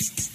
you 0.00 0.33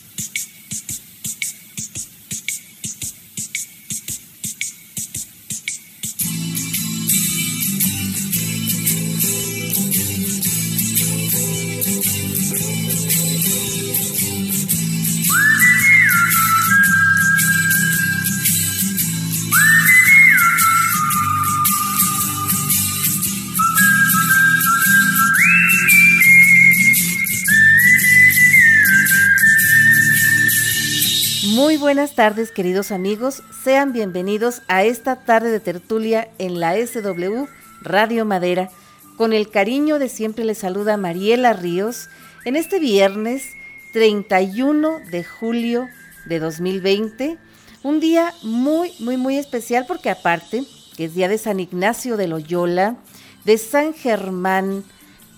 buenas 31.89 32.13
tardes, 32.13 32.51
queridos 32.51 32.91
amigos. 32.91 33.41
Sean 33.63 33.93
bienvenidos 33.93 34.61
a 34.67 34.83
esta 34.83 35.15
tarde 35.15 35.49
de 35.49 35.59
tertulia 35.59 36.29
en 36.37 36.59
la 36.59 36.75
SW 36.75 37.47
Radio 37.81 38.25
Madera. 38.25 38.69
Con 39.17 39.33
el 39.33 39.49
cariño 39.49 39.97
de 39.97 40.07
siempre 40.07 40.45
les 40.45 40.59
saluda 40.59 40.97
Mariela 40.97 41.53
Ríos 41.53 42.07
en 42.45 42.57
este 42.57 42.77
viernes 42.77 43.53
31 43.93 44.99
de 45.09 45.23
julio 45.23 45.87
de 46.27 46.37
2020. 46.37 47.39
Un 47.81 47.99
día 47.99 48.35
muy, 48.43 48.93
muy, 48.99 49.17
muy 49.17 49.39
especial 49.39 49.85
porque 49.87 50.11
aparte 50.11 50.65
es 50.99 51.15
día 51.15 51.27
de 51.27 51.39
San 51.39 51.59
Ignacio 51.59 52.17
de 52.17 52.27
Loyola, 52.27 52.97
de 53.45 53.57
San 53.57 53.95
Germán, 53.95 54.83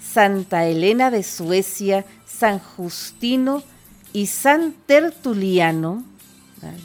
Santa 0.02 0.66
Elena 0.66 1.12
de 1.12 1.24
Suecia, 1.24 2.04
San 2.26 2.60
Justino 2.60 3.64
y 4.12 4.26
San 4.26 4.74
Tertuliano, 4.86 6.11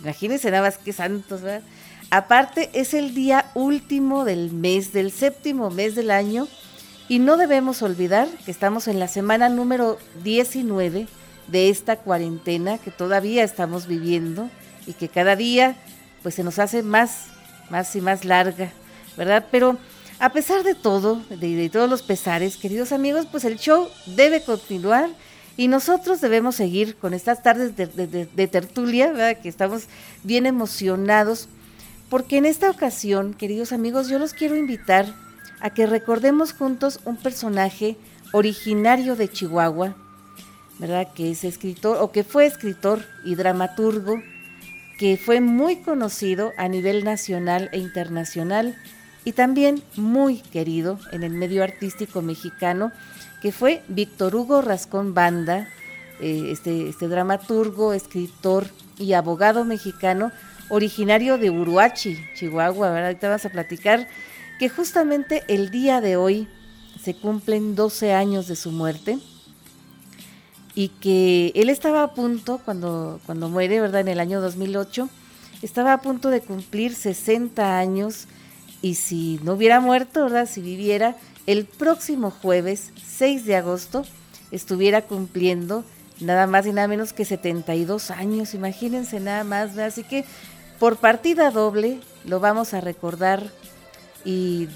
Imagínense 0.02 0.50
nada 0.50 0.62
más 0.62 0.78
que 0.78 0.92
santos, 0.92 1.42
¿verdad? 1.42 1.62
Aparte, 2.10 2.70
es 2.72 2.94
el 2.94 3.14
día 3.14 3.50
último 3.54 4.24
del 4.24 4.52
mes, 4.52 4.92
del 4.92 5.10
séptimo 5.10 5.70
mes 5.70 5.94
del 5.94 6.10
año, 6.10 6.46
y 7.08 7.18
no 7.18 7.36
debemos 7.36 7.82
olvidar 7.82 8.28
que 8.44 8.50
estamos 8.50 8.88
en 8.88 8.98
la 8.98 9.08
semana 9.08 9.48
número 9.48 9.98
19 10.24 11.06
de 11.48 11.68
esta 11.68 11.96
cuarentena 11.96 12.78
que 12.78 12.90
todavía 12.90 13.44
estamos 13.44 13.86
viviendo 13.86 14.50
y 14.86 14.92
que 14.92 15.08
cada 15.08 15.36
día 15.36 15.76
pues 16.22 16.34
se 16.34 16.42
nos 16.42 16.58
hace 16.58 16.82
más, 16.82 17.26
más 17.70 17.94
y 17.94 18.00
más 18.00 18.24
larga, 18.24 18.72
¿verdad? 19.16 19.46
Pero 19.50 19.78
a 20.18 20.30
pesar 20.30 20.64
de 20.64 20.74
todo, 20.74 21.22
de, 21.28 21.54
de 21.54 21.70
todos 21.70 21.88
los 21.88 22.02
pesares, 22.02 22.56
queridos 22.56 22.90
amigos, 22.90 23.26
pues 23.30 23.44
el 23.44 23.58
show 23.58 23.88
debe 24.06 24.42
continuar 24.42 25.10
y 25.56 25.68
nosotros 25.68 26.20
debemos 26.20 26.56
seguir 26.56 26.96
con 26.96 27.14
estas 27.14 27.42
tardes 27.42 27.76
de, 27.76 28.46
tertulia, 28.46 29.34
que 29.40 29.48
estamos 29.48 29.84
bien 30.22 30.46
emocionados, 30.46 31.48
porque 32.10 32.36
en 32.36 32.46
esta 32.46 32.70
ocasión, 32.70 33.34
queridos 33.34 33.72
amigos, 33.72 34.08
yo 34.08 34.18
los 34.18 34.34
quiero 34.34 34.56
invitar 34.56 35.06
a 35.60 35.70
que 35.70 35.86
recordemos 35.86 36.52
juntos 36.52 37.00
un 37.04 37.16
personaje 37.16 37.96
originario 38.32 39.16
de 39.16 39.30
Chihuahua, 39.30 39.96
¿verdad? 40.78 41.08
Que 41.14 41.30
es 41.30 41.42
escritor 41.42 41.98
o 42.00 42.12
que 42.12 42.22
fue 42.22 42.44
escritor 42.44 43.02
y 43.24 43.34
dramaturgo, 43.34 44.22
que 44.98 45.16
fue 45.16 45.40
muy 45.40 45.76
conocido 45.76 46.52
a 46.58 46.68
nivel 46.68 47.04
nacional 47.04 47.70
e 47.72 47.78
internacional 47.78 48.76
y 49.26 49.32
también 49.32 49.82
muy 49.96 50.36
querido 50.36 51.00
en 51.10 51.24
el 51.24 51.32
medio 51.32 51.64
artístico 51.64 52.22
mexicano 52.22 52.92
que 53.42 53.50
fue 53.50 53.82
Víctor 53.88 54.36
Hugo 54.36 54.62
Rascón 54.62 55.14
Banda, 55.14 55.68
eh, 56.20 56.50
este, 56.52 56.88
este 56.88 57.08
dramaturgo, 57.08 57.92
escritor 57.92 58.68
y 58.98 59.14
abogado 59.14 59.64
mexicano, 59.64 60.30
originario 60.68 61.38
de 61.38 61.50
Uruachi, 61.50 62.16
Chihuahua, 62.36 62.90
¿verdad? 62.90 63.06
Ahorita 63.08 63.28
vas 63.28 63.44
a 63.44 63.50
platicar 63.50 64.06
que 64.60 64.68
justamente 64.68 65.42
el 65.48 65.72
día 65.72 66.00
de 66.00 66.16
hoy 66.16 66.48
se 67.02 67.14
cumplen 67.14 67.74
12 67.74 68.12
años 68.12 68.46
de 68.46 68.54
su 68.54 68.70
muerte 68.70 69.18
y 70.76 70.88
que 70.88 71.50
él 71.56 71.68
estaba 71.68 72.04
a 72.04 72.14
punto, 72.14 72.60
cuando, 72.64 73.20
cuando 73.26 73.48
muere, 73.48 73.80
¿verdad? 73.80 74.02
En 74.02 74.08
el 74.08 74.20
año 74.20 74.40
2008, 74.40 75.08
estaba 75.62 75.94
a 75.94 76.00
punto 76.00 76.30
de 76.30 76.42
cumplir 76.42 76.94
60 76.94 77.76
años 77.76 78.28
y 78.86 78.94
si 78.94 79.40
no 79.42 79.54
hubiera 79.54 79.80
muerto, 79.80 80.22
¿verdad? 80.22 80.48
Si 80.48 80.60
viviera, 80.60 81.16
el 81.48 81.64
próximo 81.64 82.30
jueves 82.30 82.92
6 83.04 83.44
de 83.44 83.56
agosto 83.56 84.04
estuviera 84.52 85.02
cumpliendo 85.02 85.84
nada 86.20 86.46
más 86.46 86.66
y 86.66 86.72
nada 86.72 86.86
menos 86.86 87.12
que 87.12 87.24
72 87.24 88.12
años, 88.12 88.54
imagínense 88.54 89.18
nada 89.18 89.42
más, 89.42 89.76
así 89.76 90.04
que 90.04 90.24
por 90.78 90.98
partida 90.98 91.50
doble 91.50 91.98
lo 92.24 92.38
vamos 92.38 92.74
a 92.74 92.80
recordar 92.80 93.42
y 94.24 94.68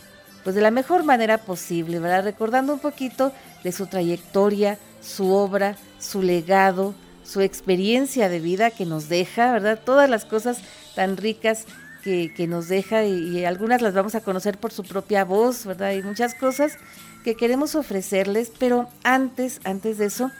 pues 0.42 0.56
de 0.56 0.62
la 0.62 0.72
mejor 0.72 1.04
manera 1.04 1.38
posible, 1.38 2.00
¿verdad? 2.00 2.24
Recordando 2.24 2.72
un 2.72 2.80
poquito 2.80 3.32
de 3.62 3.70
su 3.70 3.86
trayectoria, 3.86 4.76
su 5.00 5.32
obra, 5.32 5.76
su 6.00 6.20
legado, 6.20 6.96
su 7.22 7.42
experiencia 7.42 8.28
de 8.28 8.40
vida 8.40 8.72
que 8.72 8.86
nos 8.86 9.08
deja, 9.08 9.52
¿verdad? 9.52 9.78
Todas 9.84 10.10
las 10.10 10.24
cosas 10.24 10.58
tan 10.96 11.16
ricas 11.16 11.66
que, 12.02 12.46
nos 12.48 12.68
deja 12.68 13.04
y, 13.04 13.44
algunas 13.44 13.82
las 13.82 13.94
vamos 13.94 14.14
a 14.14 14.20
conocer 14.20 14.58
por 14.58 14.72
su 14.72 14.82
propia 14.82 15.24
voz, 15.24 15.66
¿verdad? 15.66 15.88
Hay 15.88 16.02
muchas 16.02 16.34
cosas 16.34 16.78
que 17.24 17.34
queremos 17.34 17.74
ofrecerles, 17.74 18.50
pero 18.58 18.88
antes, 19.04 19.60
antes 19.64 19.98
de 19.98 20.06
eso, 20.06 20.30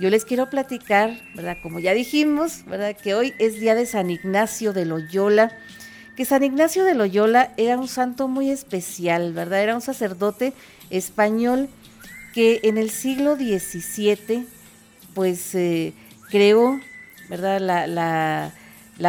yo 0.00 0.10
les 0.10 0.24
quiero 0.24 0.50
platicar, 0.50 1.20
¿verdad? 1.34 1.58
Como 1.62 1.78
ya 1.78 1.92
dijimos, 1.92 2.64
¿verdad? 2.66 2.96
Que 2.96 3.14
hoy 3.14 3.34
es 3.38 3.60
día 3.60 3.74
de 3.74 3.86
San 3.86 4.10
Ignacio 4.10 4.72
de 4.72 4.84
Loyola, 4.86 5.52
que 6.16 6.24
San 6.24 6.42
Ignacio 6.42 6.84
de 6.84 6.94
Loyola 6.94 7.52
era 7.56 7.78
un 7.78 7.88
santo 7.88 8.28
muy 8.28 8.50
especial, 8.50 9.32
¿verdad? 9.32 9.62
Era 9.62 9.74
un 9.74 9.80
sacerdote 9.80 10.52
español 10.90 11.68
que 12.34 12.60
en 12.64 12.78
el 12.78 12.90
siglo 12.90 13.36
XVII, 13.36 14.46
pues, 15.14 15.54
eh, 15.54 15.92
creó, 16.30 16.80
¿verdad? 17.28 17.60
la 17.60 17.86
la 17.86 18.52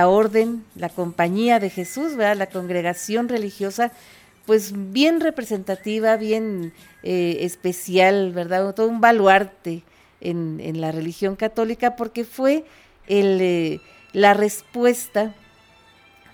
orden, 0.07 0.63
la 0.75 0.89
compañía 0.89 1.59
de 1.59 1.69
Jesús, 1.69 2.13
la 2.15 2.47
congregación 2.47 3.29
religiosa, 3.29 3.91
pues 4.45 4.73
bien 4.91 5.19
representativa, 5.19 6.17
bien 6.17 6.73
eh, 7.03 7.37
especial, 7.41 8.31
¿verdad? 8.33 8.73
Todo 8.73 8.87
un 8.87 9.01
baluarte 9.01 9.83
en, 10.19 10.59
en, 10.59 10.81
la 10.81 10.91
religión 10.91 11.35
católica 11.35 11.95
porque 11.95 12.25
fue 12.25 12.65
el, 13.07 13.39
eh, 13.41 13.81
la 14.11 14.33
respuesta 14.33 15.33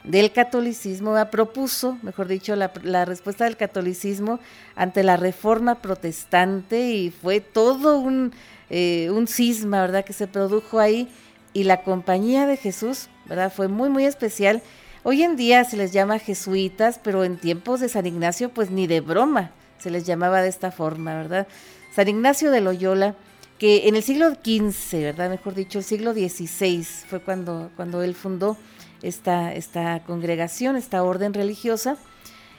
del 0.03 0.31
catolicismo, 0.31 1.15
propuso, 1.29 1.97
mejor 2.01 2.27
dicho, 2.27 2.55
la, 2.55 2.71
la, 2.83 3.05
respuesta 3.05 3.43
del 3.43 3.57
catolicismo 3.57 4.39
ante 4.75 5.03
la 5.03 5.17
reforma 5.17 5.75
protestante 5.75 6.91
y 6.91 7.11
fue 7.11 7.41
todo 7.41 7.99
un, 7.99 8.31
eh, 8.69 9.09
un 9.11 9.27
cisma, 9.27 9.81
¿verdad?, 9.81 10.05
que 10.05 10.13
se 10.13 10.27
produjo 10.27 10.79
ahí 10.79 11.09
y 11.59 11.65
la 11.65 11.83
compañía 11.83 12.47
de 12.47 12.55
Jesús 12.55 13.09
¿verdad? 13.25 13.51
Fue 13.53 13.67
muy, 13.67 13.89
muy 13.89 14.05
especial. 14.05 14.63
Hoy 15.03 15.23
en 15.23 15.35
día 15.35 15.65
se 15.65 15.75
les 15.75 15.91
llama 15.91 16.19
jesuitas, 16.19 16.99
pero 17.03 17.25
en 17.25 17.37
tiempos 17.37 17.81
de 17.81 17.89
San 17.89 18.05
Ignacio, 18.05 18.49
pues 18.49 18.71
ni 18.71 18.87
de 18.87 19.01
broma 19.01 19.51
se 19.77 19.91
les 19.91 20.05
llamaba 20.05 20.41
de 20.41 20.47
esta 20.49 20.71
forma, 20.71 21.15
¿verdad? 21.15 21.47
San 21.93 22.07
Ignacio 22.07 22.49
de 22.49 22.61
Loyola, 22.61 23.15
que 23.57 23.89
en 23.89 23.95
el 23.97 24.03
siglo 24.03 24.29
XV, 24.31 25.01
¿verdad? 25.01 25.29
Mejor 25.29 25.53
dicho, 25.53 25.79
el 25.79 25.83
siglo 25.83 26.13
XVI 26.13 26.83
fue 26.83 27.19
cuando, 27.19 27.71
cuando 27.75 28.03
él 28.03 28.15
fundó 28.15 28.57
esta, 29.01 29.53
esta 29.53 30.01
congregación, 30.05 30.77
esta 30.77 31.03
orden 31.03 31.33
religiosa. 31.33 31.97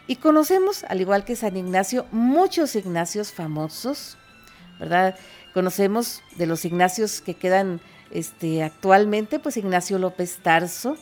Y 0.06 0.16
conocemos, 0.16 0.84
al 0.84 1.00
igual 1.00 1.24
que 1.24 1.36
San 1.36 1.56
Ignacio, 1.56 2.04
muchos 2.12 2.76
Ignacios 2.76 3.32
famosos, 3.32 4.18
¿verdad? 4.78 5.16
Conocemos 5.54 6.22
de 6.36 6.46
los 6.46 6.64
Ignacios 6.66 7.20
que 7.20 7.34
quedan 7.34 7.80
este, 8.10 8.62
actualmente, 8.62 9.38
pues 9.38 9.56
Ignacio 9.56 9.98
López 9.98 10.38
Tarso, 10.42 10.96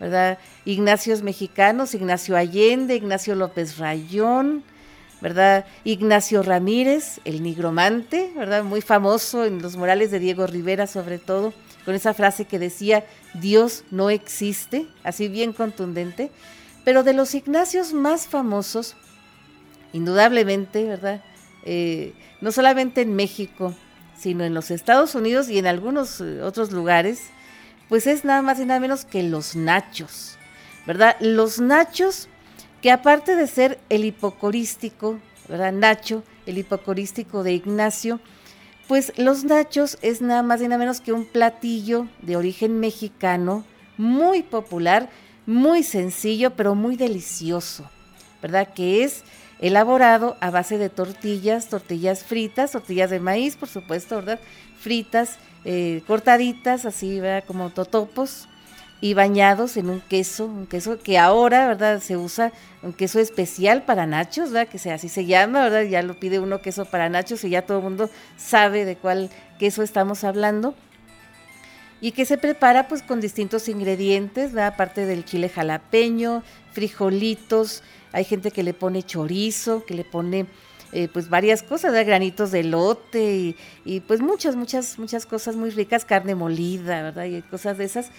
¿verdad? 0.00 0.38
Ignacios 0.64 1.22
mexicanos, 1.22 1.94
Ignacio 1.94 2.36
Allende, 2.36 2.96
Ignacio 2.96 3.34
López 3.34 3.78
Rayón, 3.78 4.64
¿verdad? 5.20 5.64
Ignacio 5.84 6.42
Ramírez, 6.42 7.20
el 7.24 7.42
nigromante, 7.42 8.30
¿verdad? 8.36 8.64
Muy 8.64 8.82
famoso 8.82 9.44
en 9.44 9.62
los 9.62 9.76
murales 9.76 10.10
de 10.10 10.18
Diego 10.18 10.46
Rivera, 10.46 10.86
sobre 10.86 11.18
todo, 11.18 11.54
con 11.84 11.94
esa 11.94 12.12
frase 12.12 12.44
que 12.44 12.58
decía, 12.58 13.06
Dios 13.32 13.84
no 13.90 14.10
existe, 14.10 14.86
así 15.02 15.28
bien 15.28 15.52
contundente. 15.52 16.30
Pero 16.84 17.02
de 17.02 17.14
los 17.14 17.34
Ignacios 17.34 17.94
más 17.94 18.26
famosos, 18.26 18.96
indudablemente, 19.94 20.84
¿verdad? 20.84 21.24
Eh, 21.64 22.12
no 22.42 22.52
solamente 22.52 23.00
en 23.00 23.16
México, 23.16 23.74
sino 24.24 24.42
en 24.42 24.54
los 24.54 24.70
Estados 24.70 25.14
Unidos 25.14 25.50
y 25.50 25.58
en 25.58 25.66
algunos 25.66 26.18
eh, 26.22 26.40
otros 26.40 26.72
lugares, 26.72 27.24
pues 27.90 28.06
es 28.06 28.24
nada 28.24 28.40
más 28.40 28.58
y 28.58 28.64
nada 28.64 28.80
menos 28.80 29.04
que 29.04 29.22
los 29.22 29.54
nachos, 29.54 30.38
¿verdad? 30.86 31.14
Los 31.20 31.60
nachos 31.60 32.30
que 32.80 32.90
aparte 32.90 33.36
de 33.36 33.46
ser 33.46 33.78
el 33.90 34.02
hipocorístico, 34.06 35.20
¿verdad? 35.46 35.72
Nacho, 35.72 36.22
el 36.46 36.56
hipocorístico 36.56 37.42
de 37.42 37.52
Ignacio, 37.52 38.18
Pues 38.88 39.12
los 39.16 39.44
nachos 39.44 39.98
es 40.00 40.22
nada 40.22 40.42
más 40.42 40.60
y 40.60 40.64
nada 40.64 40.78
menos 40.78 41.02
que 41.02 41.12
un 41.12 41.26
platillo 41.26 42.06
de 42.22 42.36
origen 42.36 42.80
mexicano, 42.80 43.64
muy 43.98 44.42
popular, 44.42 45.10
muy 45.46 45.82
sencillo, 45.82 46.50
pero 46.56 46.74
muy 46.74 46.96
delicioso, 46.96 47.90
¿verdad? 48.40 48.72
Que 48.74 49.04
es 49.04 49.22
elaborado 49.66 50.36
a 50.40 50.50
base 50.50 50.78
de 50.78 50.90
tortillas, 50.90 51.68
tortillas 51.68 52.22
fritas, 52.22 52.72
tortillas 52.72 53.10
de 53.10 53.20
maíz, 53.20 53.56
por 53.56 53.68
supuesto, 53.68 54.16
¿verdad? 54.16 54.40
Fritas, 54.78 55.38
eh, 55.64 56.02
cortaditas, 56.06 56.84
así, 56.84 57.18
¿verdad? 57.20 57.44
Como 57.46 57.70
totopos, 57.70 58.48
y 59.04 59.12
bañados 59.12 59.76
en 59.76 59.90
un 59.90 60.00
queso, 60.00 60.46
un 60.46 60.66
queso 60.66 60.98
que 60.98 61.18
ahora, 61.18 61.66
¿verdad? 61.66 62.00
Se 62.00 62.16
usa 62.16 62.52
un 62.82 62.94
queso 62.94 63.20
especial 63.20 63.82
para 63.82 64.06
nachos, 64.06 64.50
¿verdad? 64.50 64.70
Que 64.70 64.90
así 64.90 65.10
se 65.10 65.26
llama, 65.26 65.62
¿verdad? 65.64 65.82
Ya 65.82 66.02
lo 66.02 66.18
pide 66.18 66.38
uno 66.38 66.62
queso 66.62 66.86
para 66.86 67.10
nachos 67.10 67.44
y 67.44 67.50
ya 67.50 67.66
todo 67.66 67.78
el 67.78 67.84
mundo 67.84 68.08
sabe 68.38 68.86
de 68.86 68.96
cuál 68.96 69.28
queso 69.58 69.82
estamos 69.82 70.24
hablando. 70.24 70.74
Y 72.00 72.12
que 72.12 72.24
se 72.24 72.38
prepara 72.38 72.88
pues 72.88 73.02
con 73.02 73.20
distintos 73.20 73.68
ingredientes, 73.68 74.52
¿verdad? 74.52 74.72
Aparte 74.72 75.04
del 75.04 75.26
chile 75.26 75.50
jalapeño, 75.50 76.42
frijolitos, 76.72 77.82
hay 78.14 78.24
gente 78.24 78.52
que 78.52 78.62
le 78.62 78.72
pone 78.74 79.02
chorizo, 79.02 79.84
que 79.84 79.92
le 79.92 80.04
pone 80.04 80.46
eh, 80.92 81.08
pues 81.12 81.28
varias 81.28 81.64
cosas, 81.64 81.92
granitos 82.06 82.52
de 82.52 82.62
lote 82.62 83.34
y, 83.34 83.56
y, 83.84 84.00
pues 84.00 84.20
muchas, 84.20 84.54
muchas, 84.54 85.00
muchas 85.00 85.26
cosas 85.26 85.56
muy 85.56 85.70
ricas, 85.70 86.04
carne 86.04 86.36
molida, 86.36 87.02
¿verdad? 87.02 87.24
Y 87.24 87.42
cosas 87.42 87.76
de 87.76 87.84
esas. 87.84 88.10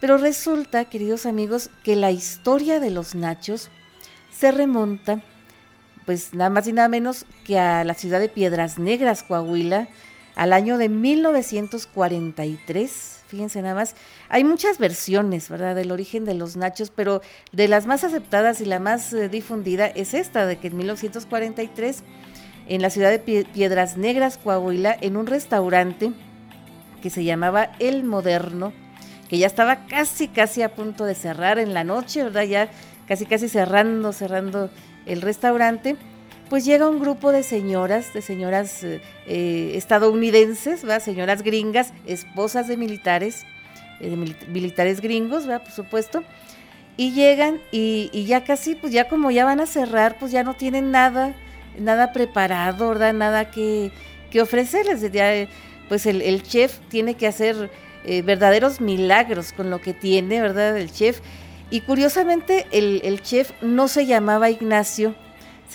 Pero 0.00 0.16
resulta, 0.16 0.86
queridos 0.86 1.26
amigos, 1.26 1.68
que 1.82 1.94
la 1.94 2.10
historia 2.10 2.80
de 2.80 2.90
los 2.90 3.14
nachos 3.14 3.68
se 4.32 4.50
remonta, 4.50 5.20
pues 6.06 6.32
nada 6.32 6.48
más 6.48 6.66
y 6.66 6.72
nada 6.72 6.88
menos 6.88 7.26
que 7.44 7.58
a 7.58 7.84
la 7.84 7.92
ciudad 7.92 8.20
de 8.20 8.30
Piedras 8.30 8.78
Negras, 8.78 9.22
Coahuila, 9.22 9.88
al 10.34 10.52
año 10.52 10.78
de 10.78 10.88
1943. 10.88 13.20
Fíjense 13.26 13.62
nada 13.62 13.74
más, 13.74 13.94
hay 14.28 14.44
muchas 14.44 14.78
versiones, 14.78 15.48
¿verdad?, 15.48 15.74
del 15.74 15.90
origen 15.90 16.24
de 16.24 16.34
los 16.34 16.56
nachos, 16.56 16.90
pero 16.90 17.20
de 17.52 17.68
las 17.68 17.86
más 17.86 18.04
aceptadas 18.04 18.60
y 18.60 18.64
la 18.64 18.78
más 18.78 19.12
eh, 19.12 19.28
difundida 19.28 19.86
es 19.86 20.14
esta, 20.14 20.46
de 20.46 20.58
que 20.58 20.68
en 20.68 20.76
1943, 20.76 22.02
en 22.68 22.82
la 22.82 22.90
ciudad 22.90 23.10
de 23.10 23.44
Piedras 23.44 23.96
Negras, 23.96 24.38
Coahuila, 24.38 24.96
en 25.00 25.16
un 25.16 25.26
restaurante 25.26 26.12
que 27.02 27.10
se 27.10 27.24
llamaba 27.24 27.72
El 27.78 28.04
Moderno, 28.04 28.72
que 29.28 29.38
ya 29.38 29.46
estaba 29.46 29.86
casi, 29.86 30.28
casi 30.28 30.62
a 30.62 30.74
punto 30.74 31.04
de 31.04 31.14
cerrar 31.14 31.58
en 31.58 31.74
la 31.74 31.84
noche, 31.84 32.22
¿verdad? 32.22 32.44
Ya 32.44 32.70
casi, 33.06 33.26
casi 33.26 33.48
cerrando, 33.48 34.12
cerrando 34.12 34.70
el 35.06 35.20
restaurante, 35.20 35.96
pues 36.48 36.64
llega 36.64 36.88
un 36.88 37.00
grupo 37.00 37.32
de 37.32 37.42
señoras, 37.42 38.12
de 38.12 38.22
señoras 38.22 38.84
eh, 38.84 39.00
eh, 39.26 39.72
estadounidenses, 39.74 40.82
¿verdad? 40.82 41.02
Señoras 41.02 41.42
gringas, 41.42 41.92
esposas 42.06 42.68
de 42.68 42.76
militares, 42.76 43.44
eh, 44.00 44.10
de 44.10 44.16
militares 44.48 45.00
gringos, 45.00 45.46
¿verdad? 45.46 45.62
Por 45.62 45.72
supuesto. 45.72 46.22
Y 46.96 47.12
llegan 47.12 47.60
y, 47.72 48.24
ya 48.24 48.44
casi, 48.44 48.74
pues 48.74 48.92
ya 48.92 49.08
como 49.08 49.30
ya 49.30 49.44
van 49.44 49.60
a 49.60 49.66
cerrar, 49.66 50.16
pues 50.18 50.30
ya 50.32 50.44
no 50.44 50.54
tienen 50.54 50.90
nada, 50.90 51.34
nada 51.78 52.12
preparado, 52.12 52.90
¿verdad? 52.90 53.12
Nada 53.14 53.50
que, 53.50 53.90
que 54.30 54.40
ofrecerles. 54.40 55.10
Ya, 55.12 55.48
pues 55.88 56.06
el, 56.06 56.42
chef 56.44 56.78
tiene 56.88 57.14
que 57.14 57.26
hacer 57.26 57.70
verdaderos 58.04 58.80
milagros 58.80 59.52
con 59.52 59.70
lo 59.70 59.80
que 59.80 59.92
tiene, 59.92 60.40
¿verdad? 60.40 60.76
El 60.76 60.92
chef. 60.92 61.20
Y 61.70 61.80
curiosamente 61.80 62.66
el, 62.70 63.20
chef 63.22 63.50
no 63.60 63.88
se 63.88 64.06
llamaba 64.06 64.50
Ignacio, 64.50 65.16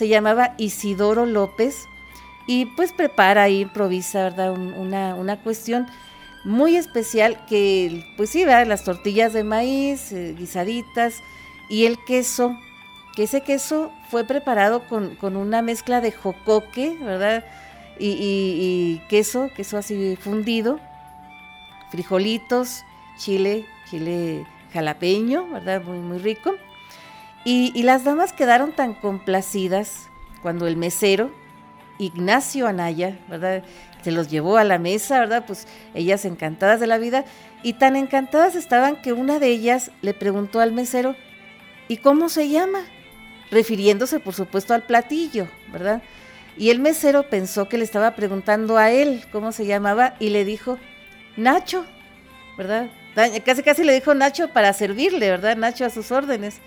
se 0.00 0.08
llamaba 0.08 0.54
Isidoro 0.56 1.26
López 1.26 1.86
y 2.46 2.64
pues 2.64 2.94
prepara 2.94 3.50
y 3.50 3.60
improvisa, 3.60 4.22
¿verdad? 4.22 4.52
una, 4.52 5.14
una, 5.14 5.42
cuestión 5.42 5.88
muy 6.42 6.76
especial 6.76 7.44
que, 7.44 8.06
pues 8.16 8.30
sí, 8.30 8.46
¿verdad? 8.46 8.66
Las 8.66 8.82
tortillas 8.82 9.34
de 9.34 9.44
maíz, 9.44 10.10
eh, 10.12 10.34
guisaditas 10.38 11.22
y 11.68 11.84
el 11.84 12.02
queso, 12.02 12.58
que 13.14 13.24
ese 13.24 13.42
queso 13.42 13.92
fue 14.08 14.24
preparado 14.24 14.88
con, 14.88 15.18
una 15.36 15.60
mezcla 15.60 16.00
de 16.00 16.12
jocoque, 16.12 16.96
¿verdad? 16.98 17.44
Y, 17.98 18.16
y 18.18 19.02
queso, 19.10 19.50
queso 19.54 19.76
así 19.76 20.16
fundido, 20.16 20.80
frijolitos, 21.90 22.86
chile, 23.18 23.66
chile 23.90 24.46
jalapeño, 24.72 25.46
¿verdad? 25.48 25.82
Muy, 25.82 25.98
muy 25.98 26.16
rico. 26.16 26.54
Y, 27.44 27.82
las 27.82 28.04
damas 28.04 28.32
quedaron 28.32 28.72
tan 28.72 28.94
complacidas 28.94 30.08
cuando 30.42 30.66
el 30.66 30.76
mesero, 30.76 31.30
Ignacio 31.98 32.66
Anaya, 32.66 33.18
¿verdad? 33.28 33.62
Se 34.02 34.10
los 34.10 34.28
llevó 34.28 34.58
a 34.58 34.64
la 34.64 34.78
mesa, 34.78 35.20
¿verdad? 35.20 35.44
Pues 35.46 35.66
ellas 35.94 36.24
encantadas 36.24 36.80
de 36.80 36.86
la 36.86 36.98
vida. 36.98 37.24
Y 37.62 37.74
tan 37.74 37.96
encantadas 37.96 38.54
estaban 38.56 38.96
que 39.00 39.12
una 39.12 39.38
de 39.38 39.48
ellas 39.48 39.90
le 40.02 40.14
preguntó 40.14 40.60
al 40.60 40.72
mesero, 40.72 41.16
¿y 41.88 41.98
cómo 41.98 42.28
se 42.28 42.48
llama? 42.48 42.80
Refiriéndose, 43.50 44.20
por 44.20 44.34
supuesto, 44.34 44.74
al 44.74 44.82
platillo, 44.82 45.48
¿verdad? 45.72 46.02
Y 46.56 46.70
el 46.70 46.78
mesero 46.78 47.28
pensó 47.28 47.68
que 47.68 47.78
le 47.78 47.84
estaba 47.84 48.14
preguntando 48.16 48.76
a 48.76 48.90
él 48.90 49.24
cómo 49.32 49.52
se 49.52 49.66
llamaba 49.66 50.14
y 50.18 50.28
le 50.28 50.44
dijo, 50.44 50.78
Nacho, 51.36 51.86
¿verdad? 52.58 52.90
Casi 53.44 53.62
casi 53.62 53.84
le 53.84 53.94
dijo 53.94 54.14
Nacho 54.14 54.48
para 54.48 54.72
servirle, 54.72 55.30
¿verdad? 55.30 55.56
Nacho 55.56 55.84
a 55.86 55.90
sus 55.90 56.12
órdenes. 56.12 56.60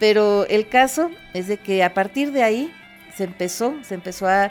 Pero 0.00 0.46
el 0.46 0.66
caso 0.68 1.10
es 1.34 1.46
de 1.46 1.58
que 1.58 1.84
a 1.84 1.94
partir 1.94 2.32
de 2.32 2.42
ahí 2.42 2.72
se 3.14 3.24
empezó, 3.24 3.76
se 3.84 3.94
empezó 3.94 4.26
a, 4.26 4.50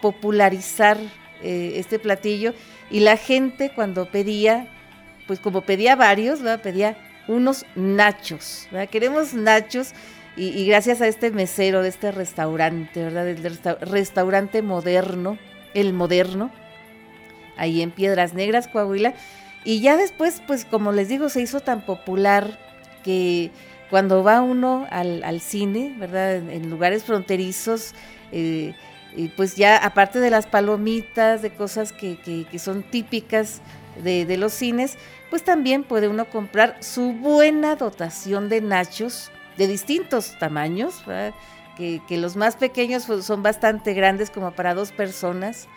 popularizar 0.00 0.96
eh, 1.42 1.72
este 1.76 1.98
platillo 1.98 2.54
y 2.90 3.00
la 3.00 3.18
gente 3.18 3.70
cuando 3.74 4.06
pedía, 4.06 4.66
pues 5.26 5.40
como 5.40 5.60
pedía 5.60 5.94
varios, 5.94 6.40
¿verdad? 6.40 6.62
Pedía 6.62 6.96
unos 7.28 7.66
nachos, 7.74 8.66
¿verdad? 8.70 8.88
Queremos 8.88 9.34
nachos 9.34 9.92
y, 10.36 10.64
gracias 10.64 11.00
a 11.02 11.08
este 11.08 11.30
mesero 11.32 11.82
de 11.82 11.88
este 11.88 12.12
restaurante, 12.12 13.02
¿verdad? 13.02 13.24
Del 13.24 13.58
restaurante 13.80 14.62
moderno, 14.62 15.38
el 15.74 15.92
moderno, 15.92 16.50
ahí 17.56 17.82
en 17.82 17.90
Piedras 17.90 18.32
Negras, 18.32 18.68
Coahuila. 18.68 19.12
Y 19.64 19.80
ya 19.80 19.96
después, 19.96 20.40
pues 20.46 20.64
como 20.64 20.92
les 20.92 21.08
digo, 21.08 21.28
se 21.28 21.42
hizo 21.42 21.60
tan 21.60 21.82
popular 21.84 22.58
que 23.02 23.50
cuando 23.90 24.22
va 24.22 24.40
uno 24.40 24.86
al, 24.90 25.40
cine, 25.40 25.94
¿verdad? 25.98 26.36
En, 26.36 26.70
lugares 26.70 27.04
fronterizos, 27.04 27.94
eh, 28.32 28.74
y 29.16 29.28
pues 29.28 29.56
ya 29.56 29.76
aparte 29.76 30.20
de 30.20 30.30
las 30.30 30.46
palomitas, 30.46 31.42
de 31.42 31.50
cosas 31.50 31.92
que, 31.92 32.16
que, 32.18 32.58
son 32.58 32.84
típicas 32.84 33.60
de, 34.02 34.36
los 34.36 34.52
cines, 34.52 34.96
pues 35.28 35.42
también 35.42 35.82
puede 35.82 36.08
uno 36.08 36.26
comprar 36.26 36.76
su 36.80 37.12
buena 37.12 37.74
dotación 37.74 38.48
de 38.48 38.60
nachos 38.60 39.30
de 39.56 39.66
distintos 39.66 40.38
tamaños, 40.38 41.02
que, 41.76 42.00
que, 42.06 42.16
los 42.18 42.36
más 42.36 42.56
pequeños 42.56 43.04
pues, 43.06 43.24
son 43.24 43.42
bastante 43.42 43.94
grandes 43.94 44.30
como 44.30 44.52
para 44.52 44.74
dos 44.74 44.92
personas 44.92 45.68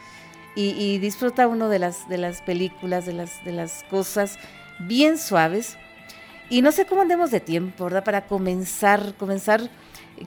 y, 0.55 0.99
disfruta 0.99 1.47
uno 1.47 1.69
de 1.69 1.79
las, 1.79 2.07
de 2.07 2.17
las 2.17 2.41
películas, 2.41 3.05
de 3.05 3.13
las, 3.13 3.43
de 3.43 3.51
las 3.51 3.83
cosas 3.89 4.37
bien 4.79 5.17
suaves. 5.17 5.77
Y 6.53 6.61
no 6.61 6.71
sé 6.71 6.85
cómo 6.85 7.01
andemos 7.01 7.31
de 7.31 7.39
tiempo, 7.39 7.85
¿verdad? 7.85 8.03
Para 8.03 8.27
comenzar, 8.27 9.15
comenzar 9.17 9.71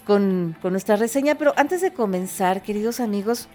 con, 0.05 0.57
nuestra 0.61 0.97
reseña, 0.97 1.37
pero 1.37 1.53
antes 1.57 1.81
de 1.81 1.93
comenzar, 1.93 2.63
queridos 2.65 2.99
amigos, 2.99 3.47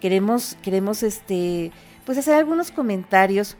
queremos, 0.00 0.56
queremos 0.62 1.02
este, 1.02 1.72
pues 2.06 2.16
hacer 2.16 2.32
algunos 2.32 2.70
comentarios 2.70 3.58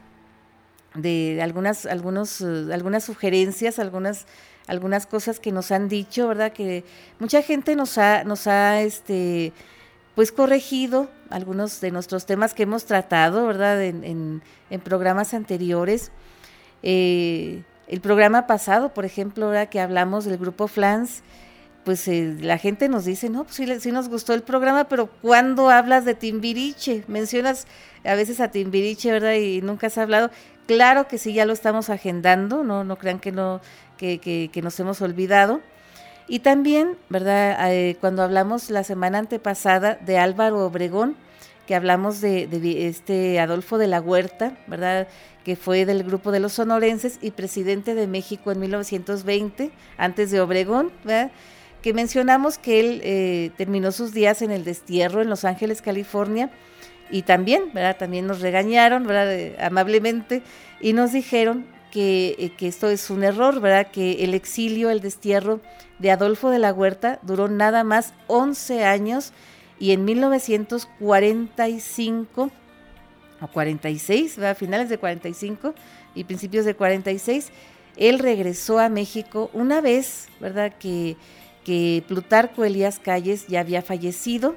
de 0.95 1.39
algunas, 1.43 1.85
algunos, 1.85 2.41
eh, 2.41 2.73
algunas 2.73 3.05
sugerencias, 3.05 3.79
algunas, 3.79 4.25
algunas 4.67 5.05
cosas 5.05 5.39
que 5.39 5.53
nos 5.53 5.71
han 5.71 5.91
dicho, 5.91 6.27
¿verdad? 6.27 6.55
Que 6.55 6.83
mucha 7.19 7.43
gente 7.43 7.77
nos 7.77 7.99
ha, 7.99 8.25
nos 8.25 8.47
ha 8.47 8.81
este, 8.81 9.53
pues 10.15 10.33
corregido 10.33 11.11
algunos 11.29 11.83
de 11.83 11.91
nuestros 11.91 12.25
temas 12.25 12.55
que 12.55 12.63
hemos 12.63 12.87
tratado, 12.87 13.47
¿verdad? 13.47 13.85
En, 13.85 14.41
programas 14.83 15.35
anteriores. 15.35 16.11
Eh, 16.83 17.63
el 17.89 18.01
programa 18.01 18.47
pasado, 18.47 18.93
por 18.93 19.05
ejemplo, 19.05 19.47
ahora 19.47 19.67
que 19.67 19.81
hablamos 19.81 20.25
del 20.25 20.39
grupo 20.39 20.69
Flans, 20.69 21.23
pues 21.85 22.09
eh, 22.09 22.37
la 22.41 22.59
gente 22.59 22.89
nos 22.89 23.05
dice, 23.05 23.31
no, 23.31 23.45
pues 23.45 23.63
sí, 23.81 23.93
nos 23.93 24.09
gustó 24.09 24.35
el 24.35 24.43
programa, 24.43 24.89
pero 24.89 25.07
¿cuándo 25.23 25.71
hablas 25.71 26.05
de 26.05 26.15
Timbiriche? 26.15 27.05
Mencionas 27.07 27.67
a 28.05 28.15
veces 28.15 28.41
a 28.41 28.51
Timbiriche, 28.51 29.13
¿verdad? 29.13 29.35
Y 29.35 29.63
nunca 29.63 29.87
has 29.87 29.99
hablado. 29.99 30.31
Claro 30.67 31.07
que 31.07 31.17
sí, 31.17 31.33
ya 31.33 31.47
lo 31.47 31.53
estamos 31.53 31.91
agendando, 31.91 32.65
no, 32.65 32.83
no 32.83 32.97
crean 32.97 33.21
que 33.21 33.31
no, 33.31 33.61
que, 33.97 34.19
que, 34.19 34.51
que 34.53 34.63
nos 34.63 34.79
hemos 34.81 35.01
olvidado. 35.01 35.61
Y 36.29 36.41
también, 36.41 36.99
¿verdad? 37.09 37.73
Eh, 37.73 37.97
cuando 38.01 38.23
hablamos 38.23 38.69
la 38.71 38.83
semana 38.83 39.19
antepasada 39.19 39.95
de 39.95 40.19
Álvaro 40.19 40.67
Obregón, 40.67 41.17
que 41.67 41.75
hablamos 41.75 42.21
de, 42.21 42.49
este 42.89 43.39
Adolfo 43.41 43.79
de 43.79 43.87
la 43.87 44.01
Huerta, 44.01 44.57
¿verdad? 44.67 45.09
Que 45.47 45.55
fue 45.55 45.87
del 45.87 46.03
grupo 46.03 46.33
de 46.33 46.41
los 46.41 46.55
sonorenses 46.55 47.21
y 47.23 47.31
presidente 47.31 47.95
de 47.95 48.09
México 48.09 48.51
en 48.51 48.59
1920, 48.59 49.71
antes 49.97 50.33
de 50.33 50.41
Obregón, 50.41 50.91
¿verdad? 51.05 51.31
Que 51.83 51.95
mencionamos 51.95 52.59
que 52.59 52.81
él 52.81 53.01
eh, 53.05 53.53
terminó 53.57 53.93
sus 53.93 54.13
días 54.13 54.43
en 54.43 54.51
el 54.51 54.65
destierro 54.65 55.23
en 55.23 55.31
Los 55.31 55.45
Ángeles, 55.45 55.83
California, 55.83 56.51
y 57.11 57.23
también, 57.23 57.73
¿verdad? 57.73 57.97
También 57.97 58.27
nos 58.27 58.41
regañaron, 58.41 59.07
¿verdad? 59.07 59.65
amablemente 59.65 60.43
y 60.81 60.95
nos 60.95 61.13
dijeron 61.13 61.65
que, 61.93 62.51
que, 62.59 62.67
esto 62.67 62.89
es 62.89 63.09
un 63.09 63.23
error, 63.23 63.61
¿verdad? 63.61 63.93
Que 63.93 64.25
el 64.25 64.35
exilio, 64.35 64.91
el 64.91 65.01
destierro 65.01 65.61
de 66.01 66.11
Adolfo 66.11 66.51
de 66.51 66.59
la 66.59 66.73
Huerta 66.73 67.21
duró 67.23 67.47
nada 67.47 67.85
más 67.85 68.15
11 68.27 68.85
años 68.85 69.33
y 69.79 69.93
en 69.93 70.05
1945 70.05 72.51
o 73.41 73.49
46, 73.49 74.39
a 74.39 74.55
finales 74.55 74.89
de 74.89 74.99
45 74.99 75.75
y 76.15 76.25
principios 76.25 76.65
de 76.65 76.75
46, 76.75 77.51
él 77.97 78.19
regresó 78.19 78.79
a 78.79 78.89
México 78.89 79.51
una 79.53 79.81
vez, 79.81 80.29
¿verdad? 80.41 80.73
Que, 80.79 81.17
que 81.65 82.03
Plutarco 82.07 82.65
Elías 82.65 82.99
Calles 82.99 83.47
ya 83.47 83.61
había 83.61 83.83
fallecido, 83.83 84.57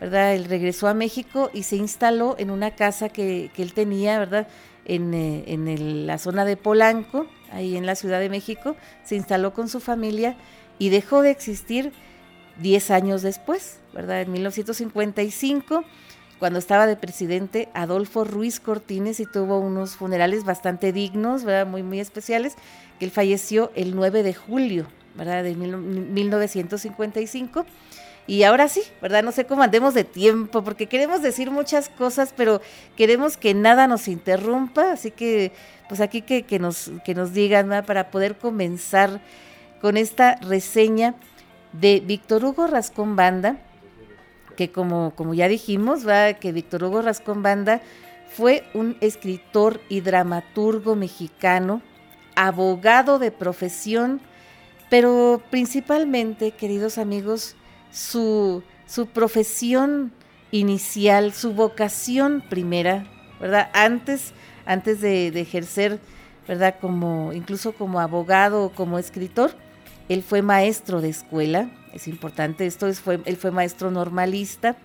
¿verdad? 0.00 0.34
Él 0.34 0.44
regresó 0.44 0.88
a 0.88 0.94
México 0.94 1.50
y 1.52 1.62
se 1.62 1.76
instaló 1.76 2.36
en 2.38 2.50
una 2.50 2.72
casa 2.72 3.08
que, 3.08 3.50
que 3.54 3.62
él 3.62 3.72
tenía, 3.72 4.18
¿verdad? 4.18 4.48
En, 4.84 5.14
eh, 5.14 5.44
en 5.46 6.06
la 6.06 6.18
zona 6.18 6.44
de 6.44 6.56
Polanco, 6.56 7.26
ahí 7.50 7.76
en 7.76 7.86
la 7.86 7.94
Ciudad 7.94 8.20
de 8.20 8.28
México, 8.28 8.76
se 9.04 9.16
instaló 9.16 9.54
con 9.54 9.68
su 9.68 9.80
familia 9.80 10.36
y 10.78 10.88
dejó 10.88 11.22
de 11.22 11.30
existir 11.30 11.92
10 12.60 12.90
años 12.90 13.22
después, 13.22 13.78
¿verdad? 13.92 14.22
En 14.22 14.32
1955 14.32 15.84
cuando 16.38 16.58
estaba 16.58 16.86
de 16.86 16.96
presidente 16.96 17.68
Adolfo 17.74 18.24
Ruiz 18.24 18.60
Cortines 18.60 19.20
y 19.20 19.26
tuvo 19.26 19.58
unos 19.58 19.96
funerales 19.96 20.44
bastante 20.44 20.92
dignos, 20.92 21.44
¿verdad? 21.44 21.66
Muy, 21.66 21.82
muy 21.82 22.00
especiales, 22.00 22.54
que 22.98 23.06
él 23.06 23.10
falleció 23.10 23.70
el 23.74 23.94
9 23.94 24.22
de 24.22 24.34
julio, 24.34 24.86
¿verdad? 25.14 25.44
De 25.44 25.54
1955. 25.54 27.64
Y 28.26 28.44
ahora 28.44 28.68
sí, 28.68 28.82
¿verdad? 29.02 29.22
No 29.22 29.32
sé 29.32 29.44
cómo 29.44 29.62
andemos 29.62 29.92
de 29.92 30.04
tiempo, 30.04 30.64
porque 30.64 30.86
queremos 30.86 31.22
decir 31.22 31.50
muchas 31.50 31.90
cosas, 31.90 32.32
pero 32.34 32.62
queremos 32.96 33.36
que 33.36 33.52
nada 33.52 33.86
nos 33.86 34.08
interrumpa, 34.08 34.92
así 34.92 35.10
que, 35.10 35.52
pues 35.88 36.00
aquí 36.00 36.22
que, 36.22 36.44
que 36.44 36.58
nos, 36.58 36.90
que 37.04 37.14
nos 37.14 37.34
digan, 37.34 37.68
¿verdad? 37.68 37.84
Para 37.84 38.10
poder 38.10 38.38
comenzar 38.38 39.20
con 39.80 39.98
esta 39.98 40.36
reseña 40.36 41.14
de 41.72 42.00
Víctor 42.00 42.44
Hugo 42.44 42.66
Rascón 42.66 43.16
Banda, 43.16 43.58
que 44.54 44.70
como, 44.70 45.12
como 45.14 45.34
ya 45.34 45.48
dijimos, 45.48 46.06
¿va? 46.06 46.34
que 46.34 46.52
Víctor 46.52 46.84
Hugo 46.84 47.02
Rascón 47.02 47.42
Banda 47.42 47.80
fue 48.28 48.64
un 48.74 48.96
escritor 49.00 49.80
y 49.88 50.00
dramaturgo 50.00 50.96
mexicano, 50.96 51.82
abogado 52.34 53.18
de 53.18 53.30
profesión, 53.30 54.20
pero 54.90 55.40
principalmente, 55.50 56.50
queridos 56.50 56.98
amigos, 56.98 57.54
su, 57.90 58.62
su 58.86 59.06
profesión 59.06 60.12
inicial, 60.50 61.32
su 61.32 61.52
vocación 61.52 62.42
primera, 62.48 63.06
¿verdad? 63.40 63.70
Antes, 63.72 64.32
antes 64.66 65.00
de, 65.00 65.30
de 65.30 65.40
ejercer, 65.40 66.00
¿verdad? 66.48 66.76
Como, 66.80 67.32
incluso 67.32 67.72
como 67.72 68.00
abogado 68.00 68.64
o 68.64 68.70
como 68.70 68.98
escritor, 68.98 69.52
él 70.08 70.22
fue 70.22 70.42
maestro 70.42 71.00
de 71.00 71.08
escuela, 71.08 71.70
es 71.92 72.08
importante 72.08 72.66
esto, 72.66 72.86
es, 72.86 73.00
fue, 73.00 73.20
él 73.24 73.36
fue 73.36 73.50
maestro 73.50 73.90
normalista, 73.90 74.76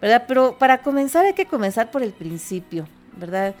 ¿verdad? 0.00 0.24
Pero 0.26 0.58
para 0.58 0.82
comenzar 0.82 1.26
hay 1.26 1.34
que 1.34 1.46
comenzar 1.46 1.90
por 1.90 2.02
el 2.02 2.12
principio, 2.12 2.86
¿verdad? 3.16 3.54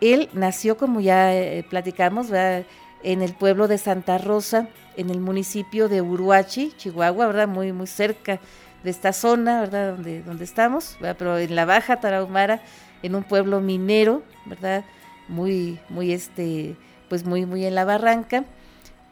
Él 0.00 0.28
nació, 0.32 0.76
como 0.76 1.00
ya 1.00 1.34
eh, 1.34 1.64
platicamos, 1.68 2.30
¿verdad? 2.30 2.66
en 3.02 3.22
el 3.22 3.34
pueblo 3.34 3.68
de 3.68 3.78
Santa 3.78 4.18
Rosa, 4.18 4.68
en 4.96 5.10
el 5.10 5.20
municipio 5.20 5.88
de 5.88 6.02
Uruachi, 6.02 6.72
Chihuahua, 6.76 7.26
¿verdad? 7.26 7.46
Muy, 7.46 7.72
muy 7.72 7.86
cerca 7.86 8.40
de 8.82 8.90
esta 8.90 9.12
zona, 9.12 9.60
¿verdad? 9.60 9.92
Donde, 9.94 10.22
donde 10.22 10.44
estamos, 10.44 10.96
¿verdad? 11.00 11.16
Pero 11.18 11.38
en 11.38 11.54
la 11.54 11.64
Baja 11.64 12.00
Tarahumara, 12.00 12.62
en 13.02 13.14
un 13.14 13.22
pueblo 13.22 13.60
minero, 13.60 14.22
¿verdad? 14.44 14.84
Muy, 15.28 15.78
muy, 15.88 16.12
este, 16.12 16.76
pues 17.08 17.24
muy, 17.24 17.46
muy 17.46 17.64
en 17.64 17.74
la 17.74 17.84
barranca. 17.84 18.44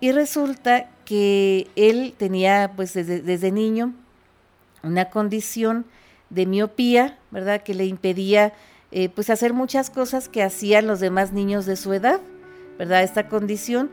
Y 0.00 0.12
resulta 0.12 0.88
que 1.04 1.68
él 1.76 2.14
tenía 2.16 2.72
pues 2.76 2.94
desde, 2.94 3.52
niño 3.52 3.92
una 4.82 5.10
condición 5.10 5.84
de 6.30 6.46
miopía, 6.46 7.18
¿verdad? 7.30 7.62
Que 7.62 7.74
le 7.74 7.86
impedía 7.86 8.52
eh, 8.92 9.08
pues 9.08 9.30
hacer 9.30 9.52
muchas 9.52 9.90
cosas 9.90 10.28
que 10.28 10.42
hacían 10.42 10.86
los 10.86 11.00
demás 11.00 11.32
niños 11.32 11.66
de 11.66 11.76
su 11.76 11.92
edad, 11.92 12.20
¿verdad? 12.78 13.02
Esta 13.02 13.28
condición 13.28 13.90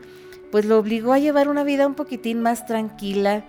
pues 0.50 0.66
lo 0.66 0.78
obligó 0.78 1.12
a 1.12 1.18
llevar 1.18 1.48
una 1.48 1.64
vida 1.64 1.86
un 1.86 1.94
poquitín 1.94 2.42
más 2.42 2.66
tranquila, 2.66 3.44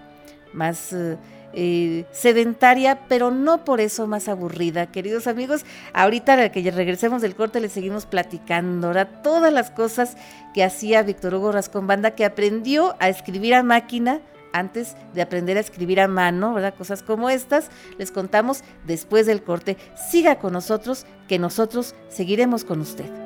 más 0.53 0.93
eh, 0.93 1.17
eh, 1.53 2.05
sedentaria, 2.11 3.07
pero 3.07 3.31
no 3.31 3.63
por 3.63 3.79
eso 3.79 4.07
más 4.07 4.27
aburrida. 4.27 4.87
Queridos 4.87 5.27
amigos, 5.27 5.65
ahorita 5.93 6.51
que 6.51 6.71
regresemos 6.71 7.21
del 7.21 7.35
corte 7.35 7.59
le 7.59 7.69
seguimos 7.69 8.05
platicando 8.05 8.87
ahora 8.87 9.21
todas 9.21 9.53
las 9.53 9.71
cosas 9.71 10.17
que 10.53 10.63
hacía 10.63 11.03
Víctor 11.03 11.35
Hugo 11.35 11.51
Rascón 11.51 11.87
Banda, 11.87 12.11
que 12.11 12.25
aprendió 12.25 12.95
a 12.99 13.09
escribir 13.09 13.55
a 13.55 13.63
máquina 13.63 14.21
antes 14.53 14.95
de 15.13 15.21
aprender 15.21 15.57
a 15.57 15.61
escribir 15.61 15.99
a 15.99 16.07
mano, 16.07 16.53
¿verdad? 16.53 16.75
Cosas 16.75 17.03
como 17.03 17.29
estas, 17.29 17.69
les 17.97 18.11
contamos 18.11 18.63
después 18.85 19.25
del 19.25 19.43
corte. 19.43 19.77
Siga 20.09 20.37
con 20.37 20.53
nosotros, 20.53 21.05
que 21.27 21.39
nosotros 21.39 21.95
seguiremos 22.07 22.63
con 22.63 22.79
usted. 22.79 23.22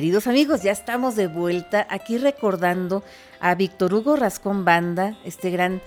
Queridos 0.00 0.26
amigos, 0.26 0.62
ya 0.62 0.72
estamos 0.72 1.14
de 1.14 1.26
vuelta 1.26 1.86
aquí 1.90 2.16
recordando 2.16 3.04
a 3.38 3.54
Víctor 3.54 3.92
Hugo 3.92 4.16
Rascón 4.16 4.64
Banda, 4.64 5.18
este 5.26 5.50
gran 5.50 5.82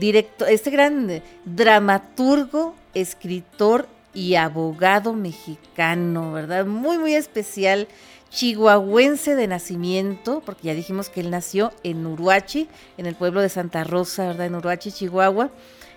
director, 0.00 0.48
este 0.48 0.70
gran 0.70 1.22
dramaturgo, 1.44 2.74
escritor 2.92 3.86
y 4.12 4.34
abogado 4.34 5.12
mexicano, 5.12 6.32
¿verdad? 6.32 6.66
Muy, 6.66 6.98
muy 6.98 7.14
especial, 7.14 7.86
chihuahuense 8.30 9.36
de 9.36 9.46
nacimiento, 9.46 10.42
porque 10.44 10.66
ya 10.66 10.74
dijimos 10.74 11.08
que 11.08 11.20
él 11.20 11.30
nació 11.30 11.72
en 11.84 12.04
Uruachi, 12.04 12.66
en 12.96 13.06
el 13.06 13.14
pueblo 13.14 13.42
de 13.42 13.48
Santa 13.48 13.84
Rosa, 13.84 14.26
¿verdad? 14.26 14.46
En 14.46 14.56
Uruachi, 14.56 14.90
Chihuahua, 14.90 15.50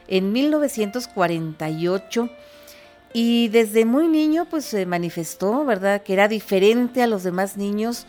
en 0.07 0.31
1948 0.31 2.29
y 3.17 3.47
desde 3.47 3.85
muy 3.85 4.09
niño 4.09 4.43
pues 4.43 4.65
se 4.65 4.85
manifestó, 4.85 5.63
¿verdad? 5.63 6.03
Que 6.03 6.11
era 6.11 6.27
diferente 6.27 7.01
a 7.01 7.07
los 7.07 7.23
demás 7.23 7.55
niños 7.55 8.07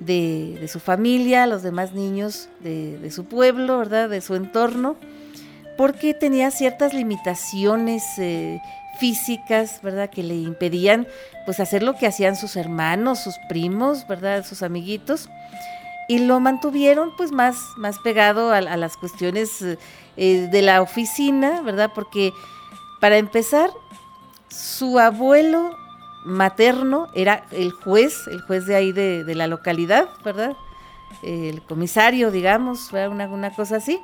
de, 0.00 0.66
su 0.72 0.80
familia, 0.80 1.42
a 1.42 1.46
los 1.46 1.62
demás 1.62 1.92
niños 1.92 2.48
de, 2.60 3.10
su 3.10 3.26
pueblo, 3.26 3.76
¿verdad? 3.76 4.08
De 4.08 4.22
su 4.22 4.34
entorno, 4.34 4.96
porque 5.76 6.14
tenía 6.14 6.50
ciertas 6.50 6.94
limitaciones 6.94 8.02
eh, 8.16 8.58
físicas, 8.98 9.80
¿verdad? 9.82 10.08
Que 10.08 10.22
le 10.22 10.36
impedían 10.36 11.06
pues 11.44 11.60
hacer 11.60 11.82
lo 11.82 11.94
que 11.94 12.06
hacían 12.06 12.34
sus 12.34 12.56
hermanos, 12.56 13.18
sus 13.18 13.36
primos, 13.50 14.08
¿verdad? 14.08 14.42
Sus 14.42 14.62
amiguitos. 14.62 15.28
Y 16.08 16.20
lo 16.20 16.40
mantuvieron 16.40 17.14
pues 17.18 17.30
más, 17.30 17.58
más 17.76 17.98
pegado 17.98 18.52
a, 18.52 18.62
las 18.62 18.96
cuestiones 18.96 19.50
eh, 20.16 20.48
de 20.50 20.62
la 20.62 20.80
oficina, 20.80 21.60
¿verdad? 21.60 21.90
Porque 21.94 22.32
para 23.02 23.18
empezar, 23.18 23.68
su 24.48 24.98
abuelo 24.98 25.76
materno 26.24 27.08
era 27.14 27.44
el 27.52 27.70
juez, 27.70 28.26
el 28.26 28.40
juez 28.42 28.66
de 28.66 28.76
ahí 28.76 28.92
de, 28.92 29.34
la 29.34 29.46
localidad, 29.46 30.08
¿verdad? 30.24 30.56
el 31.22 31.62
comisario, 31.62 32.30
digamos, 32.30 32.92
una, 32.92 33.28
una 33.28 33.54
cosa 33.54 33.76
así. 33.76 34.00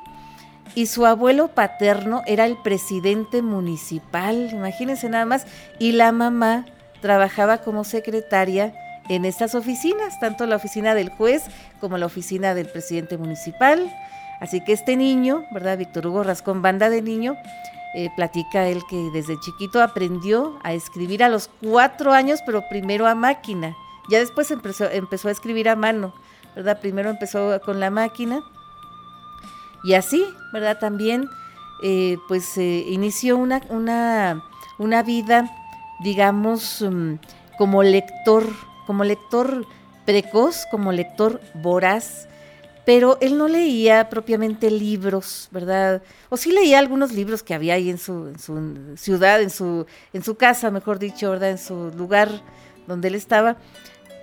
Y 0.75 0.87
su 0.87 1.05
abuelo 1.05 1.49
paterno 1.49 2.23
era 2.27 2.47
el 2.47 2.57
presidente 2.57 3.43
municipal, 3.43 4.51
imagínense 4.53 5.09
nada 5.09 5.27
más, 5.27 5.47
y 5.79 5.93
la 5.93 6.13
mamá 6.13 6.67
trabajaba 7.01 7.59
como 7.59 7.85
secretaria 7.85 8.73
en 9.09 9.25
estas 9.25 9.55
oficinas, 9.55 10.19
tanto 10.21 10.47
la 10.47 10.57
oficina 10.57 10.95
del 10.95 11.11
juez 11.11 11.43
como 11.81 11.99
la 11.99 12.07
oficina 12.07 12.55
del 12.55 12.69
presidente 12.69 13.19
municipal. 13.19 13.93
Así 14.41 14.63
que 14.65 14.73
este 14.73 14.97
niño, 14.97 15.45
¿verdad? 15.51 15.79
Víctor 15.79 16.07
Hugo 16.07 16.23
Rascón, 16.23 16.63
banda 16.63 16.89
de 16.89 17.03
niño, 17.03 17.37
eh, 17.95 18.11
platica 18.17 18.69
él 18.69 18.83
que 18.89 19.11
desde 19.13 19.39
chiquito 19.39 19.83
aprendió 19.83 20.59
a 20.63 20.73
escribir 20.73 21.23
a 21.23 21.29
los 21.29 21.51
cuatro 21.61 22.13
años, 22.13 22.41
pero 22.47 22.63
primero 22.69 23.07
a 23.07 23.15
máquina. 23.15 23.77
Ya 24.09 24.19
después 24.19 24.51
empezó, 24.51 24.85
a 24.87 25.31
escribir 25.31 25.69
a 25.69 25.77
mano, 25.77 26.15
¿verdad? 26.57 26.81
Primero 26.81 27.11
empezó 27.11 27.61
con 27.65 27.81
la 27.81 27.91
máquina. 27.91 28.43
Y 29.85 29.95
así, 29.95 30.25
¿verdad? 30.53 30.79
También, 30.79 31.29
eh, 31.83 32.17
pues 32.29 32.57
eh, 32.57 32.85
inició 32.89 33.37
una, 33.37 33.61
una, 33.69 34.43
una 34.79 35.03
vida, 35.03 35.51
digamos, 36.01 36.83
mm, 36.83 37.15
como 37.59 37.83
lector, 37.83 38.45
como 38.87 39.05
lector 39.05 39.67
precoz, 40.07 40.67
como 40.71 40.93
lector 40.93 41.41
voraz, 41.55 42.27
pero 42.85 43.19
él 43.21 43.39
no 43.39 43.49
leía 43.49 44.09
propiamente 44.09 44.71
libros, 44.71 45.49
¿verdad? 45.53 46.03
O 46.29 46.37
sí 46.37 46.51
leía 46.51 46.79
algunos 46.79 47.13
libros 47.13 47.43
que 47.43 47.55
había 47.55 47.75
ahí 47.75 47.91
en 47.91 47.99
su, 47.99 48.29
en 48.29 48.39
su 48.39 48.97
ciudad, 48.97 49.41
en 49.41 49.51
su, 49.51 49.87
en 50.13 50.25
su 50.25 50.35
casa, 50.35 50.71
mejor 50.71 50.99
dicho, 50.99 51.31
¿verdad? 51.31 51.51
En 51.51 51.59
su 51.59 51.93
lugar 51.97 52.43
donde 52.87 53.09
él 53.09 53.15
estaba, 53.15 53.57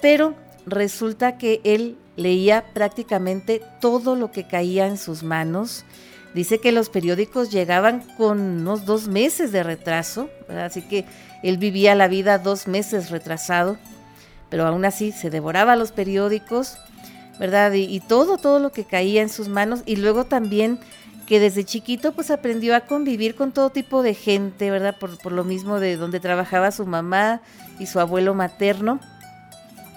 pero 0.02 0.36
resulta 0.66 1.38
que 1.38 1.62
él 1.64 1.98
leía 2.18 2.66
prácticamente 2.74 3.62
todo 3.80 4.16
lo 4.16 4.32
que 4.32 4.46
caía 4.46 4.88
en 4.88 4.98
sus 4.98 5.24
manos. 5.24 5.86
Dice 6.34 6.60
que 6.60 6.72
los 6.72 6.90
periódicos 6.90 7.52
llegaban 7.52 8.02
con 8.18 8.40
unos 8.40 8.86
dos 8.86 9.08
meses 9.08 9.52
de 9.52 9.64
retraso, 9.64 10.30
así 10.50 10.82
que 10.82 11.06
él 11.44 11.58
vivía 11.58 11.96
la 11.96 12.08
vida 12.10 12.38
dos 12.38 12.68
meses 12.68 13.10
retrasado, 13.10 13.78
pero 14.50 14.68
aún 14.68 14.84
así 14.84 15.12
se 15.12 15.30
devoraba 15.30 15.76
los 15.76 15.92
periódicos 15.92 16.78
¿verdad? 17.40 17.72
Y, 17.74 18.00
todo, 18.02 18.38
todo 18.38 18.60
lo 18.60 18.72
que 18.72 18.84
caía 18.84 19.22
en 19.22 19.30
sus 19.30 19.48
manos. 19.48 19.82
Y 19.86 19.96
luego 19.96 20.26
también 20.26 20.80
que 21.26 21.40
desde 21.40 21.64
chiquito 21.64 22.12
pues 22.12 22.32
aprendió 22.32 22.76
a 22.76 22.82
convivir 22.82 23.36
con 23.36 23.52
todo 23.52 23.70
tipo 23.70 24.04
de 24.04 24.14
gente, 24.14 24.70
¿verdad? 24.72 24.96
Por, 25.00 25.32
lo 25.32 25.44
mismo 25.44 25.80
de 25.80 25.96
donde 25.96 26.20
trabajaba 26.20 26.72
su 26.72 26.86
mamá 26.86 27.42
y 27.80 27.86
su 27.86 28.00
abuelo 28.00 28.34
materno, 28.34 29.00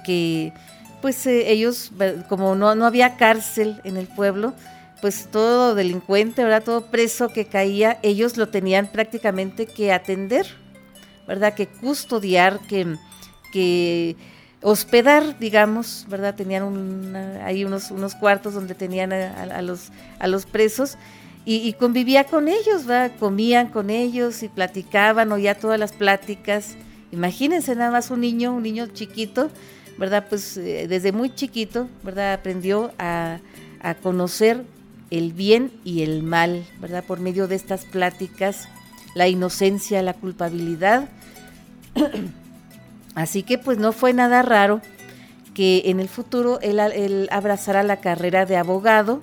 que 0.04 0.52
pues 1.00 1.26
eh, 1.26 1.50
ellos, 1.50 1.90
como 2.28 2.54
no, 2.54 2.74
no 2.74 2.86
había 2.86 3.16
cárcel 3.16 3.80
en 3.82 3.96
el 3.96 4.06
pueblo, 4.06 4.54
pues 5.00 5.26
todo 5.32 5.74
delincuente, 5.74 6.44
¿verdad? 6.44 6.62
Todo 6.62 6.86
preso 6.86 7.30
que 7.30 7.46
caía, 7.46 7.98
ellos 8.02 8.36
lo 8.36 8.50
tenían 8.50 8.86
prácticamente 8.86 9.66
que 9.66 9.92
atender, 9.92 10.46
¿verdad? 11.26 11.54
Que 11.54 11.66
custodiar, 11.66 12.60
que, 12.68 12.96
que 13.52 14.16
hospedar, 14.62 15.38
digamos, 15.38 16.06
¿verdad? 16.08 16.34
Tenían 16.34 17.14
ahí 17.44 17.64
unos, 17.64 17.90
unos 17.90 18.14
cuartos 18.14 18.54
donde 18.54 18.74
tenían 18.74 19.12
a, 19.12 19.60
los, 19.62 19.90
a 20.18 20.28
los 20.28 20.46
presos 20.46 20.96
y, 21.44 21.72
convivía 21.72 22.24
con 22.24 22.46
ellos, 22.46 22.86
¿verdad? 22.86 23.12
Comían 23.18 23.66
con 23.66 23.90
ellos 23.90 24.44
y 24.44 24.48
platicaban, 24.48 25.32
oía 25.32 25.58
todas 25.58 25.78
las 25.78 25.92
pláticas. 25.92 26.76
Imagínense 27.10 27.74
nada 27.74 27.90
más 27.90 28.12
un 28.12 28.20
niño, 28.20 28.54
un 28.54 28.62
niño 28.62 28.86
chiquito, 28.86 29.50
¿verdad? 29.98 30.26
Pues 30.28 30.56
eh, 30.56 30.86
desde 30.88 31.10
muy 31.10 31.34
chiquito, 31.34 31.88
¿verdad? 32.04 32.34
Aprendió 32.34 32.92
a, 32.96 33.40
a 33.80 33.94
conocer 33.96 34.64
el 35.10 35.32
bien 35.32 35.72
y 35.84 36.02
el 36.02 36.22
mal, 36.22 36.64
¿verdad? 36.80 37.02
Por 37.02 37.18
medio 37.18 37.48
de 37.48 37.56
estas 37.56 37.86
pláticas, 37.86 38.68
la 39.16 39.26
inocencia, 39.26 40.00
la 40.02 40.14
culpabilidad. 40.14 41.08
Así 43.14 43.42
que 43.42 43.58
pues 43.58 43.78
no 43.78 43.92
fue 43.92 44.12
nada 44.12 44.42
raro 44.42 44.80
que 45.54 45.82
en 45.86 46.00
el 46.00 46.08
futuro 46.08 46.58
él, 46.60 47.28
abrazara 47.30 47.82
la 47.82 47.98
carrera 47.98 48.46
de 48.46 48.56
abogado, 48.56 49.22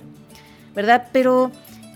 ¿verdad? 0.74 1.08
Pero 1.12 1.50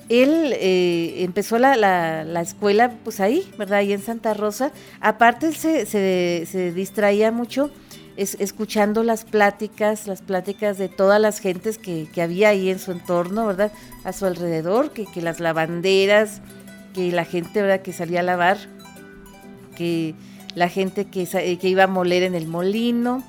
él 0.09 0.52
eh, 0.54 1.22
empezó 1.22 1.59
la, 1.59 2.24
escuela 2.40 2.92
pues 3.04 3.20
ahí, 3.20 3.48
¿verdad? 3.59 3.78
Ahí 3.78 3.92
en 3.92 4.02
Santa 4.02 4.35
Rosa. 4.35 4.72
Aparte 5.00 5.52
se, 5.52 5.87
se, 5.87 6.72
distraía 6.72 7.30
mucho 7.30 7.70
escuchando 8.16 9.02
las 9.02 9.24
pláticas, 9.24 10.07
las 10.07 10.22
pláticas 10.22 10.78
de 10.78 10.88
todas 10.88 11.20
las 11.20 11.40
gentes 11.40 11.78
que, 11.78 12.09
había 12.20 12.50
ahí 12.50 12.70
en 12.70 12.78
su 12.78 12.92
entorno, 12.92 13.46
¿verdad? 13.46 13.72
A 14.04 14.12
su 14.12 14.26
alrededor, 14.26 14.92
que, 14.92 15.07
que 15.07 15.20
las 15.20 15.40
lavanderas, 15.40 16.40
que 16.92 17.11
la 17.12 17.24
gente, 17.24 17.62
¿verdad? 17.62 17.83
Que 17.83 17.92
salía 17.92 18.20
a 18.20 18.24
lavar, 18.24 18.59
que 19.76 20.14
la 20.55 20.69
gente 20.69 21.07
que, 21.07 21.23
eh, 21.33 21.59
que 21.59 21.69
iba 21.69 21.85
a 21.85 21.88
moler 21.88 22.23
en 22.23 22.35
el 22.35 22.47
molino, 22.47 23.23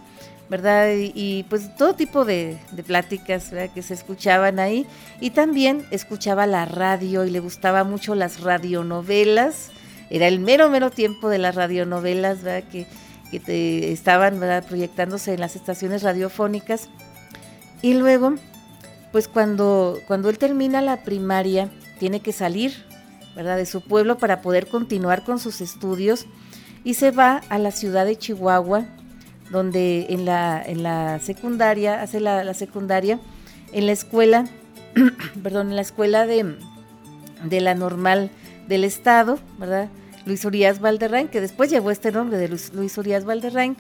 ¿verdad? 0.50 0.90
Y, 0.96 1.44
pues 1.50 1.76
todo 1.76 1.96
tipo 1.96 2.24
de, 2.24 2.58
pláticas 2.86 3.52
que 3.74 3.82
se 3.82 3.94
escuchaban 3.94 4.60
ahí. 4.60 4.86
Y 5.20 5.32
también 5.32 5.86
escuchaba 5.92 6.46
la 6.46 6.66
radio 6.66 7.26
y 7.26 7.32
le 7.32 7.40
gustaba 7.40 7.84
mucho 7.84 8.16
las 8.16 8.42
radionovelas. 8.42 9.72
Era 10.10 10.28
el 10.28 10.40
mero, 10.40 10.70
mero 10.70 10.92
tiempo 10.92 11.30
de 11.30 11.40
las 11.40 11.56
radionovelas, 11.56 12.44
¿verdad? 12.44 12.70
Que, 12.70 12.86
que 13.32 13.92
estaban 13.92 14.40
proyectándose 14.68 15.34
en 15.34 15.40
las 15.40 15.56
estaciones 15.56 16.04
radiofónicas. 16.04 16.90
Y 17.82 17.96
luego, 17.96 18.36
pues 19.12 19.28
cuando, 19.28 20.00
cuando 20.08 20.30
él 20.30 20.38
termina 20.38 20.82
la 20.82 21.04
primaria, 21.04 21.72
tiene 22.00 22.20
que 22.20 22.34
salir, 22.34 22.86
¿verdad? 23.36 23.58
De 23.58 23.66
su 23.66 23.82
pueblo 23.82 24.18
para 24.18 24.42
poder 24.42 24.68
continuar 24.68 25.24
con 25.24 25.40
sus 25.40 25.60
estudios 25.60 26.28
y 26.86 26.94
se 26.94 27.12
va 27.12 27.42
a 27.50 27.58
la 27.58 27.72
ciudad 27.72 28.06
de 28.06 28.16
Chihuahua, 28.16 28.86
donde 29.50 30.06
en 30.10 30.24
la, 30.24 30.64
en 30.66 30.84
la 30.84 31.20
secundaria, 31.20 32.02
hace 32.02 32.20
la, 32.20 32.54
secundaria, 32.54 33.20
en 33.74 33.88
la 33.88 33.92
escuela, 33.92 34.46
perdón, 35.44 35.72
en 35.72 35.76
la 35.76 35.82
escuela 35.82 36.28
de, 36.28 36.56
de 37.44 37.60
la 37.60 37.74
normal 37.74 38.30
del 38.68 38.84
Estado, 38.84 39.40
¿verdad? 39.58 39.90
Luis 40.26 40.46
Urias 40.46 40.80
Valderrain, 40.80 41.28
que 41.28 41.42
después 41.42 41.72
llevó 41.72 41.90
este 41.90 42.12
nombre 42.12 42.38
de 42.38 42.48
Luis, 42.48 42.72
Luis 42.74 42.98
Urias 43.00 43.26
Valderrain, 43.26 43.76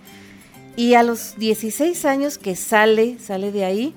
y 0.76 0.96
a 0.96 1.04
los 1.04 1.38
16 1.38 2.06
años 2.06 2.40
que 2.40 2.56
sale, 2.56 3.18
sale 3.20 3.52
de 3.52 3.66
ahí, 3.66 3.94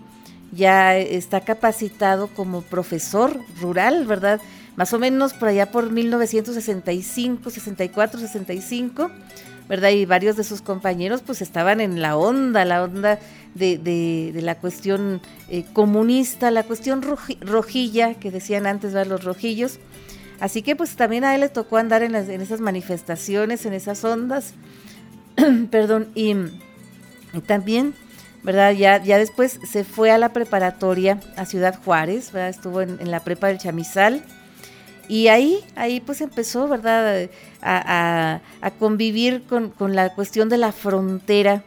ya 0.53 0.97
está 0.97 1.41
capacitado 1.41 2.29
como 2.29 2.61
profesor 2.61 3.39
rural, 3.61 4.07
¿verdad? 4.07 4.41
Más 4.79 4.93
o 4.93 5.01
menos 5.01 5.35
por 5.35 5.49
allá 5.49 5.73
por 5.73 5.91
1965, 5.91 7.51
64, 7.51 8.21
65, 8.21 9.11
¿verdad? 9.69 9.91
Y 9.91 10.07
varios 10.07 10.37
de 10.37 10.45
sus 10.45 10.63
compañeros 10.63 11.21
pues 11.27 11.43
estaban 11.43 11.81
en 11.81 12.01
la 12.01 12.17
onda, 12.17 12.65
la 12.65 12.85
onda 12.85 13.19
de, 13.57 14.33
la 14.41 14.55
cuestión 14.55 15.21
eh, 15.49 15.65
comunista, 15.73 16.53
la 16.53 16.63
cuestión 16.63 17.03
rojilla, 17.41 18.15
que 18.15 18.31
decían 18.31 18.69
antes, 18.69 18.93
¿verdad? 18.93 19.11
Los 19.11 19.25
rojillos. 19.25 19.81
Así 20.39 20.63
que 20.63 20.77
pues 20.77 20.95
también 20.95 21.25
a 21.25 21.35
él 21.35 21.41
le 21.41 21.49
tocó 21.49 21.77
andar 21.77 22.05
en, 22.05 22.15
en 22.15 22.41
esas 22.41 22.61
manifestaciones, 22.61 23.67
en 23.67 23.73
esas 23.73 24.05
ondas, 24.05 24.55
perdón, 25.73 26.07
y, 26.15 26.37
también, 27.49 27.95
¿verdad? 28.45 28.71
Ya, 28.75 29.03
ya 29.03 29.19
después 29.19 29.59
se 29.69 29.83
fue 29.83 30.13
a 30.13 30.19
la 30.19 30.29
preparatoria 30.29 31.19
a 31.37 31.47
Ciudad 31.47 31.77
Juárez, 31.85 32.31
¿verdad? 32.31 32.51
Estuvo 32.51 32.81
en, 32.81 32.99
en 33.01 33.11
la 33.11 33.25
prepa 33.25 33.49
del 33.49 33.59
Chamizal, 33.59 34.23
y 35.09 35.29
ahí, 35.29 35.65
ahí 35.75 36.01
pues 36.01 36.21
empezó, 36.21 36.69
¿verdad?, 36.69 37.31
a, 37.63 38.41
convivir 38.79 39.45
con, 39.45 39.73
la 39.95 40.15
cuestión 40.15 40.49
de 40.49 40.59
la 40.59 40.73
frontera. 40.73 41.65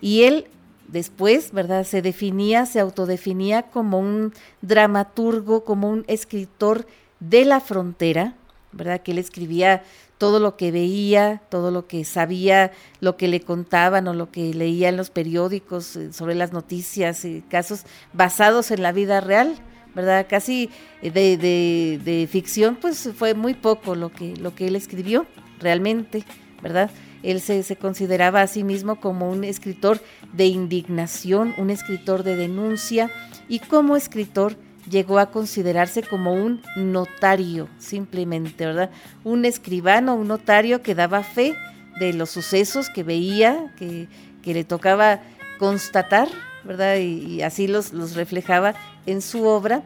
Y 0.00 0.24
él 0.24 0.46
después, 0.88 1.52
¿verdad?, 1.52 1.84
se 1.84 2.02
definía, 2.02 2.66
se 2.66 2.80
autodefinía 2.80 3.62
como 3.62 3.98
un 3.98 4.34
dramaturgo, 4.60 5.64
como 5.64 5.88
un 5.88 6.04
escritor 6.08 6.86
de 7.20 7.46
la 7.46 7.60
frontera, 7.60 8.34
¿verdad?, 8.72 9.00
que 9.00 9.12
él 9.12 9.18
escribía 9.18 9.82
todo 10.18 10.38
lo 10.38 10.56
que 10.56 10.70
veía, 10.70 11.42
todo 11.48 11.70
lo 11.70 11.86
que 11.86 12.04
sabía, 12.04 12.70
lo 13.00 13.16
que 13.16 13.28
le 13.28 13.40
contaban 13.40 14.06
o 14.08 14.14
lo 14.14 14.30
que 14.30 14.54
leía 14.54 14.88
en 14.88 14.96
los 14.96 15.10
periódicos 15.10 15.96
eh, 15.96 16.12
sobre 16.12 16.34
las 16.34 16.52
noticias 16.52 17.24
y 17.24 17.42
casos 17.42 17.84
basados 18.12 18.70
en 18.70 18.82
la 18.82 18.92
vida 18.92 19.20
real. 19.20 19.56
¿Verdad? 19.94 20.26
Casi 20.28 20.70
de, 21.02 21.36
de, 21.38 22.28
ficción, 22.30 22.76
pues 22.76 23.10
fue 23.16 23.34
muy 23.34 23.54
poco 23.54 23.94
lo 23.94 24.10
que, 24.10 24.34
lo 24.36 24.54
que 24.54 24.68
él 24.68 24.76
escribió, 24.76 25.26
realmente, 25.60 26.24
¿verdad? 26.62 26.90
Él 27.22 27.40
se, 27.40 27.62
se, 27.62 27.76
consideraba 27.76 28.42
a 28.42 28.46
sí 28.46 28.64
mismo 28.64 29.00
como 29.00 29.30
un 29.30 29.44
escritor 29.44 30.00
de 30.32 30.46
indignación, 30.46 31.54
un 31.58 31.70
escritor 31.70 32.22
de 32.22 32.36
denuncia, 32.36 33.10
y 33.48 33.60
como 33.60 33.96
escritor 33.96 34.56
llegó 34.90 35.18
a 35.18 35.30
considerarse 35.30 36.02
como 36.02 36.34
un 36.34 36.60
notario, 36.76 37.68
simplemente, 37.78 38.66
¿verdad? 38.66 38.90
Un 39.22 39.44
escribano, 39.44 40.14
un 40.14 40.28
notario 40.28 40.82
que 40.82 40.94
daba 40.94 41.22
fe 41.22 41.54
de 41.98 42.12
los 42.12 42.30
sucesos 42.30 42.90
que 42.90 43.02
veía, 43.02 43.72
que, 43.76 44.08
que 44.42 44.54
le 44.54 44.64
tocaba 44.64 45.22
constatar, 45.58 46.28
¿verdad? 46.64 46.96
Y, 46.96 47.42
así 47.42 47.66
los, 47.66 47.92
los 47.92 48.14
reflejaba 48.14 48.74
en 49.06 49.22
su 49.22 49.44
obra. 49.46 49.82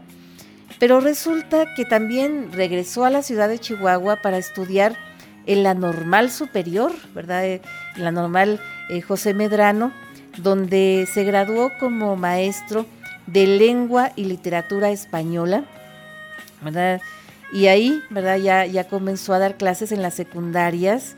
Pero 0.79 1.01
resulta 1.01 1.75
que 1.75 1.85
también 1.85 2.53
regresó 2.53 3.05
a 3.05 3.11
la 3.11 3.23
ciudad 3.23 3.49
de 3.49 3.59
Chihuahua 3.59 4.17
para 4.23 4.39
estudiar 4.39 4.97
en 5.47 5.63
la 5.63 5.75
normal 5.75 6.31
superior, 6.31 6.93
¿verdad? 7.15 7.45
En 7.47 7.61
la 7.97 8.13
normal 8.13 8.61
eh, 8.91 9.01
José 9.01 9.35
Medrano, 9.35 9.93
donde 10.37 11.09
se 11.13 11.25
graduó 11.25 11.73
como 11.81 12.17
maestro 12.17 12.87
de 13.27 13.47
lengua 13.47 14.13
y 14.15 14.25
literatura 14.25 14.91
española, 14.91 15.65
¿verdad? 16.63 17.01
Y 17.53 17.67
ahí, 17.67 18.03
¿verdad? 18.11 18.37
Ya, 18.37 18.67
ya 18.67 18.85
comenzó 18.85 19.33
a 19.33 19.39
dar 19.39 19.57
clases 19.57 19.91
en 19.91 20.03
las 20.03 20.15
secundarias, 20.15 21.17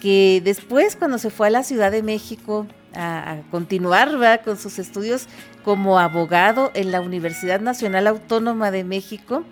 que 0.00 0.40
después 0.44 0.96
cuando 0.96 1.18
se 1.18 1.30
fue 1.30 1.48
a 1.48 1.50
la 1.50 1.64
Ciudad 1.64 1.90
de 1.90 2.02
México 2.02 2.66
a, 2.96 3.42
continuar 3.50 4.10
¿verdad? 4.12 4.40
con 4.44 4.56
sus 4.56 4.78
estudios 4.78 5.26
como 5.64 5.98
abogado 5.98 6.70
en 6.74 6.90
la 6.92 7.00
Universidad 7.00 7.60
Nacional 7.60 8.06
Autónoma 8.06 8.70
de 8.70 8.84
México, 8.84 9.44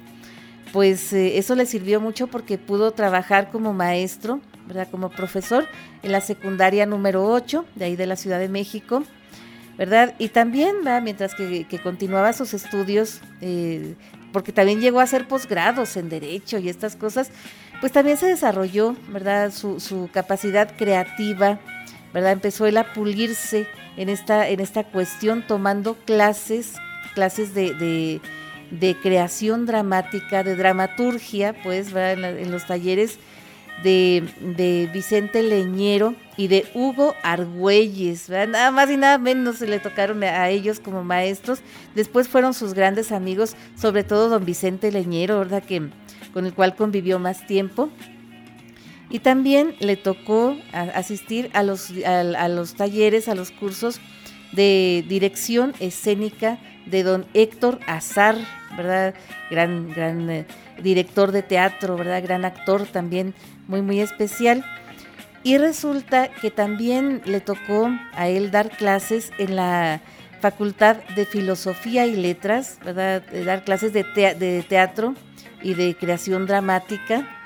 pues 0.72 1.12
eh, 1.12 1.38
eso 1.38 1.54
le 1.54 1.66
sirvió 1.66 2.00
mucho 2.00 2.26
porque 2.26 2.58
pudo 2.58 2.92
trabajar 2.92 3.50
como 3.50 3.72
maestro, 3.72 4.40
¿verdad? 4.66 4.88
como 4.90 5.10
profesor 5.10 5.66
en 6.02 6.12
la 6.12 6.20
secundaria 6.20 6.86
número 6.86 7.26
8 7.26 7.64
de 7.74 7.84
ahí 7.84 7.96
de 7.96 8.06
la 8.06 8.16
Ciudad 8.16 8.38
de 8.38 8.48
México. 8.48 9.04
¿verdad? 9.76 10.14
Y 10.18 10.28
también, 10.28 10.76
mientras 11.02 11.34
que, 11.34 11.66
continuaba 11.82 12.32
sus 12.32 12.54
estudios, 12.54 13.20
eh, 13.40 13.96
porque 14.32 14.52
también 14.52 14.80
llegó 14.80 15.00
a 15.00 15.02
hacer 15.02 15.26
posgrados 15.26 15.96
en 15.96 16.08
Derecho 16.08 16.58
y 16.58 16.68
estas 16.68 16.94
cosas, 16.94 17.30
pues 17.80 17.90
también 17.90 18.16
se 18.16 18.26
desarrolló, 18.26 18.94
¿verdad? 19.08 19.52
Su 19.52 20.08
capacidad 20.12 20.76
creativa, 20.76 21.58
¿verdad? 22.14 22.32
Empezó 22.32 22.64
él 22.64 22.76
a 22.76 22.94
pulirse 22.94 23.66
en 23.96 24.08
esta, 24.08 24.48
en 24.48 24.60
esta 24.60 24.84
cuestión, 24.84 25.44
tomando 25.46 25.94
clases, 25.94 26.74
clases 27.14 27.54
de, 27.54 28.20
creación 29.02 29.66
dramática, 29.66 30.44
de 30.44 30.54
dramaturgia, 30.54 31.54
pues. 31.64 31.92
En, 31.92 32.52
los 32.52 32.66
talleres 32.66 33.18
de, 33.82 34.88
Vicente 34.92 35.42
Leñero 35.42 36.14
y 36.36 36.46
de 36.46 36.66
Hugo 36.72 37.16
Argüelles, 37.24 38.28
nada 38.28 38.70
más 38.70 38.88
y 38.90 38.96
nada 38.96 39.18
menos 39.18 39.56
se 39.56 39.66
le 39.66 39.80
tocaron 39.80 40.22
a 40.22 40.48
ellos 40.50 40.78
como 40.78 41.02
maestros. 41.02 41.62
Después 41.96 42.28
fueron 42.28 42.54
sus 42.54 42.74
grandes 42.74 43.10
amigos, 43.10 43.56
sobre 43.76 44.04
todo 44.04 44.28
don 44.28 44.44
Vicente 44.44 44.92
Leñero, 44.92 45.40
¿verdad? 45.40 45.64
Que, 45.64 45.90
con 46.32 46.46
el 46.46 46.54
cual 46.54 46.76
convivió 46.76 47.18
más 47.18 47.44
tiempo. 47.48 47.90
Y 49.14 49.20
también 49.20 49.76
le 49.78 49.96
tocó 49.96 50.56
asistir 50.72 51.48
a 51.54 51.62
los, 51.62 51.92
a, 52.04 52.48
los 52.48 52.74
talleres, 52.74 53.28
a 53.28 53.36
los 53.36 53.52
cursos 53.52 54.00
de 54.50 55.04
dirección 55.08 55.72
escénica 55.78 56.58
de 56.86 57.04
don 57.04 57.24
Héctor 57.32 57.78
Azar, 57.86 58.34
¿verdad? 58.76 59.14
Gran, 59.52 59.88
gran 59.90 60.28
eh, 60.30 60.46
director 60.82 61.30
de 61.30 61.44
teatro, 61.44 61.96
¿verdad? 61.96 62.24
Gran 62.24 62.44
actor 62.44 62.88
también, 62.88 63.34
muy, 63.68 63.82
muy 63.82 64.00
especial. 64.00 64.64
Y 65.44 65.58
resulta 65.58 66.26
que 66.26 66.50
también 66.50 67.22
le 67.24 67.40
tocó 67.40 67.96
a 68.14 68.26
él 68.26 68.50
dar 68.50 68.70
clases 68.70 69.30
en 69.38 69.54
la 69.54 70.00
Facultad 70.40 70.96
de 71.14 71.24
Filosofía 71.24 72.04
y 72.08 72.16
Letras, 72.16 72.80
¿verdad? 72.84 73.22
Dar 73.44 73.62
clases 73.62 73.92
de, 73.92 74.02
de 74.02 74.64
teatro 74.68 75.14
y 75.62 75.74
de 75.74 75.94
creación 75.94 76.46
dramática 76.46 77.43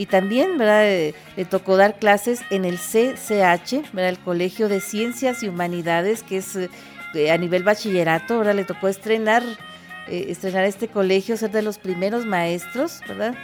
y 0.00 0.06
también 0.06 0.56
¿verdad? 0.56 0.88
Eh, 0.88 1.14
le 1.36 1.44
tocó 1.44 1.76
dar 1.76 1.98
clases 1.98 2.40
en 2.48 2.64
el 2.64 2.78
CCH, 2.78 3.92
¿verdad? 3.92 4.08
el 4.08 4.18
Colegio 4.18 4.70
de 4.70 4.80
Ciencias 4.80 5.42
y 5.42 5.48
Humanidades, 5.48 6.22
que 6.22 6.38
es 6.38 6.56
eh, 6.56 7.30
a 7.30 7.36
nivel 7.36 7.64
bachillerato, 7.64 8.36
ahora 8.36 8.54
le 8.54 8.64
tocó 8.64 8.88
estrenar, 8.88 9.42
eh, 10.08 10.24
estrenar 10.30 10.64
este 10.64 10.88
colegio, 10.88 11.36
ser 11.36 11.50
de 11.50 11.60
los 11.60 11.76
primeros 11.76 12.24
maestros, 12.24 13.00
¿verdad? 13.06 13.34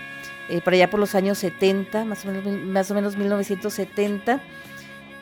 por 0.65 0.73
allá 0.73 0.89
por 0.89 0.99
los 0.99 1.15
años 1.15 1.37
70, 1.39 2.07
más 2.07 2.25
o, 2.25 2.29
menos, 2.29 2.47
más 2.47 2.91
o 2.91 2.95
menos 2.95 3.19
1970. 3.19 4.41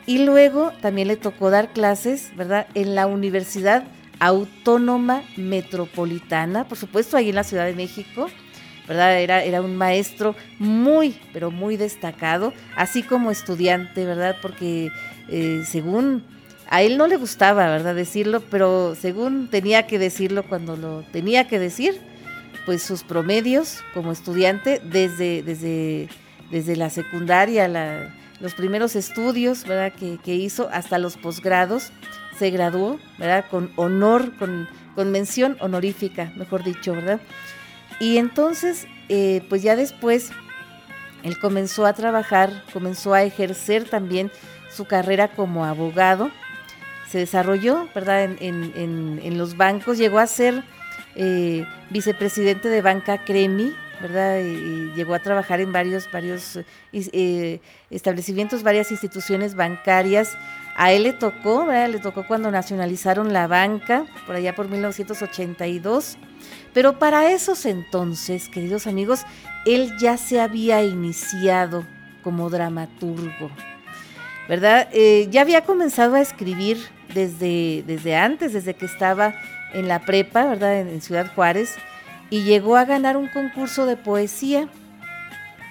Y 0.05 0.19
luego 0.19 0.71
también 0.81 1.09
le 1.09 1.17
tocó 1.17 1.49
dar 1.49 1.73
clases, 1.73 2.31
¿verdad? 2.37 2.67
En 2.75 2.95
la 2.95 3.07
Universidad 3.07 3.83
Autónoma 4.19 5.23
Metropolitana, 5.35 6.65
por 6.65 6.77
supuesto, 6.77 7.17
ahí 7.17 7.29
en 7.29 7.35
la 7.35 7.43
Ciudad 7.43 7.65
de 7.65 7.73
México, 7.73 8.29
¿verdad? 8.87 9.19
Era, 9.19 9.43
era 9.43 9.61
un 9.61 9.75
maestro 9.75 10.35
muy, 10.59 11.19
pero 11.33 11.51
muy 11.51 11.77
destacado, 11.77 12.53
así 12.75 13.03
como 13.03 13.31
estudiante, 13.31 14.05
¿verdad? 14.05 14.37
Porque 14.41 14.89
eh, 15.29 15.63
según 15.65 16.23
a 16.69 16.81
él 16.81 16.97
no 16.97 17.07
le 17.07 17.17
gustaba, 17.17 17.67
¿verdad? 17.67 17.95
Decirlo, 17.95 18.41
pero 18.41 18.95
según 18.99 19.49
tenía 19.49 19.87
que 19.87 19.99
decirlo 19.99 20.43
cuando 20.43 20.75
lo 20.75 21.03
tenía 21.11 21.47
que 21.47 21.59
decir, 21.59 22.01
pues 22.65 22.81
sus 22.81 23.03
promedios 23.03 23.83
como 23.93 24.11
estudiante 24.11 24.81
desde, 24.83 25.43
desde, 25.43 26.09
desde 26.51 26.75
la 26.75 26.89
secundaria, 26.89 27.67
los 28.39 28.53
primeros 28.55 28.95
estudios, 28.95 29.65
¿verdad? 29.65 29.93
Que, 29.93 30.17
que 30.23 30.35
hizo 30.35 30.69
hasta 30.71 30.97
los 30.97 31.17
posgrados, 31.17 31.91
se 32.37 32.49
graduó, 32.49 32.99
¿verdad? 33.17 33.45
Con 33.49 33.71
honor, 33.75 34.35
con, 34.37 34.67
con 34.95 35.11
mención 35.11 35.57
honorífica, 35.59 36.33
mejor 36.35 36.63
dicho, 36.63 36.93
¿verdad? 36.93 37.21
Y 37.99 38.17
entonces, 38.17 38.87
eh, 39.09 39.45
pues 39.49 39.61
ya 39.61 39.75
después, 39.75 40.31
él 41.23 41.39
comenzó 41.39 41.85
a 41.85 41.93
trabajar, 41.93 42.63
comenzó 42.73 43.13
a 43.13 43.23
ejercer 43.23 43.89
también 43.89 44.31
su 44.69 44.85
carrera 44.85 45.29
como 45.29 45.65
abogado, 45.65 46.29
se 47.09 47.19
desarrolló, 47.19 47.87
¿verdad?, 47.95 48.29
en, 48.39 49.37
los 49.37 49.55
bancos, 49.57 49.97
llegó 49.97 50.19
a 50.19 50.27
ser 50.27 50.63
eh, 51.15 51.65
vicepresidente 51.89 52.67
de 52.67 52.81
Banca 52.81 53.23
Cremi, 53.23 53.73
¿verdad? 54.01 54.39
Y, 54.39 54.91
llegó 54.95 55.13
a 55.13 55.19
trabajar 55.19 55.61
en 55.61 55.71
varios, 55.71 56.11
varios 56.11 56.59
eh, 56.91 57.61
establecimientos, 57.89 58.63
varias 58.63 58.91
instituciones 58.91 59.55
bancarias. 59.55 60.37
A 60.75 60.91
él 60.91 61.03
le 61.03 61.13
tocó, 61.13 61.65
¿verdad? 61.65 61.89
Le 61.89 61.99
tocó 61.99 62.27
cuando 62.27 62.51
nacionalizaron 62.51 63.31
la 63.31 63.47
banca, 63.47 64.05
por 64.25 64.35
allá 64.35 64.53
por 64.53 64.67
1982. 64.67 66.17
Pero 66.75 66.99
para 66.99 67.31
esos 67.31 67.65
entonces, 67.65 68.49
queridos 68.49 68.85
amigos, 68.85 69.25
él 69.65 69.93
ya 69.97 70.17
se 70.17 70.41
había 70.41 70.83
iniciado 70.83 71.85
como 72.21 72.49
dramaturgo, 72.49 73.49
¿verdad? 74.49 74.89
Eh, 74.91 75.29
ya 75.31 75.39
había 75.39 75.61
comenzado 75.61 76.15
a 76.15 76.21
escribir 76.21 76.77
desde, 77.13 77.81
desde 77.87 78.17
antes, 78.17 78.51
desde 78.51 78.73
que 78.73 78.87
estaba 78.87 79.33
en 79.73 79.87
la 79.87 80.01
prepa, 80.01 80.47
¿verdad? 80.47 80.81
En, 80.81 81.01
Ciudad 81.01 81.31
Juárez, 81.33 81.75
y 82.29 82.43
llegó 82.43 82.75
a 82.75 82.83
ganar 82.83 83.15
un 83.15 83.29
concurso 83.29 83.85
de 83.85 83.95
poesía, 83.95 84.67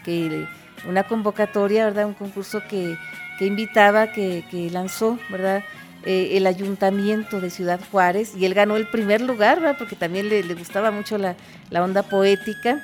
que 0.06 0.46
una 0.88 1.02
convocatoria, 1.02 1.84
¿verdad? 1.84 2.06
Un 2.06 2.14
concurso 2.14 2.62
que, 2.66 2.96
que 3.38 3.44
invitaba, 3.44 4.10
que, 4.10 4.42
que 4.50 4.70
lanzó, 4.70 5.18
¿verdad? 5.28 5.64
Eh, 6.06 6.36
el 6.36 6.46
ayuntamiento 6.46 7.40
de 7.40 7.48
Ciudad 7.48 7.80
Juárez 7.90 8.34
y 8.36 8.44
él 8.44 8.52
ganó 8.52 8.76
el 8.76 8.86
primer 8.86 9.22
lugar, 9.22 9.74
porque 9.78 9.96
también 9.96 10.28
le, 10.28 10.42
gustaba 10.54 10.90
mucho 10.90 11.16
la, 11.16 11.34
onda 11.82 12.02
poética 12.02 12.78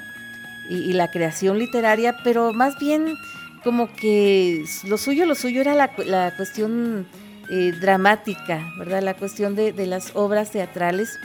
y, 0.70 0.94
la 0.94 1.10
creación 1.10 1.58
literaria, 1.58 2.16
pero 2.24 2.54
más 2.54 2.78
bien 2.78 3.14
como 3.62 3.94
que 3.94 4.64
lo 4.86 4.96
suyo, 4.96 5.26
lo 5.26 5.34
suyo 5.34 5.60
era 5.60 5.74
la, 5.74 6.34
cuestión 6.34 7.06
eh, 7.50 7.72
dramática, 7.78 8.66
¿verdad? 8.78 9.02
La 9.02 9.12
cuestión 9.12 9.54
de, 9.54 9.74
las 9.86 10.12
obras 10.16 10.50
teatrales. 10.50 11.18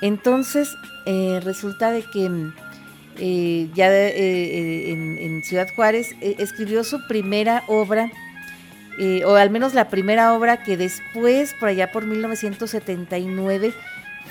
Entonces, 0.00 0.70
eh, 1.04 1.40
resulta 1.44 1.90
de 1.90 2.04
que 2.04 3.68
ya 3.74 3.92
en, 3.92 5.18
en, 5.18 5.44
Ciudad 5.44 5.68
Juárez 5.76 6.16
escribió 6.22 6.84
su 6.84 7.06
primera 7.06 7.64
obra 7.66 8.10
eh, 8.98 9.24
o 9.24 9.36
al 9.36 9.50
menos 9.50 9.74
la 9.74 9.88
primera 9.88 10.34
obra 10.34 10.56
que 10.56 10.76
después, 10.76 11.54
por 11.54 11.68
allá 11.68 11.92
por 11.92 12.04
1979, 12.04 13.72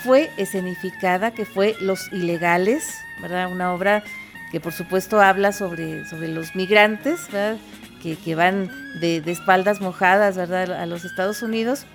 fue 0.03 0.29
escenificada, 0.37 1.31
que 1.31 1.45
fue 1.45 1.75
Los 1.79 2.11
Ilegales, 2.11 2.83
¿verdad? 3.21 3.49
Una 3.49 3.73
obra 3.73 4.03
que 4.51 4.59
por 4.59 4.73
supuesto 4.73 5.21
habla 5.21 5.53
sobre, 5.53 6.05
sobre 6.05 6.27
los 6.27 6.53
migrantes, 6.53 7.31
¿verdad? 7.31 7.57
Que, 8.03 8.17
que 8.17 8.35
van 8.35 8.69
de, 8.99 9.23
espaldas 9.25 9.79
mojadas, 9.79 10.35
¿verdad? 10.35 10.73
A 10.73 10.85
los 10.85 11.05
Estados 11.05 11.41
Unidos. 11.41 11.85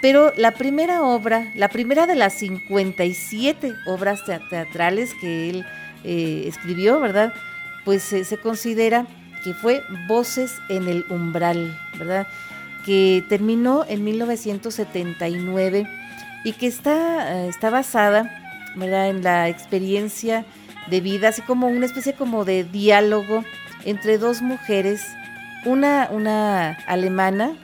Pero 0.00 0.32
la 0.38 0.52
primera 0.52 1.02
obra, 1.02 1.52
la 1.54 1.68
primera 1.68 2.06
de 2.06 2.14
las 2.14 2.32
57 2.32 3.74
obras 3.86 4.22
teatrales 4.48 5.12
que 5.20 5.50
él 5.50 5.66
eh, 6.04 6.44
escribió, 6.46 6.98
¿verdad? 6.98 7.34
Pues 7.84 8.02
se 8.02 8.36
considera 8.38 9.06
que 9.42 9.54
fue 9.54 9.84
Voces 10.06 10.60
en 10.68 10.88
el 10.88 11.04
Umbral, 11.08 11.78
¿verdad? 11.98 12.26
Que 12.84 13.24
terminó 13.28 13.84
en 13.88 14.04
1979 14.04 15.86
y 16.44 16.52
que 16.52 16.66
está, 16.66 17.44
eh, 17.44 17.48
está 17.48 17.70
basada, 17.70 18.30
¿verdad? 18.76 19.08
En 19.08 19.22
la 19.22 19.48
experiencia 19.48 20.44
de 20.88 21.00
vida, 21.00 21.28
así 21.28 21.42
como 21.42 21.68
una 21.68 21.86
especie 21.86 22.14
como 22.14 22.44
de 22.44 22.64
diálogo 22.64 23.44
entre 23.84 24.18
dos 24.18 24.42
mujeres, 24.42 25.02
una, 25.64 26.08
una 26.10 26.72
alemana 26.86 27.56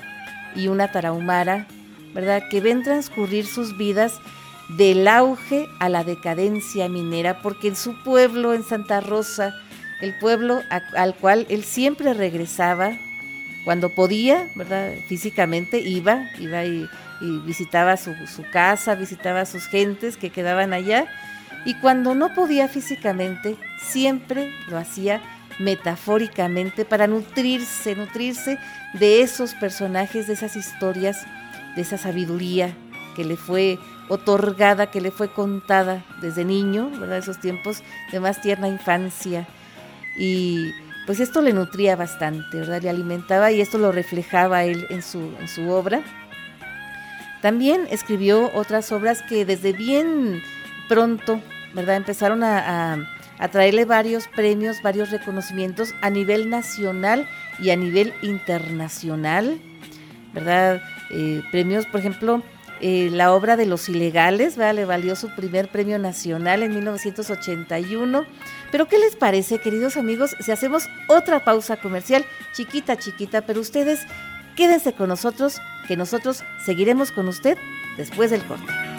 y 0.55 0.69
una 0.69 0.91
tarahumara, 0.91 1.67
¿verdad? 2.15 2.43
Que 2.51 2.61
ven 2.61 2.83
transcurrir 2.83 3.47
sus 3.47 3.77
vidas 3.77 4.21
del 4.69 5.07
auge 5.07 5.69
a 5.79 5.89
la 5.89 6.05
decadencia 6.05 6.89
minera, 6.89 7.41
porque 7.43 7.69
en 7.69 7.77
su 7.77 8.03
pueblo, 8.03 8.53
en 8.55 8.65
Santa 8.65 9.01
Rosa, 9.01 9.55
el 10.01 10.15
pueblo 10.15 10.63
al 10.71 11.15
cual 11.15 11.47
él 11.49 11.65
siempre 11.65 12.15
regresaba, 12.15 12.97
cuando 13.65 13.89
podía, 13.89 14.47
¿verdad? 14.55 14.93
Físicamente 15.09 15.81
iba, 15.81 16.31
iba 16.39 16.65
y, 16.65 16.89
visitaba 17.45 17.97
su, 17.97 18.15
su, 18.27 18.45
casa, 18.53 18.95
visitaba 18.95 19.41
a 19.41 19.47
sus 19.47 19.67
gentes 19.67 20.17
que 20.17 20.31
quedaban 20.31 20.73
allá, 20.73 21.07
y 21.65 21.75
cuando 21.75 22.15
no 22.15 22.33
podía 22.33 22.69
físicamente, 22.69 23.57
siempre 23.81 24.53
lo 24.69 24.79
hacía 24.79 25.21
metafóricamente 25.59 26.85
para 26.85 27.07
nutrirse, 27.07 27.97
nutrirse 27.97 28.59
de 28.93 29.23
esos 29.23 29.55
personajes, 29.55 30.27
de 30.27 30.35
esas 30.35 30.55
historias, 30.55 31.27
de 31.75 31.83
esa 31.83 31.99
sabiduría 31.99 32.73
que 33.17 33.25
le 33.25 33.37
fue 33.37 33.79
otorgada, 34.09 34.91
que 34.91 35.01
le 35.01 35.11
fue 35.11 35.33
contada 35.33 36.05
desde 36.21 36.45
niño, 36.45 36.91
¿verdad? 36.91 37.19
Esos 37.19 37.41
tiempos 37.41 37.83
de 38.13 38.21
más 38.21 38.41
tierna 38.41 38.69
infancia. 38.69 39.49
Y 40.19 40.73
pues 41.07 41.21
esto 41.21 41.41
le 41.41 41.53
nutría 41.53 41.95
bastante, 41.95 42.59
¿verdad? 42.59 42.83
Le 42.83 42.91
alimentaba 42.91 43.53
y 43.53 43.61
esto 43.61 43.79
lo 43.79 43.93
reflejaba 43.93 44.65
él 44.65 44.87
en 44.91 45.03
su, 45.03 45.21
en 45.41 45.49
su 45.49 45.71
obra. 45.71 46.03
También 47.43 47.87
escribió 47.91 48.51
otras 48.55 48.91
obras 48.91 49.23
que 49.23 49.45
desde 49.45 49.73
bien 49.73 50.43
pronto, 50.89 51.41
¿verdad? 51.75 51.97
Empezaron 51.97 52.43
a, 52.43 52.99
a, 53.39 53.49
traerle 53.49 53.85
varios 53.85 54.27
premios, 54.27 54.83
varios 54.83 55.11
reconocimientos 55.11 55.95
a 56.01 56.11
nivel 56.11 56.51
nacional 56.51 57.29
y 57.61 57.71
a 57.71 57.77
nivel 57.77 58.13
internacional, 58.23 59.61
¿verdad? 60.33 60.83
Eh, 61.11 61.43
premios, 61.53 61.87
por 61.87 62.01
ejemplo, 62.01 62.43
eh, 62.81 63.09
la 63.13 63.33
obra 63.33 63.57
de 63.57 63.67
Los 63.67 63.89
Ilegales, 63.89 64.57
le 64.57 64.85
valió 64.85 65.17
su 65.17 65.35
primer 65.35 65.69
premio 65.69 65.99
nacional 65.99 66.63
en 66.63 66.75
1981. 66.75 68.25
Pero 68.71 68.87
¿qué 68.89 68.99
les 68.99 69.17
parece, 69.17 69.59
queridos 69.59 69.97
amigos, 69.97 70.37
si 70.41 70.53
hacemos 70.53 70.89
otra 71.09 71.45
pausa 71.45 71.77
comercial, 71.77 72.25
chiquita, 72.53 72.97
chiquita, 72.97 73.43
pero 73.43 73.61
ustedes 73.61 74.01
quédense 74.57 74.93
con 74.95 75.09
nosotros, 75.09 75.61
que 75.87 75.97
nosotros 75.97 76.43
seguiremos 76.65 77.13
con 77.13 77.29
usted 77.29 77.57
después 77.97 78.31
del 78.31 78.43
corte. 78.45 78.96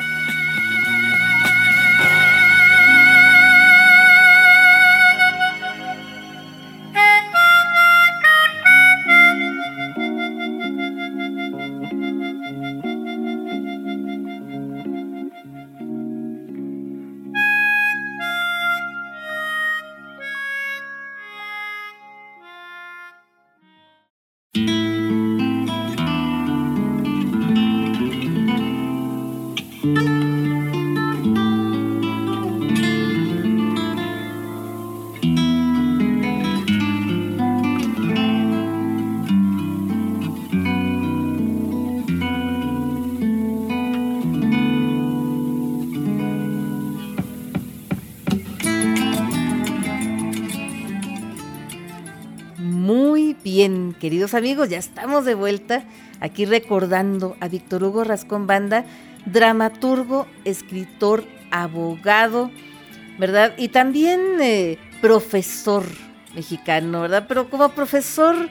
Queridos 54.08 54.36
amigos, 54.36 54.70
ya 54.70 54.78
estamos 54.78 55.26
de 55.26 55.36
vuelta 55.36 55.84
aquí 56.22 56.46
recordando 56.46 57.36
a 57.42 57.50
Víctor 57.50 57.84
Hugo 57.84 58.06
Rascón 58.06 58.48
Banda, 58.48 58.86
dramaturgo, 59.26 60.28
escritor, 60.46 61.26
abogado, 61.52 62.50
¿verdad? 63.20 63.54
Y 63.58 63.68
también 63.68 64.22
eh, 64.40 64.78
profesor 65.02 65.84
mexicano, 66.34 67.02
¿verdad? 67.02 67.26
Pero 67.28 67.50
como 67.50 67.68
profesor, 67.74 68.50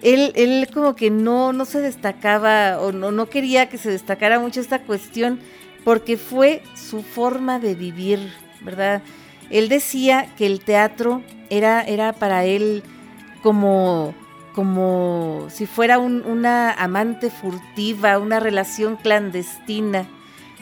él, 0.00 0.32
él 0.36 0.66
como 0.72 0.96
que 0.96 1.10
no, 1.10 1.52
no 1.52 1.66
se 1.66 1.82
destacaba 1.82 2.80
o 2.80 2.90
no, 2.90 3.10
no 3.10 3.28
quería 3.28 3.68
que 3.68 3.76
se 3.76 3.90
destacara 3.90 4.40
mucho 4.40 4.58
esta 4.58 4.78
cuestión 4.78 5.38
porque 5.84 6.16
fue 6.16 6.62
su 6.74 7.02
forma 7.02 7.58
de 7.58 7.74
vivir, 7.74 8.32
¿verdad? 8.62 9.02
Él 9.50 9.68
decía 9.68 10.30
que 10.38 10.46
el 10.46 10.60
teatro 10.60 11.22
era, 11.50 11.82
era 11.82 12.14
para 12.14 12.46
él 12.46 12.82
como 13.42 14.14
como 14.58 15.46
si 15.50 15.66
fuera 15.66 16.00
una 16.00 16.72
amante 16.72 17.30
furtiva, 17.30 18.18
una 18.18 18.40
relación 18.40 18.96
clandestina, 18.96 20.08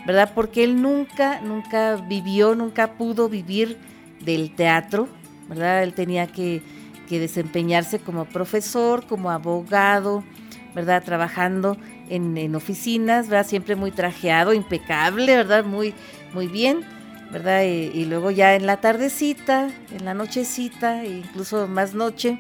¿verdad? 0.06 0.32
Porque 0.34 0.64
él 0.64 0.82
nunca, 0.82 1.40
nunca 1.40 1.96
vivió, 1.96 2.54
nunca 2.54 2.98
pudo 2.98 3.30
vivir 3.30 3.78
del 4.20 4.54
teatro, 4.54 5.08
¿verdad? 5.48 5.82
Él 5.82 5.94
tenía 5.94 6.26
que, 6.26 6.60
desempeñarse 7.08 7.98
como 7.98 8.26
profesor, 8.26 9.06
como 9.06 9.30
abogado, 9.30 10.22
¿verdad? 10.74 11.02
Trabajando 11.02 11.78
en, 12.10 12.54
oficinas, 12.54 13.30
¿verdad? 13.30 13.46
Siempre 13.46 13.76
muy 13.76 13.92
trajeado, 13.92 14.52
impecable, 14.52 15.36
¿verdad? 15.36 15.64
Muy, 15.64 15.94
muy 16.34 16.48
bien, 16.48 16.84
¿verdad? 17.32 17.62
Y, 17.62 17.92
y 17.94 18.04
luego 18.04 18.30
ya 18.30 18.56
en 18.56 18.66
la 18.66 18.76
tardecita, 18.76 19.70
en 19.90 20.04
la 20.04 20.12
nochecita, 20.12 21.02
e 21.02 21.20
incluso 21.20 21.66
más 21.66 21.94
noche, 21.94 22.38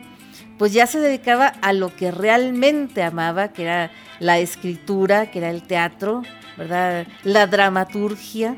pues 0.58 0.72
ya 0.72 0.86
se 0.86 1.00
dedicaba 1.00 1.48
a 1.48 1.72
lo 1.72 1.94
que 1.94 2.10
realmente 2.10 3.02
amaba, 3.02 3.48
que 3.48 3.62
era 3.62 3.90
la 4.20 4.38
escritura, 4.38 5.30
que 5.30 5.38
era 5.38 5.50
el 5.50 5.62
teatro, 5.62 6.22
¿verdad? 6.56 7.06
La 7.24 7.46
dramaturgia, 7.46 8.56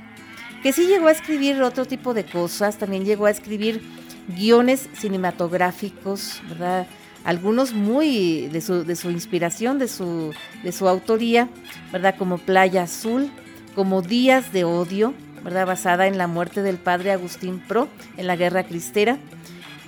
que 0.63 0.73
sí 0.73 0.87
llegó 0.87 1.09
a 1.09 1.13
escribir 1.13 1.61
otro 1.63 1.85
tipo 1.85 2.15
de 2.15 2.25
cosas, 2.25 2.79
también 2.79 3.05
llegó 3.05 3.27
a 3.27 3.31
escribir 3.31 3.83
guiones 4.29 4.89
cinematográficos, 4.95 6.41
¿verdad? 6.49 6.87
Algunos 7.25 7.73
muy 7.73 8.49
de 8.49 8.61
su, 8.61 8.85
de 8.85 8.95
su 8.97 9.11
inspiración, 9.11 9.79
de 9.79 9.89
su, 9.89 10.33
de 10.63 10.73
su 10.73 10.89
autoría, 10.89 11.49
¿verdad? 11.93 12.15
Como 12.17 12.39
Playa 12.39 12.83
Azul, 12.83 13.31
como 13.75 14.03
Días 14.03 14.53
de 14.53 14.65
Odio, 14.65 15.15
¿verdad? 15.43 15.67
Basada 15.67 16.07
en 16.07 16.19
la 16.19 16.27
muerte 16.27 16.63
del 16.63 16.79
padre 16.79 17.13
Agustín 17.13 17.59
Pro 17.59 17.89
en 18.17 18.27
la 18.27 18.37
Guerra 18.37 18.65
Cristera 18.65 19.19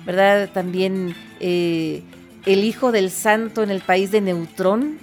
¿verdad? 0.05 0.49
También 0.51 1.15
eh, 1.41 2.03
El 2.45 2.63
Hijo 2.63 2.91
del 2.91 3.11
Santo 3.11 3.63
en 3.63 3.71
el 3.71 3.81
país 3.81 4.11
de 4.11 4.21
Neutrón, 4.21 4.99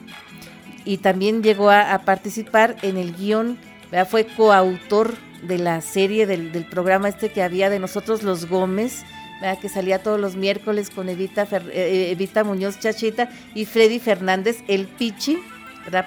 y 0.85 0.99
también 0.99 1.43
llegó 1.43 1.71
a, 1.71 1.99
participar 2.07 2.77
en 2.81 2.97
el 2.97 3.15
guion, 3.15 3.59
fue 4.09 4.25
coautor 4.25 5.15
de 5.43 5.59
la 5.59 5.83
serie 5.83 6.27
del, 6.27 6.65
programa 6.71 7.09
este 7.09 7.31
que 7.31 7.43
había 7.43 7.69
de 7.69 7.79
nosotros 7.79 8.23
los 8.23 8.49
Gómez, 8.49 9.05
que 9.61 9.69
salía 9.69 10.03
todos 10.03 10.19
los 10.19 10.35
miércoles 10.35 10.91
con 10.91 11.09
Evita, 11.09 11.47
eh, 11.73 12.09
Evita 12.11 12.43
Muñoz 12.43 12.79
Chachita 12.79 13.29
y 13.55 13.67
Freddy 13.67 13.99
Fernández, 13.99 14.63
el 14.67 14.87
Pichi, 14.87 15.39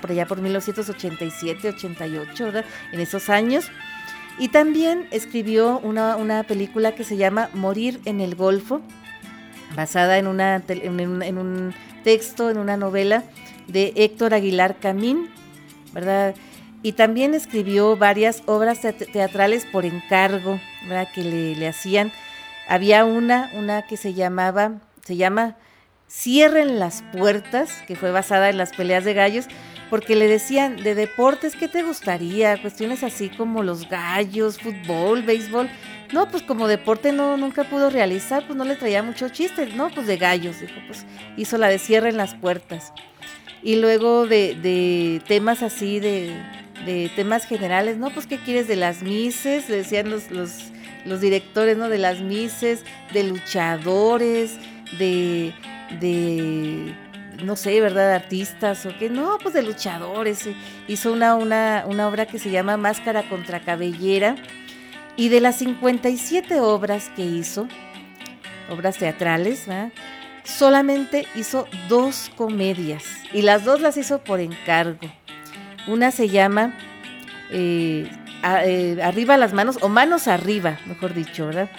por 0.02 0.12
allá 0.12 0.26
por 0.26 0.41
1987, 0.41 1.70
88, 1.70 2.46
¿verdad? 2.46 2.65
en 2.91 3.00
esos 3.00 3.30
años. 3.30 3.72
Y 4.38 4.50
también 4.50 5.08
escribió 5.12 5.80
una, 5.80 6.44
película 6.44 6.94
que 6.94 7.04
se 7.04 7.17
llama 7.17 7.50
Morir 7.54 8.00
en 8.06 8.22
el 8.22 8.36
Golfo, 8.36 8.82
basada 9.75 10.17
en, 10.17 10.27
una, 10.27 10.62
en, 10.67 11.38
un 11.38 11.73
texto, 12.03 12.49
en 12.49 12.57
una 12.57 12.77
novela 12.77 13.23
de 13.67 13.93
Héctor 13.95 14.34
Aguilar 14.34 14.77
Camín, 14.79 15.29
¿verdad? 15.93 16.36
Y 16.84 16.93
también 16.93 17.34
escribió 17.34 17.95
varias 17.95 18.43
obras 18.47 18.79
teatrales 18.81 19.65
por 19.65 19.86
encargo, 19.86 20.60
¿verdad? 20.84 21.07
Que 21.13 21.23
le, 21.23 21.55
le, 21.55 21.67
hacían. 21.67 22.12
Había 22.67 23.05
una, 23.05 23.51
una 23.53 23.84
que 23.84 23.97
se 23.97 24.13
llamaba, 24.13 24.73
se 25.05 25.15
llama 25.15 25.57
Cierren 26.10 26.79
las 26.79 27.03
puertas, 27.13 27.71
que 27.88 27.95
fue 27.95 28.12
basada 28.12 28.49
en 28.49 28.57
las 28.57 28.71
peleas 28.75 29.05
de 29.05 29.13
gallos, 29.13 29.47
porque 29.89 30.15
le 30.15 30.27
decían 30.27 30.77
de 30.77 30.95
deportes, 30.95 31.55
¿qué 31.55 31.67
te 31.67 31.84
gustaría? 31.84 32.62
Cuestiones 32.62 33.03
así 33.03 33.29
como 33.29 33.62
los 33.62 33.88
gallos, 33.89 34.57
fútbol, 34.57 35.21
béisbol. 35.21 35.69
No, 36.12 36.28
pues 36.30 36.43
como 36.43 36.67
deporte 36.67 37.13
no, 37.13 37.38
nunca 37.38 37.63
pudo 37.63 37.89
realizar, 37.89 38.45
pues 38.45 38.58
no 38.58 38.65
le 38.65 38.76
traía 38.76 39.02
mucho 39.02 39.30
chiste, 39.30 39.67
no, 39.67 39.89
pues 39.89 40.08
de 40.08 40.17
gallos, 40.17 40.60
dijo, 40.60 40.74
pues 40.88 41.06
hizo 41.38 41.58
la 41.58 41.67
de 41.69 41.80
cierre 41.80 42.10
en 42.10 42.17
las 42.17 42.36
puertas. 42.36 42.93
Y 43.63 43.78
luego 43.78 44.28
de, 44.28 45.21
temas 45.28 45.63
así, 45.63 46.00
de, 46.00 46.34
temas 47.15 47.45
generales, 47.45 47.97
no, 47.97 48.10
pues 48.10 48.28
qué 48.28 48.38
quieres 48.38 48.67
de 48.67 48.76
las 48.76 49.04
mises, 49.04 49.67
decían 49.67 50.10
los, 50.10 50.32
los, 50.32 50.71
los 51.06 51.21
directores, 51.21 51.78
¿no? 51.78 51.88
De 51.88 51.97
las 51.97 52.19
mises, 52.19 52.84
de 53.13 53.24
luchadores, 53.24 54.58
de, 54.97 55.54
de 56.00 56.93
no 57.43 57.56
sé, 57.56 57.80
¿verdad? 57.82 58.13
Artistas 58.13 58.86
o 58.86 58.97
qué, 58.97 59.10
no, 59.10 59.38
pues 59.41 59.54
de 59.54 59.63
luchadores. 59.63 60.47
Hizo 60.88 61.12
una, 61.12 61.36
una, 61.36 61.86
una 61.88 62.08
obra 62.08 62.26
que 62.26 62.39
se 62.39 62.52
llama 62.52 62.78
Máscara 62.78 63.24
contra 63.30 63.62
Cabellera. 63.62 64.36
Y 65.21 65.29
de 65.29 65.39
las 65.39 65.57
57 65.57 66.62
obras 66.62 67.12
que 67.15 67.21
hizo, 67.21 67.67
obras 68.71 68.97
teatrales, 68.97 69.67
solamente 70.43 71.27
hizo 71.36 71.67
dos 71.88 72.31
comedias. 72.36 73.03
Y 73.31 73.43
las 73.43 73.63
dos 73.63 73.81
las 73.81 73.97
hizo 73.97 74.23
por 74.23 74.39
encargo. 74.39 75.07
Una 75.88 76.10
se 76.10 76.27
llama 76.27 76.75
eh, 77.51 78.10
eh, 78.65 78.99
Arriba 79.03 79.38
las 79.38 79.53
manos, 79.53 79.77
o 79.81 79.89
Manos 79.89 80.27
arriba, 80.27 80.79
mejor 80.88 81.13
dicho, 81.13 81.45
¿verdad? 81.45 81.69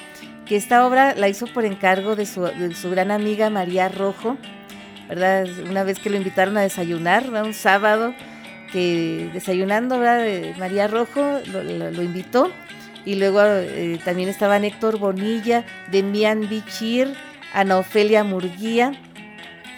Que 0.46 0.54
esta 0.54 0.86
obra 0.86 1.16
la 1.16 1.28
hizo 1.28 1.48
por 1.48 1.64
encargo 1.64 2.14
de 2.14 2.26
su, 2.26 2.90
gran 2.92 3.10
amiga 3.10 3.50
María 3.50 3.88
Rojo 3.88 4.36
¿verdad? 5.08 5.48
Una 5.68 5.82
vez 5.82 5.98
que 5.98 6.10
lo 6.10 6.16
invitaron 6.16 6.56
a 6.58 6.60
desayunar, 6.60 7.28
un 7.28 7.54
sábado, 7.54 8.14
que 8.72 9.30
desayunando, 9.32 9.98
¿verdad? 9.98 10.56
María 10.60 10.86
Rojo 10.86 11.40
lo, 11.48 12.02
invitó. 12.04 12.52
Y 13.04 13.16
luego 13.16 13.40
eh, 13.44 13.98
también 14.04 14.28
estaban 14.28 14.64
Héctor 14.64 14.98
Bonilla, 14.98 15.64
Demian 15.90 16.48
Bichir, 16.48 17.14
Ana 17.52 17.78
Ofelia 17.78 18.24
Murguía 18.24 18.92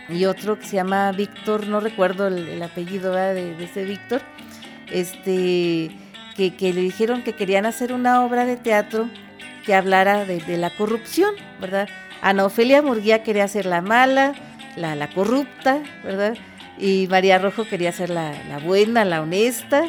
y 0.08 0.26
otro 0.26 0.58
que 0.58 0.66
se 0.66 0.76
llama 0.76 1.12
Víctor, 1.12 1.66
no 1.66 1.80
recuerdo 1.80 2.26
el, 2.28 2.62
apellido 2.62 3.12
de, 3.14 3.62
ese 3.62 3.84
Víctor, 3.84 4.20
este, 4.90 5.90
que, 6.36 6.72
le 6.72 6.80
dijeron 6.82 7.22
que 7.22 7.32
querían 7.32 7.66
hacer 7.66 7.92
una 7.92 8.24
obra 8.24 8.44
de 8.44 8.56
teatro 8.56 9.08
que 9.64 9.74
hablara 9.74 10.24
de, 10.24 10.58
la 10.58 10.70
corrupción, 10.70 11.34
¿verdad? 11.60 11.88
Ana 12.20 12.44
Ofelia 12.44 12.82
Murguía 12.82 13.22
quería 13.22 13.44
hacer 13.44 13.66
la 13.66 13.80
mala, 13.80 14.34
la, 14.76 15.08
corrupta, 15.10 15.82
¿verdad? 16.02 16.36
Y 16.78 17.06
María 17.08 17.38
Rojo 17.38 17.64
quería 17.64 17.92
ser 17.92 18.10
la, 18.10 18.34
buena, 18.62 19.04
la 19.04 19.22
honesta, 19.22 19.84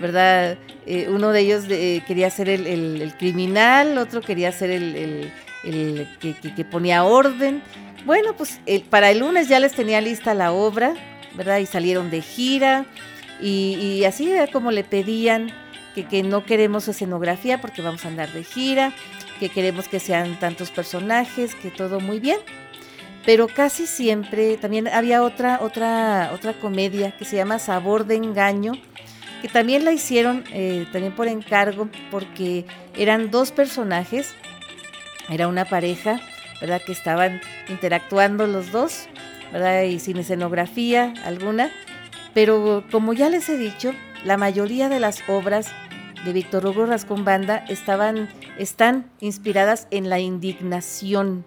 ¿verdad? 0.00 0.58
Eh, 0.86 1.08
uno 1.08 1.30
de 1.30 1.40
ellos 1.40 1.64
eh, 1.68 2.02
quería 2.06 2.30
ser 2.30 2.48
el, 2.48 3.14
criminal, 3.18 3.98
otro 3.98 4.20
quería 4.20 4.52
ser 4.52 4.70
el, 4.70 5.32
que, 6.20 6.64
ponía 6.64 7.04
orden. 7.04 7.62
Bueno, 8.04 8.34
pues 8.36 8.60
para 8.90 9.10
el 9.10 9.20
lunes 9.20 9.48
ya 9.48 9.60
les 9.60 9.72
tenía 9.72 10.00
lista 10.00 10.34
la 10.34 10.52
obra, 10.52 10.94
¿verdad? 11.34 11.58
Y 11.58 11.66
salieron 11.66 12.10
de 12.10 12.20
gira 12.20 12.86
y, 13.40 14.04
así 14.04 14.30
era 14.30 14.46
como 14.46 14.70
le 14.70 14.84
pedían 14.84 15.50
que, 15.94 16.04
que 16.04 16.22
no 16.22 16.44
queremos 16.44 16.86
escenografía 16.88 17.60
porque 17.60 17.82
vamos 17.82 18.04
a 18.04 18.08
andar 18.08 18.32
de 18.32 18.44
gira, 18.44 18.92
que 19.40 19.48
queremos 19.48 19.88
que 19.88 20.00
sean 20.00 20.38
tantos 20.38 20.70
personajes, 20.70 21.54
que 21.54 21.70
todo 21.70 22.00
muy 22.00 22.20
bien 22.20 22.38
pero 23.24 23.48
casi 23.48 23.86
siempre 23.86 24.56
también 24.56 24.88
había 24.88 25.22
otra, 25.22 25.60
otra, 25.62 26.30
otra 26.34 26.52
comedia 26.54 27.12
que 27.16 27.24
se 27.24 27.36
llama 27.36 27.58
Sabor 27.58 28.06
de 28.06 28.16
Engaño, 28.16 28.72
que 29.44 29.50
también 29.50 29.84
la 29.84 29.92
hicieron 29.92 30.42
eh, 30.54 30.86
también 30.90 31.14
por 31.14 31.28
encargo, 31.28 31.90
porque 32.10 32.64
eran 32.96 33.30
dos 33.30 33.52
personajes, 33.52 34.32
era 35.28 35.48
una 35.48 35.66
pareja, 35.66 36.18
¿verdad? 36.62 36.80
Que 36.80 36.92
estaban 36.92 37.42
interactuando 37.68 38.46
los 38.46 38.72
dos, 38.72 39.06
¿verdad? 39.52 39.82
Y 39.82 40.00
sin 40.00 40.16
escenografía 40.16 41.12
alguna, 41.26 41.70
pero 42.32 42.84
como 42.90 43.12
ya 43.12 43.28
les 43.28 43.46
he 43.50 43.58
dicho, 43.58 43.92
la 44.24 44.38
mayoría 44.38 44.88
de 44.88 44.98
las 44.98 45.22
obras 45.28 45.66
de 46.24 46.32
Víctor 46.32 46.64
Hugo 46.64 46.86
Rascón 46.86 47.26
Banda 47.26 47.66
estaban, 47.68 48.30
están 48.58 49.10
inspiradas 49.20 49.88
en 49.90 50.08
la 50.08 50.20
indignación, 50.20 51.44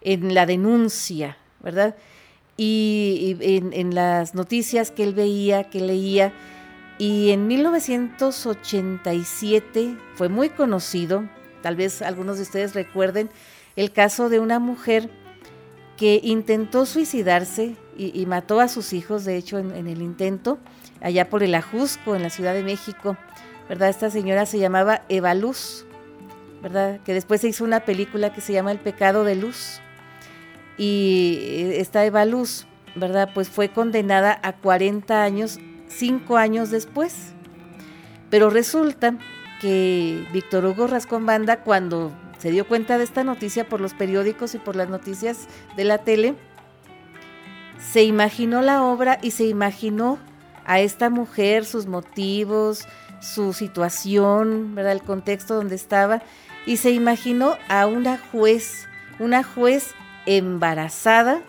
en 0.00 0.32
la 0.32 0.46
denuncia, 0.46 1.38
¿verdad? 1.58 1.96
Y, 2.56 3.36
en, 3.40 3.96
las 3.96 4.36
noticias 4.36 4.92
que 4.92 5.02
él 5.02 5.12
veía, 5.12 5.64
que 5.64 5.80
leía. 5.80 6.32
Y 7.00 7.30
en 7.30 7.46
1987 7.46 9.96
fue 10.16 10.28
muy 10.28 10.50
conocido, 10.50 11.24
tal 11.62 11.76
vez 11.76 12.02
algunos 12.02 12.36
de 12.36 12.42
ustedes 12.42 12.74
recuerden, 12.74 13.30
el 13.74 13.90
caso 13.90 14.28
de 14.28 14.38
una 14.38 14.58
mujer 14.58 15.08
que 15.96 16.20
intentó 16.22 16.84
suicidarse 16.84 17.74
y, 17.96 18.26
mató 18.26 18.60
a 18.60 18.68
sus 18.68 18.92
hijos, 18.92 19.24
de 19.24 19.38
hecho, 19.38 19.58
en, 19.58 19.74
en, 19.74 19.86
el 19.86 20.02
intento, 20.02 20.58
allá 21.00 21.30
por 21.30 21.42
el 21.42 21.54
Ajusco, 21.54 22.16
en 22.16 22.22
la 22.22 22.28
Ciudad 22.28 22.52
de 22.52 22.64
México, 22.64 23.16
¿verdad? 23.66 23.88
Esta 23.88 24.10
señora 24.10 24.44
se 24.44 24.58
llamaba 24.58 25.00
Eva 25.08 25.34
Luz, 25.34 25.86
¿verdad? 26.62 27.00
Que 27.00 27.14
después 27.14 27.40
se 27.40 27.48
hizo 27.48 27.64
una 27.64 27.80
película 27.80 28.34
que 28.34 28.42
se 28.42 28.52
llama 28.52 28.72
El 28.72 28.78
pecado 28.78 29.24
de 29.24 29.36
luz 29.36 29.80
y 30.76 31.70
esta 31.76 32.04
Eva 32.04 32.26
Luz, 32.26 32.66
¿verdad? 32.94 33.30
Pues 33.32 33.48
fue 33.48 33.70
condenada 33.70 34.38
a 34.42 34.52
40 34.52 35.22
años, 35.22 35.58
cinco 35.90 36.36
años 36.36 36.70
después. 36.70 37.32
Pero 38.30 38.48
resulta 38.48 39.18
que 39.60 40.26
Víctor 40.32 40.64
Hugo 40.64 40.86
Rascón 40.86 41.26
Banda, 41.26 41.62
cuando 41.62 42.12
se 42.38 42.50
dio 42.50 42.66
cuenta 42.66 42.96
de 42.96 43.04
esta 43.04 43.24
noticia 43.24 43.68
por 43.68 43.80
los 43.80 43.92
periódicos 43.92 44.54
y 44.54 44.58
por 44.58 44.76
las 44.76 44.88
noticias 44.88 45.46
de 45.76 45.84
la 45.84 45.98
tele, 45.98 46.34
se 47.78 48.04
imaginó 48.04 48.62
la 48.62 48.82
obra 48.82 49.18
y 49.20 49.32
se 49.32 49.44
imaginó 49.44 50.18
a 50.64 50.80
esta 50.80 51.10
mujer, 51.10 51.64
sus 51.64 51.86
motivos, 51.86 52.86
su 53.20 53.52
situación, 53.52 54.74
¿verdad? 54.74 54.92
el 54.92 55.02
contexto 55.02 55.54
donde 55.54 55.74
estaba, 55.74 56.22
y 56.66 56.76
se 56.76 56.90
imaginó 56.90 57.56
a 57.68 57.86
una 57.86 58.18
juez, 58.30 58.86
una 59.18 59.42
juez 59.42 59.94
embarazada 60.26 61.40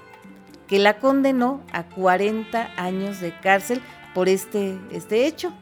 que 0.67 0.79
la 0.79 0.99
condenó 0.99 1.61
a 1.73 1.83
40 1.83 2.71
años 2.77 3.19
de 3.19 3.37
cárcel 3.39 3.81
por 4.13 4.29
este, 4.29 4.77
este 4.91 5.25
hecho. 5.25 5.53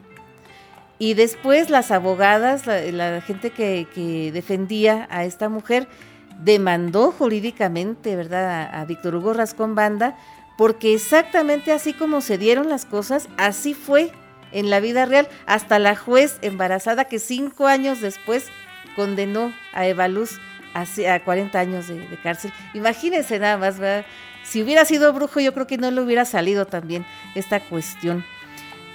Y 0.98 1.14
después 1.14 1.70
las 1.70 1.90
abogadas, 1.90 2.66
la, 2.66 3.22
gente 3.22 3.50
que, 3.50 4.30
defendía 4.34 5.08
a 5.10 5.24
esta 5.24 5.48
mujer, 5.48 5.88
demandó 6.42 7.10
jurídicamente, 7.10 8.16
¿verdad?, 8.16 8.70
a, 8.72 8.84
Víctor 8.84 9.14
Hugo 9.14 9.32
Rascón 9.32 9.74
Banda, 9.74 10.18
porque 10.58 10.92
exactamente 10.92 11.72
así 11.72 11.94
como 11.94 12.20
se 12.20 12.36
dieron 12.36 12.68
las 12.68 12.84
cosas, 12.84 13.28
así 13.38 13.72
fue 13.72 14.12
en 14.52 14.68
la 14.68 14.80
vida 14.80 15.06
real, 15.06 15.26
hasta 15.46 15.78
la 15.78 15.96
juez 15.96 16.38
embarazada 16.42 17.06
que 17.06 17.18
cinco 17.18 17.66
años 17.66 18.02
después 18.02 18.48
condenó 18.94 19.54
a 19.72 19.86
Eva 19.86 20.06
Luz 20.06 20.38
a 20.74 21.20
40 21.20 21.58
años 21.58 21.88
de, 21.88 22.06
cárcel. 22.22 22.52
Imagínense 22.74 23.38
nada 23.38 23.56
más, 23.56 23.78
¿verdad? 23.78 24.04
Si 24.44 24.62
hubiera 24.62 24.84
sido 24.84 25.12
brujo, 25.12 25.40
yo 25.40 25.54
creo 25.54 25.66
que 25.66 25.78
no 25.78 25.90
le 25.90 26.00
hubiera 26.00 26.24
salido 26.24 26.66
también 26.66 27.06
esta 27.34 27.60
cuestión. 27.60 28.24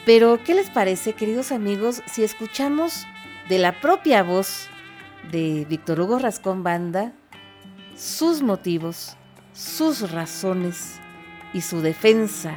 Pero, 0.05 0.39
¿qué 0.43 0.53
les 0.53 0.69
parece, 0.69 1.13
queridos 1.13 1.51
amigos, 1.51 2.03
si 2.05 2.23
escuchamos 2.23 3.07
de 3.49 3.57
la 3.57 3.81
propia 3.81 4.21
voz 4.21 4.67
de 5.31 5.65
Víctor 5.67 5.99
Hugo 5.99 6.19
Rascón 6.19 6.63
Banda 6.63 7.11
sus 7.95 8.41
motivos, 8.41 9.15
sus 9.53 10.11
razones 10.11 10.99
y 11.53 11.61
su 11.61 11.81
defensa 11.81 12.53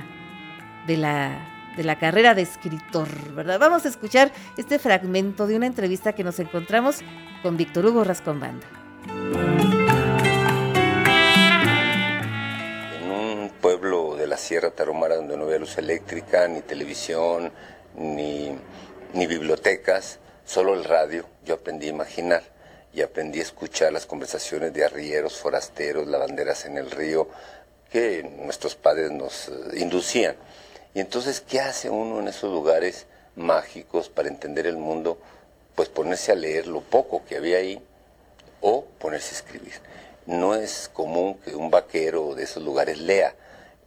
de 0.86 0.96
la 0.96 1.54
de 1.76 1.84
la 1.84 1.96
carrera 1.96 2.34
de 2.34 2.42
escritor, 2.42 3.08
¿verdad? 3.36 3.60
Vamos 3.60 3.84
a 3.84 3.88
escuchar 3.88 4.32
este 4.56 4.80
fragmento 4.80 5.46
de 5.46 5.54
una 5.54 5.66
entrevista 5.66 6.12
que 6.12 6.24
nos 6.24 6.40
encontramos 6.40 7.02
con 7.40 7.56
Víctor 7.56 7.86
Hugo 7.86 8.02
Rascón 8.02 8.40
Banda. 8.40 8.66
Sierra 14.38 14.70
Tarahumara 14.70 15.16
donde 15.16 15.36
no 15.36 15.44
había 15.44 15.58
luz 15.58 15.76
eléctrica, 15.78 16.48
ni 16.48 16.62
televisión, 16.62 17.52
ni, 17.96 18.56
bibliotecas, 19.12 20.18
solo 20.46 20.74
el 20.74 20.84
radio, 20.84 21.24
yo 21.44 21.54
aprendí 21.54 21.86
a 21.86 21.90
imaginar 21.90 22.42
y 22.92 23.02
aprendí 23.02 23.40
a 23.40 23.42
escuchar 23.42 23.92
las 23.92 24.06
conversaciones 24.06 24.72
de 24.72 24.84
arrieros, 24.84 25.38
forasteros, 25.38 26.06
lavanderas 26.06 26.64
en 26.64 26.78
el 26.78 26.90
río, 26.90 27.28
que 27.90 28.22
nuestros 28.22 28.74
padres 28.74 29.10
nos 29.10 29.48
eh, 29.48 29.52
inducían. 29.76 30.36
Y 30.94 31.00
entonces, 31.00 31.40
¿qué 31.40 31.60
hace 31.60 31.90
uno 31.90 32.20
en 32.20 32.28
esos 32.28 32.50
lugares 32.50 33.06
mágicos 33.36 34.08
para 34.08 34.28
entender 34.28 34.66
el 34.66 34.76
mundo? 34.76 35.18
Pues 35.74 35.88
ponerse 35.88 36.32
a 36.32 36.34
leer 36.34 36.66
lo 36.66 36.80
poco 36.80 37.24
que 37.24 37.36
había 37.36 37.58
ahí 37.58 37.80
o 38.60 38.84
ponerse 38.98 39.34
a 39.34 39.38
escribir. 39.38 39.74
No 40.26 40.54
es 40.54 40.90
común 40.92 41.38
que 41.44 41.54
un 41.54 41.70
vaquero 41.70 42.34
de 42.34 42.44
esos 42.44 42.62
lugares 42.62 42.98
lea, 42.98 43.34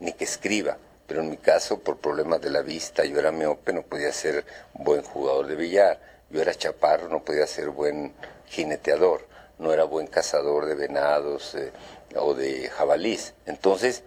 ni 0.01 0.11
que 0.13 0.25
escriba, 0.25 0.77
pero 1.07 1.21
en 1.21 1.29
mi 1.29 1.37
caso, 1.37 1.79
por 1.79 1.97
problemas 1.97 2.41
de 2.41 2.49
la 2.49 2.61
vista, 2.61 3.05
yo 3.05 3.19
era 3.19 3.31
miope, 3.31 3.71
no 3.71 3.83
podía 3.83 4.11
ser 4.11 4.45
buen 4.73 5.03
jugador 5.03 5.47
de 5.47 5.55
billar, 5.55 5.99
yo 6.29 6.41
era 6.41 6.53
chaparro, 6.53 7.07
no 7.07 7.23
podía 7.23 7.47
ser 7.47 7.69
buen 7.69 8.13
jineteador, 8.47 9.27
no 9.59 9.71
era 9.71 9.83
buen 9.83 10.07
cazador 10.07 10.65
de 10.65 10.75
venados 10.75 11.55
eh, 11.55 11.71
o 12.15 12.33
de 12.33 12.69
jabalís. 12.69 13.33
Entonces, 13.45 14.03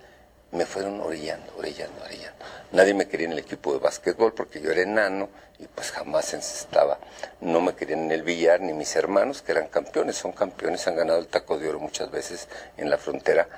me 0.50 0.66
fueron 0.66 1.00
orillando, 1.00 1.52
orillando, 1.56 2.02
orillando. 2.04 2.44
Nadie 2.72 2.94
me 2.94 3.06
quería 3.06 3.26
en 3.26 3.32
el 3.32 3.38
equipo 3.40 3.72
de 3.72 3.80
básquetbol 3.80 4.34
porque 4.34 4.60
yo 4.60 4.70
era 4.70 4.82
enano 4.82 5.28
y 5.58 5.66
pues 5.66 5.90
jamás 5.90 6.32
encestaba. 6.34 6.98
No 7.40 7.60
me 7.60 7.74
querían 7.74 8.04
en 8.04 8.12
el 8.12 8.22
billar 8.22 8.60
ni 8.60 8.72
mis 8.72 8.94
hermanos 8.96 9.42
que 9.42 9.52
eran 9.52 9.68
campeones, 9.68 10.16
son 10.16 10.32
campeones, 10.32 10.86
han 10.86 10.96
ganado 10.96 11.18
el 11.18 11.26
taco 11.26 11.58
de 11.58 11.68
oro 11.68 11.80
muchas 11.80 12.10
veces 12.10 12.48
en 12.76 12.88
la 12.88 12.98
frontera. 12.98 13.48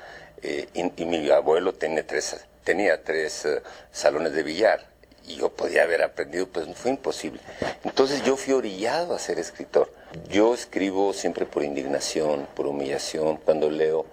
Eh, 0.42 0.68
y, 0.74 1.04
mi 1.04 1.30
abuelo 1.30 1.72
tiene 1.74 2.02
tres 2.02 2.36
tenía 2.66 3.02
tres 3.04 3.44
eh, 3.44 3.62
salones 3.92 4.32
de 4.32 4.42
billar 4.42 4.84
y 5.26 5.36
yo 5.36 5.50
podía 5.50 5.84
haber 5.84 6.02
aprendido, 6.02 6.48
pues 6.48 6.66
fue 6.74 6.90
imposible. 6.90 7.40
Entonces 7.84 8.22
yo 8.24 8.36
fui 8.36 8.54
orillado 8.54 9.14
a 9.14 9.18
ser 9.18 9.38
escritor. 9.38 9.92
Yo 10.28 10.52
escribo 10.52 11.12
siempre 11.12 11.46
por 11.46 11.62
indignación, 11.62 12.46
por 12.54 12.66
humillación, 12.66 13.36
cuando 13.38 13.70
leo 13.70 14.06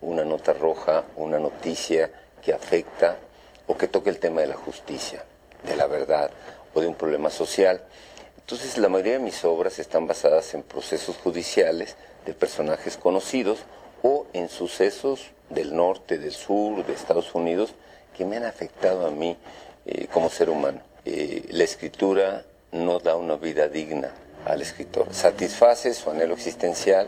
una 0.00 0.24
nota 0.24 0.52
roja, 0.52 1.04
una 1.16 1.38
noticia 1.38 2.10
que 2.42 2.52
afecta 2.52 3.16
o 3.66 3.76
que 3.76 3.88
toque 3.88 4.10
el 4.10 4.18
tema 4.18 4.40
de 4.40 4.48
la 4.48 4.56
justicia, 4.56 5.24
de 5.64 5.76
la 5.76 5.86
verdad 5.86 6.30
o 6.74 6.80
de 6.80 6.86
un 6.86 6.94
problema 6.94 7.30
social. 7.30 7.82
Entonces 8.38 8.78
la 8.78 8.88
mayoría 8.88 9.14
de 9.14 9.18
mis 9.18 9.44
obras 9.44 9.78
están 9.78 10.06
basadas 10.06 10.54
en 10.54 10.62
procesos 10.62 11.16
judiciales 11.16 11.96
de 12.24 12.32
personajes 12.32 12.96
conocidos 12.96 13.60
o 14.02 14.26
en 14.32 14.48
sucesos 14.48 15.30
del 15.50 15.74
norte, 15.74 16.18
del 16.18 16.32
sur, 16.32 16.84
de 16.84 16.92
Estados 16.92 17.34
Unidos 17.34 17.74
que 18.16 18.24
me 18.24 18.36
han 18.36 18.44
afectado 18.44 19.06
a 19.06 19.10
mí 19.10 19.36
eh, 19.86 20.08
como 20.12 20.28
ser 20.28 20.50
humano. 20.50 20.80
Eh, 21.04 21.44
la 21.50 21.64
escritura 21.64 22.44
no 22.72 22.98
da 22.98 23.16
una 23.16 23.36
vida 23.36 23.68
digna 23.68 24.12
al 24.44 24.60
escritor, 24.60 25.14
satisface 25.14 25.94
su 25.94 26.10
anhelo 26.10 26.34
existencial, 26.34 27.06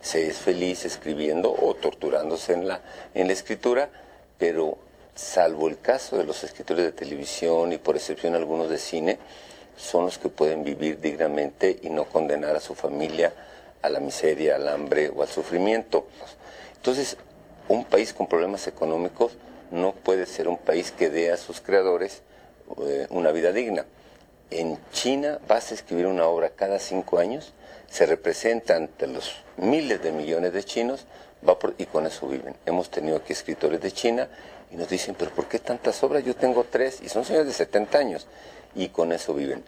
se 0.00 0.28
es 0.28 0.38
feliz 0.38 0.84
escribiendo 0.84 1.52
o 1.52 1.74
torturándose 1.74 2.54
en 2.54 2.66
la, 2.66 2.80
en 3.14 3.26
la 3.26 3.32
escritura, 3.32 3.90
pero 4.38 4.78
salvo 5.14 5.68
el 5.68 5.80
caso 5.80 6.16
de 6.16 6.24
los 6.24 6.42
escritores 6.42 6.84
de 6.84 6.92
televisión 6.92 7.72
y 7.72 7.78
por 7.78 7.96
excepción 7.96 8.34
algunos 8.34 8.70
de 8.70 8.78
cine, 8.78 9.18
son 9.76 10.06
los 10.06 10.18
que 10.18 10.28
pueden 10.28 10.64
vivir 10.64 11.00
dignamente 11.00 11.78
y 11.82 11.90
no 11.90 12.04
condenar 12.04 12.56
a 12.56 12.60
su 12.60 12.74
familia 12.74 13.32
a 13.82 13.88
la 13.88 14.00
miseria, 14.00 14.56
al 14.56 14.68
hambre 14.68 15.10
o 15.14 15.22
al 15.22 15.28
sufrimiento. 15.28 16.06
Entonces, 16.76 17.16
un 17.70 17.84
país 17.84 18.12
con 18.12 18.26
problemas 18.26 18.66
económicos 18.66 19.36
no 19.70 19.92
puede 19.92 20.26
ser 20.26 20.48
un 20.48 20.58
país 20.58 20.90
que 20.90 21.08
dé 21.08 21.30
a 21.30 21.36
sus 21.36 21.60
creadores 21.60 22.22
eh, 22.82 23.06
una 23.10 23.30
vida 23.30 23.52
digna. 23.52 23.86
En 24.50 24.76
China 24.90 25.38
vas 25.46 25.70
a 25.70 25.74
escribir 25.74 26.06
una 26.06 26.26
obra 26.26 26.50
cada 26.50 26.80
cinco 26.80 27.18
años, 27.18 27.54
se 27.88 28.06
representa 28.06 28.74
ante 28.74 29.06
los 29.06 29.36
miles 29.56 30.02
de 30.02 30.10
millones 30.10 30.52
de 30.52 30.64
chinos 30.64 31.06
va 31.48 31.56
y 31.78 31.86
con 31.86 32.06
eso 32.06 32.26
viven. 32.26 32.56
Hemos 32.66 32.90
tenido 32.90 33.16
aquí 33.16 33.32
escritores 33.32 33.80
de 33.80 33.92
China 33.92 34.28
y 34.72 34.76
nos 34.76 34.88
dicen, 34.88 35.14
pero 35.16 35.30
¿por 35.30 35.46
qué 35.46 35.60
tantas 35.60 36.02
obras? 36.02 36.24
Yo 36.24 36.34
tengo 36.34 36.64
tres 36.68 37.00
y 37.00 37.08
son 37.08 37.24
señores 37.24 37.46
de 37.46 37.52
70 37.52 37.98
años 37.98 38.26
y 38.74 38.88
con 38.88 39.12
eso 39.12 39.32
viven. 39.32 39.62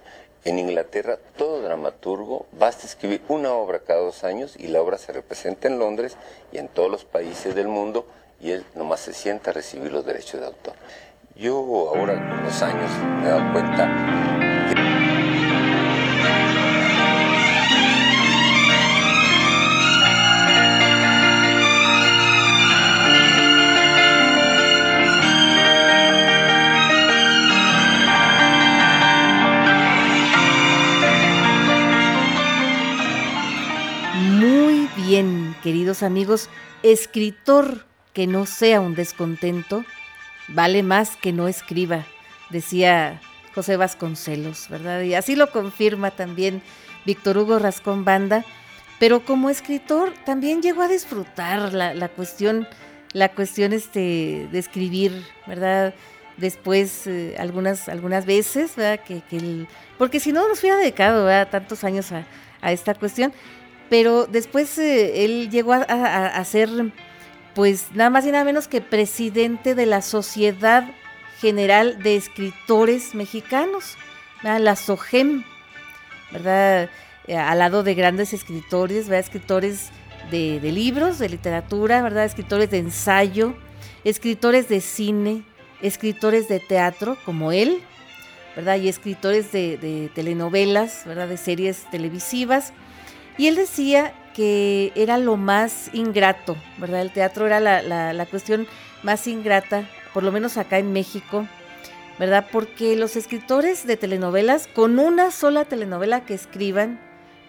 En 0.45 0.59
Inglaterra, 0.59 1.19
todo 1.37 1.63
dramaturgo 1.63 2.47
basta 2.51 2.87
escribir 2.87 3.23
una 3.29 3.53
obra 3.53 3.79
cada 3.79 4.01
dos 4.01 4.25
años 4.25 4.57
y 4.59 4.67
la 4.67 4.83
obra 4.83 4.99
se 4.99 5.13
representa 5.13 5.69
en 5.69 5.79
Londres 5.79 6.17
y 6.51 6.59
en 6.59 6.67
todos 6.67 6.91
los 6.91 7.05
países 7.05 7.55
del 7.55 7.69
mundo 7.69 8.07
y 8.41 8.51
él 8.51 8.65
nomás 8.75 9.01
se 9.01 9.13
sienta 9.13 9.51
a 9.51 9.55
recibir 9.55 9.93
los 9.93 10.05
derechos 10.05 10.41
de 10.41 10.47
autor. 10.47 10.75
Yo 11.37 11.55
ahora 11.95 12.15
con 12.15 12.43
los 12.43 12.61
años 12.61 12.91
me 13.21 13.27
he 13.27 13.31
dado 13.31 13.53
cuenta 13.53 14.42
amigos, 36.03 36.49
escritor 36.83 37.87
que 38.13 38.27
no 38.27 38.47
sea 38.47 38.81
un 38.81 38.95
descontento, 38.95 39.85
vale 40.49 40.83
más 40.83 41.17
que 41.17 41.33
no 41.33 41.49
escriba, 41.49 42.05
decía 42.51 43.21
José 43.55 43.77
Vasconcelos, 43.77 44.69
¿verdad? 44.69 45.03
Y 45.03 45.15
así 45.15 45.37
lo 45.37 45.51
confirma 45.51 46.11
también 46.11 46.63
Víctor 47.05 47.39
Hugo 47.39 47.59
Rascón 47.59 48.05
Banda, 48.05 48.45
pero 48.99 49.25
como 49.25 49.51
escritor 49.51 50.13
también 50.25 50.63
llegó 50.63 50.83
a 50.83 50.89
disfrutar 50.89 51.73
la, 51.73 52.09
cuestión, 52.09 52.69
la 53.13 53.31
cuestión 53.31 53.73
este, 53.73 54.49
de 54.51 54.59
escribir, 54.59 55.25
¿verdad? 55.47 55.95
Después, 56.37 57.07
eh, 57.07 57.35
algunas, 57.39 57.89
algunas 57.89 58.27
veces, 58.27 58.77
¿verdad? 58.77 59.05
Que, 59.05 59.23
porque 59.99 60.21
si 60.21 60.33
no 60.33 60.49
nos 60.49 60.61
hubiera 60.61 60.79
dedicado 60.79 61.29
tantos 61.47 61.85
años 61.85 62.13
a, 62.13 62.25
esta 62.71 62.95
cuestión, 62.95 63.33
pero 63.93 64.27
después 64.27 64.79
eh, 64.79 65.27
él 65.27 65.51
llegó 65.51 65.75
a, 65.75 66.45
ser 66.47 66.71
pues 67.55 67.89
nada 67.93 68.09
más 68.09 68.25
y 68.25 68.31
nada 68.31 68.43
menos 68.43 68.67
que 68.67 68.81
presidente 68.81 69.75
de 69.75 69.85
la 69.85 70.01
Sociedad 70.01 70.91
General 71.43 72.03
de 72.03 72.17
Escritores 72.17 73.15
Mexicanos, 73.15 73.99
la 74.43 74.77
SOGEM, 74.77 75.45
¿verdad? 76.31 76.89
Eh, 77.27 77.37
al 77.37 77.59
lado 77.59 77.83
de 77.83 77.95
grandes 77.95 78.33
escritores, 78.33 79.11
¿verdad? 79.11 79.27
Escritores 79.27 79.91
de, 80.31 80.59
libros, 80.63 81.19
de 81.19 81.29
literatura, 81.29 82.01
¿verdad? 82.01 82.25
Escritores 82.25 82.71
de 82.71 82.79
ensayo, 82.79 83.53
escritores 84.05 84.71
de 84.71 84.81
cine, 84.81 85.43
escritores 85.83 86.49
de 86.49 86.61
teatro, 86.61 87.19
como 87.27 87.53
él, 87.53 87.83
¿verdad? 88.57 88.77
Y 88.77 88.89
escritores 88.89 89.53
de, 89.53 89.77
de 89.77 90.11
telenovelas, 90.15 91.03
¿verdad? 91.05 91.29
De 91.29 91.37
series 91.37 91.85
televisivas. 91.91 92.73
Y 93.39 93.47
él 93.47 93.57
decía 93.57 94.13
que 94.35 94.93
era 94.95 95.19
lo 95.19 95.37
más 95.37 95.91
ingrato, 95.93 96.57
¿verdad? 96.79 97.03
El 97.03 97.13
teatro 97.13 97.47
era 97.47 97.61
la, 97.61 98.27
cuestión 98.27 98.67
más 99.03 99.27
ingrata, 99.27 99.89
por 100.15 100.23
lo 100.23 100.33
menos 100.33 100.57
acá 100.57 100.79
en 100.79 100.93
México, 100.93 101.47
¿verdad? 102.19 102.47
Porque 102.51 102.97
los 102.97 103.17
escritores 103.17 103.87
de 103.87 103.97
telenovelas, 103.97 104.67
con 104.67 104.99
una 104.99 105.31
sola 105.31 105.65
telenovela 105.65 106.25
que 106.25 106.35
escriban, 106.35 107.01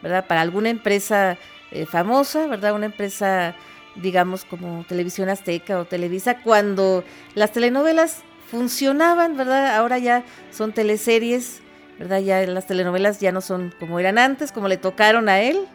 ¿verdad? 0.01 0.25
Para 0.27 0.41
alguna 0.41 0.69
empresa 0.69 1.37
eh, 1.71 1.85
famosa, 1.85 2.47
¿verdad? 2.47 2.73
Una 2.73 2.87
empresa, 2.87 3.55
digamos, 3.95 4.45
como 4.45 4.85
Televisión 4.87 5.29
Azteca 5.29 5.79
o 5.79 5.85
Televisa, 5.85 6.41
cuando 6.41 7.03
las 7.35 7.51
telenovelas 7.51 8.23
funcionaban, 8.49 9.37
¿verdad? 9.37 9.75
Ahora 9.75 9.97
ya 9.99 10.23
son 10.51 10.73
teleseries, 10.73 11.62
¿verdad? 11.99 12.19
Ya 12.19 12.45
las 12.47 12.67
telenovelas 12.67 13.19
ya 13.19 13.31
no 13.31 13.41
son 13.41 13.73
como 13.79 13.99
eran 13.99 14.17
antes, 14.17 14.51
como 14.51 14.67
le 14.67 14.77
tocaron 14.77 15.29
a 15.29 15.41
él, 15.41 15.67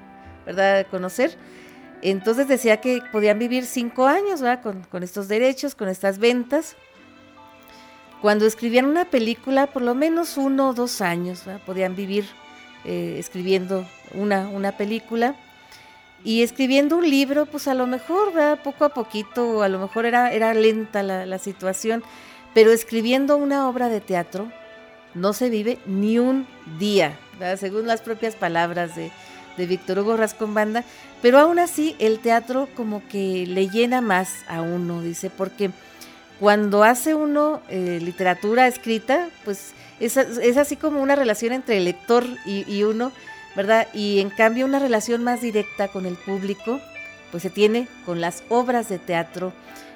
¿verdad? 0.47 0.87
Conocer. 0.91 1.37
Entonces 2.03 2.49
decía 2.49 2.81
que 2.81 3.01
podían 3.13 3.39
vivir 3.39 3.67
cinco 3.67 4.07
años, 4.07 4.41
¿verdad? 4.41 4.63
Con, 4.91 5.03
estos 5.03 5.29
derechos, 5.29 5.75
con 5.75 5.89
estas 5.89 6.19
ventas. 6.19 6.77
Cuando 8.23 8.47
escribían 8.47 8.87
una 8.87 9.05
película, 9.05 9.69
por 9.69 9.83
lo 9.83 9.95
menos 9.95 10.37
uno 10.37 10.71
o 10.71 10.75
dos 10.75 11.01
años. 11.01 11.45
Podían 11.67 11.97
vivir 11.97 12.27
eh, 12.85 13.17
escribiendo 13.19 13.87
una, 14.15 14.49
una 14.49 14.77
película. 14.77 15.35
Y 16.25 16.43
escribiendo 16.43 16.97
un 16.97 17.09
libro, 17.09 17.47
pues 17.47 17.69
a 17.69 17.75
lo 17.75 17.87
mejor, 17.87 18.33
¿verdad? 18.33 18.61
Poco 18.63 18.85
a 18.85 18.89
poquito, 18.89 19.63
a 19.63 19.69
lo 19.69 19.79
mejor 19.79 20.05
era, 20.05 20.33
era 20.33 20.53
lenta 20.53 21.03
la 21.03 21.39
situación, 21.39 22.03
pero 22.55 22.73
escribiendo 22.73 23.37
una 23.37 23.69
obra 23.69 23.89
de 23.89 24.01
teatro 24.01 24.51
no 25.15 25.33
se 25.33 25.51
vive 25.51 25.79
ni 25.87 26.19
un 26.19 26.47
día, 26.79 27.19
¿verdad? 27.39 27.59
según 27.59 27.87
las 27.87 28.01
propias 28.01 28.35
palabras 28.35 28.97
de, 28.97 29.11
de 29.57 29.67
Víctor 29.67 29.99
Hugo 29.99 30.17
Rascón 30.17 30.55
Banda, 30.55 30.85
pero 31.21 31.39
aún 31.39 31.59
así 31.59 31.97
el 31.99 32.21
teatro 32.21 32.69
como 32.77 33.07
que 33.09 33.47
le 33.47 33.69
llena 33.69 34.01
más 34.01 34.45
a 34.49 34.61
uno, 34.61 35.03
dice, 35.03 35.31
porque 35.31 35.71
cuando 36.41 36.85
hace 36.85 37.15
uno 37.15 37.61
eh, 37.69 37.99
literatura 38.01 38.69
escrita, 38.69 39.29
pues 39.45 39.73
es, 40.01 40.17
así 40.17 40.77
como 40.77 41.03
una 41.03 41.17
relación 41.17 41.53
entre 41.53 41.79
el 41.79 41.85
lector 41.85 42.25
y, 42.47 42.83
uno, 42.85 43.11
¿verdad? 43.57 43.89
Y 43.93 44.21
en 44.21 44.31
cambio 44.31 44.65
una 44.65 44.79
relación 44.79 45.25
más 45.25 45.41
directa 45.41 45.89
con 45.89 46.07
el 46.07 46.15
público, 46.15 46.81
pues 47.33 47.43
se 47.43 47.51
tiene 47.51 47.89
con 48.07 48.21
las 48.21 48.45
obras 48.49 48.89
de 48.89 49.01
teatro, 49.01 49.53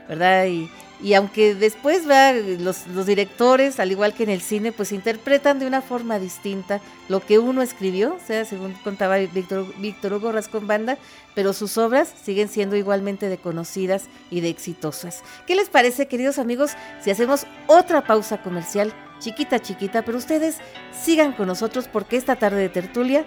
¿verdad? 0.08 0.46
Y, 0.46 0.68
y 1.02 1.14
aunque 1.14 1.54
después 1.54 2.06
¿verdad? 2.06 2.36
Los, 2.60 2.86
los, 2.86 3.06
directores, 3.06 3.80
al 3.80 3.90
igual 3.90 4.14
que 4.14 4.22
en 4.22 4.30
el 4.30 4.40
cine, 4.40 4.72
pues 4.72 4.92
interpretan 4.92 5.58
de 5.58 5.66
una 5.66 5.82
forma 5.82 6.18
distinta 6.18 6.80
lo 7.08 7.20
que 7.20 7.38
uno 7.38 7.62
escribió, 7.62 8.14
o 8.14 8.20
sea, 8.24 8.44
según 8.44 8.72
contaba 8.84 9.16
Víctor, 9.18 9.66
Víctor 9.78 10.14
Hugo 10.14 10.32
Rascón 10.32 10.66
Banda, 10.66 10.98
pero 11.34 11.52
sus 11.52 11.76
obras 11.76 12.12
siguen 12.22 12.48
siendo 12.48 12.76
igualmente 12.76 13.28
de 13.28 13.38
conocidas 13.38 14.04
y 14.30 14.40
de 14.40 14.48
exitosas. 14.48 15.22
¿Qué 15.46 15.56
les 15.56 15.68
parece, 15.68 16.06
queridos 16.06 16.38
amigos, 16.38 16.72
si 17.02 17.10
hacemos 17.10 17.46
otra 17.66 18.04
pausa 18.04 18.42
comercial, 18.42 18.92
chiquita, 19.18 19.60
chiquita, 19.60 20.02
pero 20.02 20.18
ustedes 20.18 20.58
sigan 20.92 21.32
con 21.32 21.46
nosotros 21.46 21.88
porque 21.90 22.16
esta 22.16 22.36
tarde 22.36 22.60
de 22.60 22.68
tertulia 22.68 23.26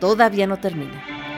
todavía 0.00 0.46
no 0.46 0.58
termina. 0.58 1.35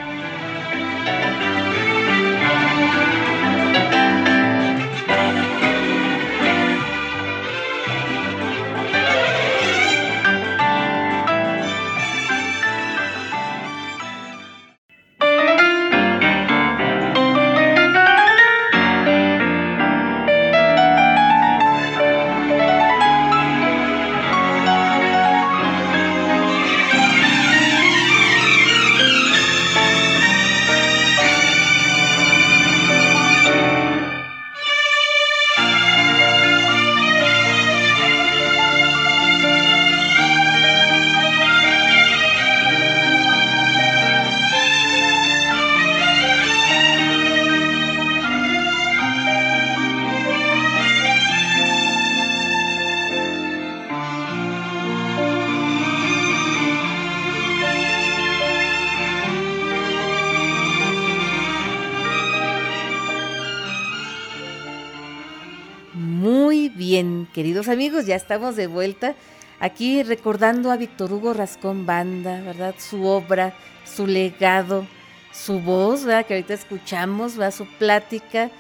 Queridos 67.69 67.85
amigos, 67.85 68.07
ya 68.07 68.16
estamos 68.16 68.57
de 68.57 68.66
vuelta 68.66 69.14
aquí 69.61 70.03
recordando 70.03 70.71
a 70.71 70.79
Víctor 70.79 71.12
Hugo 71.12 71.35
Rascón 71.35 71.85
Banda, 71.85 72.41
¿verdad? 72.41 72.75
Su 72.79 73.05
obra, 73.05 73.53
su 73.85 74.07
legado, 74.07 74.87
su 75.33 75.61
voz, 75.61 76.05
¿verdad? 76.05 76.25
Que 76.25 76.35
ahorita 76.35 76.55
escuchamos, 76.55 77.37
¿verdad? 77.37 77.55
Su 77.55 77.66
plática, 77.79 78.51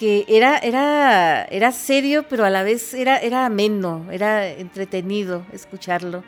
que 0.00 0.24
era, 0.26 0.58
era, 0.58 1.44
era 1.44 1.70
serio, 1.70 2.24
pero 2.28 2.44
a 2.44 2.50
la 2.50 2.64
vez 2.64 2.94
era, 2.94 3.18
era 3.18 3.46
ameno, 3.46 4.06
era 4.10 4.48
entretenido 4.48 5.44
escucharlo, 5.52 6.24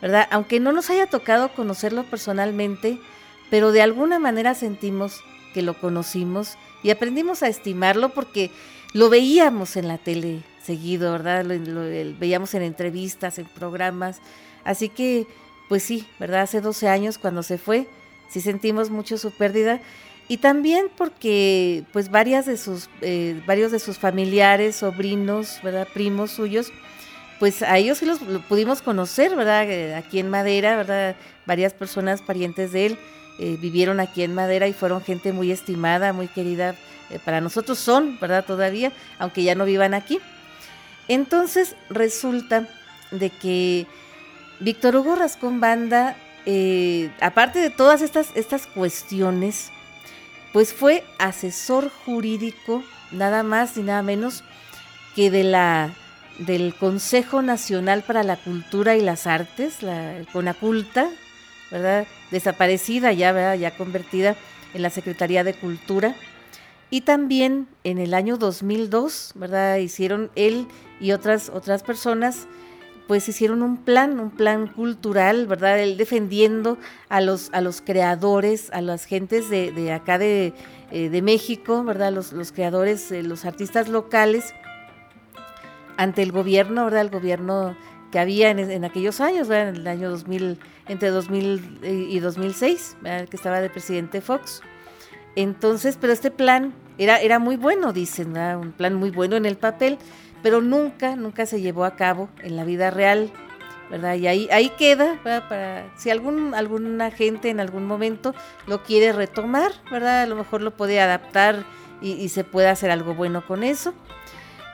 ¿verdad? 0.00 0.28
Aunque 0.30 0.60
no 0.60 0.70
nos 0.70 0.88
haya 0.90 1.06
tocado 1.06 1.52
conocerlo 1.52 2.04
personalmente, 2.04 3.00
pero 3.50 3.72
de 3.72 3.82
alguna 3.82 4.20
manera 4.20 4.54
sentimos 4.54 5.20
que 5.52 5.62
lo 5.62 5.74
conocimos 5.74 6.56
y 6.84 6.90
aprendimos 6.90 7.42
a 7.42 7.48
estimarlo 7.48 8.10
porque 8.10 8.52
lo 8.96 9.10
veíamos 9.10 9.76
en 9.76 9.88
la 9.88 9.98
tele 9.98 10.40
seguido, 10.64 11.12
¿verdad? 11.12 11.44
Lo, 11.44 11.80
veíamos 12.18 12.54
en 12.54 12.62
entrevistas, 12.62 13.38
en 13.38 13.44
programas. 13.44 14.20
Así 14.64 14.88
que, 14.88 15.26
pues 15.68 15.82
sí, 15.82 16.06
¿verdad? 16.18 16.40
Hace 16.40 16.62
12 16.62 16.88
años 16.88 17.18
cuando 17.18 17.42
se 17.42 17.58
fue, 17.58 17.86
sí 18.30 18.40
sentimos 18.40 18.88
mucho 18.88 19.18
su 19.18 19.32
pérdida. 19.32 19.82
Y 20.28 20.38
también 20.38 20.86
porque, 20.96 21.84
pues, 21.92 22.10
varias 22.10 22.46
de 22.46 22.56
sus, 22.56 22.88
eh, 23.02 23.38
varios 23.46 23.70
de 23.70 23.80
sus 23.80 23.98
familiares, 23.98 24.76
sobrinos, 24.76 25.60
¿verdad? 25.62 25.86
Primos 25.92 26.30
suyos, 26.30 26.72
pues 27.38 27.62
a 27.62 27.76
ellos 27.76 27.98
sí 27.98 28.06
los 28.06 28.18
pudimos 28.48 28.80
conocer, 28.80 29.36
¿verdad? 29.36 29.70
Eh, 29.70 29.94
aquí 29.94 30.20
en 30.20 30.30
Madera, 30.30 30.74
¿verdad? 30.74 31.16
Varias 31.44 31.74
personas 31.74 32.22
parientes 32.22 32.72
de 32.72 32.86
él 32.86 32.98
eh, 33.38 33.58
vivieron 33.60 34.00
aquí 34.00 34.22
en 34.22 34.34
Madera 34.34 34.66
y 34.68 34.72
fueron 34.72 35.02
gente 35.02 35.32
muy 35.32 35.50
estimada, 35.50 36.12
muy 36.12 36.28
querida 36.28 36.74
eh, 37.10 37.18
para 37.24 37.40
nosotros 37.40 37.78
son, 37.78 38.18
¿verdad? 38.20 38.44
Todavía, 38.44 38.92
aunque 39.18 39.42
ya 39.42 39.54
no 39.54 39.64
vivan 39.64 39.94
aquí. 39.94 40.18
Entonces 41.08 41.76
resulta 41.90 42.68
de 43.10 43.30
que 43.30 43.86
Víctor 44.60 44.96
Hugo 44.96 45.16
Rascón 45.16 45.60
Banda, 45.60 46.16
eh, 46.46 47.10
aparte 47.20 47.58
de 47.58 47.70
todas 47.70 48.02
estas, 48.02 48.28
estas 48.34 48.66
cuestiones, 48.66 49.70
pues 50.52 50.72
fue 50.72 51.04
asesor 51.18 51.90
jurídico, 52.04 52.82
nada 53.12 53.42
más 53.42 53.76
y 53.76 53.82
nada 53.82 54.02
menos 54.02 54.42
que 55.14 55.30
de 55.30 55.44
la 55.44 55.90
del 56.38 56.74
Consejo 56.74 57.40
Nacional 57.40 58.02
para 58.02 58.22
la 58.22 58.36
Cultura 58.36 58.96
y 58.96 59.00
las 59.00 59.26
Artes, 59.26 59.82
la 59.82 60.22
CONACULTA, 60.32 61.08
¿verdad? 61.70 62.06
Desaparecida 62.30 63.12
ya, 63.12 63.32
¿verdad? 63.32 63.54
Ya 63.54 63.76
convertida 63.76 64.36
en 64.74 64.82
la 64.82 64.90
Secretaría 64.90 65.44
de 65.44 65.54
Cultura. 65.54 66.14
Y 66.90 67.00
también 67.00 67.66
en 67.84 67.98
el 67.98 68.14
año 68.14 68.36
2002, 68.36 69.32
¿verdad? 69.34 69.76
Hicieron 69.76 70.30
él 70.36 70.66
y 71.00 71.12
otras, 71.12 71.50
otras 71.52 71.82
personas, 71.82 72.46
pues 73.08 73.28
hicieron 73.28 73.62
un 73.62 73.76
plan, 73.76 74.20
un 74.20 74.30
plan 74.30 74.68
cultural, 74.68 75.46
¿verdad? 75.46 75.80
Él 75.80 75.96
defendiendo 75.96 76.78
a 77.08 77.20
los, 77.20 77.50
a 77.52 77.60
los 77.60 77.80
creadores, 77.80 78.70
a 78.72 78.80
las 78.80 79.04
gentes 79.04 79.48
de, 79.50 79.72
de 79.72 79.92
acá 79.92 80.18
de, 80.18 80.52
eh, 80.90 81.08
de, 81.08 81.22
México, 81.22 81.82
¿verdad? 81.84 82.12
Los, 82.12 82.32
los 82.32 82.52
creadores, 82.52 83.10
eh, 83.10 83.22
los 83.22 83.44
artistas 83.44 83.88
locales, 83.88 84.54
ante 85.96 86.22
el 86.22 86.32
gobierno, 86.32 86.84
¿verdad? 86.84 87.02
El 87.02 87.10
gobierno 87.10 87.76
que 88.10 88.18
había 88.18 88.50
en, 88.50 88.84
aquellos 88.84 89.20
años, 89.20 89.48
¿verdad? 89.48 89.70
En 89.70 89.76
el 89.76 89.86
año 89.86 90.10
2000, 90.10 90.58
entre 90.88 91.10
2000 91.10 91.80
y 91.82 92.18
2006, 92.18 92.96
¿verdad? 93.00 93.28
que 93.28 93.36
estaba 93.36 93.60
de 93.60 93.70
presidente 93.70 94.20
Fox. 94.20 94.62
Entonces, 95.34 95.98
pero 96.00 96.12
este 96.12 96.30
plan 96.30 96.72
era, 96.98 97.20
era 97.20 97.38
muy 97.38 97.56
bueno, 97.56 97.92
dicen, 97.92 98.36
un 98.36 98.72
plan 98.72 98.94
muy 98.94 99.10
bueno 99.10 99.36
en 99.36 99.44
el 99.44 99.56
papel, 99.56 99.98
pero 100.42 100.60
nunca, 100.60 101.16
nunca 101.16 101.44
se 101.46 101.60
llevó 101.60 101.84
a 101.84 101.96
cabo 101.96 102.28
en 102.42 102.56
la 102.56 102.64
vida 102.64 102.90
real, 102.90 103.30
¿verdad? 103.90 104.14
Y 104.14 104.26
ahí, 104.26 104.48
ahí 104.50 104.70
queda, 104.70 105.20
Para, 105.22 105.92
si 105.96 106.10
algún, 106.10 106.54
alguna 106.54 107.10
gente 107.10 107.50
en 107.50 107.60
algún 107.60 107.84
momento 107.86 108.34
lo 108.66 108.82
quiere 108.82 109.12
retomar, 109.12 109.72
¿verdad? 109.90 110.22
A 110.22 110.26
lo 110.26 110.36
mejor 110.36 110.62
lo 110.62 110.76
puede 110.76 111.00
adaptar 111.00 111.64
y, 112.00 112.28
se 112.28 112.44
puede 112.44 112.68
hacer 112.68 112.90
algo 112.90 113.14
bueno 113.14 113.46
con 113.46 113.62
eso. 113.62 113.94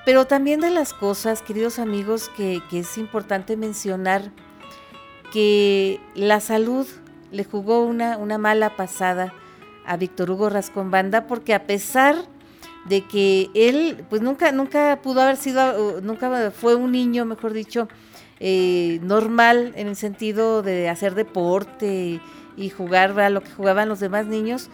Pero 0.05 0.27
también 0.27 0.61
de 0.61 0.71
las 0.71 0.95
cosas, 0.95 1.43
queridos 1.43 1.79
amigos, 1.79 2.29
que, 2.37 2.61
es 2.73 2.99
importante 2.99 3.57
mencionar, 3.57 4.33
que 5.33 6.01
la 6.15 6.41
salud 6.41 6.87
le 7.31 7.45
jugó 7.45 7.85
una, 7.85 8.19
una 8.19 8.37
mala 8.37 8.77
pasada 8.77 9.33
a 9.87 9.97
Víctor 9.97 10.31
Hugo 10.31 10.51
Rascón 10.51 10.91
Banda 10.91 11.27
porque 11.27 11.55
a 11.55 11.67
pesar 11.67 12.17
de 12.85 13.07
que 13.07 13.51
él 13.55 14.05
pues 14.11 14.23
nunca 14.23 14.53
nunca 14.53 15.01
pudo 15.03 15.23
haber 15.23 15.37
sido 15.37 16.01
nunca 16.01 16.51
fue 16.51 16.75
un 16.75 16.93
niño 16.93 17.25
mejor 17.25 17.53
dicho 17.53 17.89
eh, 18.41 18.99
normal 19.03 19.73
en 19.77 19.89
el 19.89 19.97
sentido 19.97 20.63
de 20.63 20.89
hacer 20.89 21.15
deporte 21.15 22.21
y 22.57 22.71
jugar 22.71 23.19
a 23.19 23.31
lo 23.31 23.41
que 23.41 23.51
jugaban 23.51 23.89
los 23.89 24.01
demás 24.01 24.27
niños 24.27 24.69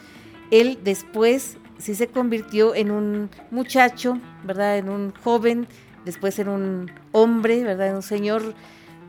él 0.50 0.78
después 0.82 1.58
sí 1.78 1.94
se 1.94 2.08
convirtió 2.08 2.74
en 2.74 2.90
un 2.90 3.30
muchacho 3.50 4.18
verdad 4.44 4.78
en 4.78 4.88
un 4.88 5.12
joven 5.22 5.66
después 6.04 6.38
en 6.38 6.48
un 6.48 6.90
hombre 7.12 7.64
verdad 7.64 7.88
en 7.88 7.96
un 7.96 8.02
señor 8.02 8.54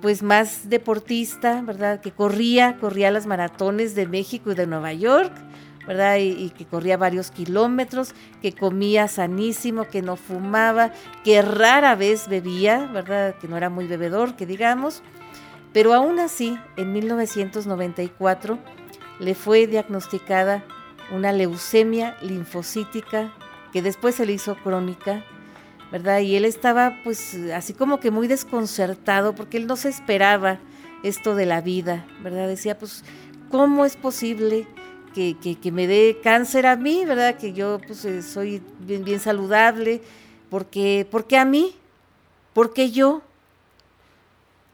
pues 0.01 0.23
más 0.23 0.69
deportista 0.69 1.61
verdad 1.61 1.99
que 1.99 2.11
corría 2.11 2.77
corría 2.77 3.11
las 3.11 3.27
maratones 3.27 3.95
de 3.95 4.07
México 4.07 4.51
y 4.51 4.55
de 4.55 4.67
Nueva 4.67 4.93
York 4.93 5.33
¿verdad? 5.89 6.17
Y, 6.19 6.51
que 6.51 6.65
corría 6.65 6.97
varios 6.97 7.31
kilómetros, 7.31 8.13
que 8.43 8.53
comía 8.53 9.07
sanísimo, 9.07 9.85
que 9.85 10.03
no 10.03 10.17
fumaba, 10.17 10.91
que 11.23 11.41
rara 11.41 11.95
vez 11.95 12.27
bebía, 12.27 12.87
¿verdad? 12.93 13.33
Que 13.41 13.47
no 13.47 13.57
era 13.57 13.71
muy 13.71 13.87
bebedor, 13.87 14.35
que 14.35 14.45
digamos. 14.45 15.01
Pero 15.73 15.95
aún 15.95 16.19
así, 16.19 16.59
en 16.77 16.93
1994 16.93 18.59
le 19.19 19.33
fue 19.33 19.65
diagnosticada 19.65 20.63
una 21.11 21.31
leucemia 21.31 22.17
linfocítica 22.21 23.31
que 23.71 23.81
después 23.81 24.15
se 24.15 24.25
le 24.25 24.33
hizo 24.33 24.55
crónica, 24.55 25.23
¿verdad? 25.91 26.19
Y 26.19 26.35
él 26.35 26.45
estaba 26.45 26.99
pues 27.03 27.35
así 27.53 27.73
como 27.73 27.99
que 27.99 28.11
muy 28.11 28.27
desconcertado 28.27 29.33
porque 29.35 29.57
él 29.57 29.67
no 29.67 29.75
se 29.75 29.89
esperaba 29.89 30.59
esto 31.03 31.35
de 31.35 31.45
la 31.45 31.61
vida, 31.61 32.05
¿verdad? 32.21 32.47
Decía, 32.47 32.77
pues, 32.77 33.03
¿cómo 33.49 33.85
es 33.85 33.95
posible 33.95 34.67
que, 35.13 35.35
que, 35.61 35.71
me 35.71 35.87
dé 35.87 36.19
cáncer 36.23 36.65
a 36.65 36.75
mí, 36.75 37.03
¿verdad? 37.05 37.35
Que 37.35 37.53
yo 37.53 37.79
pues 37.85 38.05
eh, 38.05 38.21
soy 38.21 38.61
bien, 38.79 39.03
bien 39.03 39.19
saludable, 39.19 40.01
porque, 40.49 41.07
porque 41.09 41.37
a 41.37 41.45
mí, 41.45 41.75
porque 42.53 42.91
yo. 42.91 43.21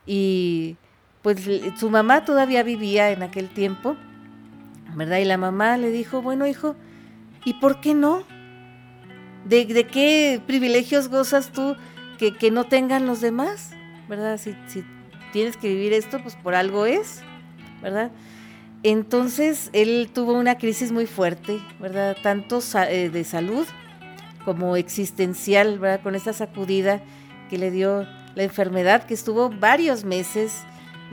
Y 0.06 0.78
pues 1.22 1.40
su 1.80 1.90
mamá 1.90 2.26
todavía 2.26 2.62
vivía 2.62 3.10
en 3.12 3.24
aquel 3.24 3.50
tiempo, 3.50 3.96
¿verdad? 4.96 5.18
Y 5.18 5.26
la 5.26 5.38
mamá 5.38 5.78
le 5.78 5.92
dijo, 5.92 6.22
bueno 6.22 6.48
hijo, 6.48 6.76
¿y 7.44 7.56
por 7.56 7.82
qué 7.82 7.94
no? 7.94 8.24
¿De, 9.46 9.66
de 9.66 9.86
qué 9.86 10.42
privilegios 10.46 11.10
gozas 11.10 11.52
tú 11.52 11.76
que, 12.18 12.36
que, 12.36 12.50
no 12.50 12.64
tengan 12.64 13.06
los 13.06 13.22
demás? 13.22 13.72
¿Verdad? 14.10 14.40
Si, 14.40 14.56
si 14.68 14.84
tienes 15.32 15.58
que 15.58 15.68
vivir 15.68 15.94
esto, 15.94 16.20
pues 16.22 16.36
por 16.36 16.56
algo 16.56 16.86
es, 16.86 17.22
¿verdad? 17.82 18.12
Entonces 18.84 19.70
él 19.74 20.10
tuvo 20.14 20.34
una 20.34 20.58
crisis 20.58 20.92
muy 20.92 21.08
fuerte, 21.08 21.60
¿verdad? 21.80 22.16
Tanto 22.22 22.60
eh, 22.88 23.10
de 23.10 23.24
salud 23.24 23.66
como 24.46 24.76
existencial, 24.76 25.80
¿verdad? 25.80 26.02
Con 26.02 26.16
esa 26.16 26.34
sacudida 26.34 27.02
que 27.50 27.58
le 27.58 27.72
dio 27.72 28.08
la 28.36 28.44
enfermedad, 28.44 29.04
que 29.06 29.16
estuvo 29.16 29.50
varios 29.50 30.04
meses, 30.04 30.64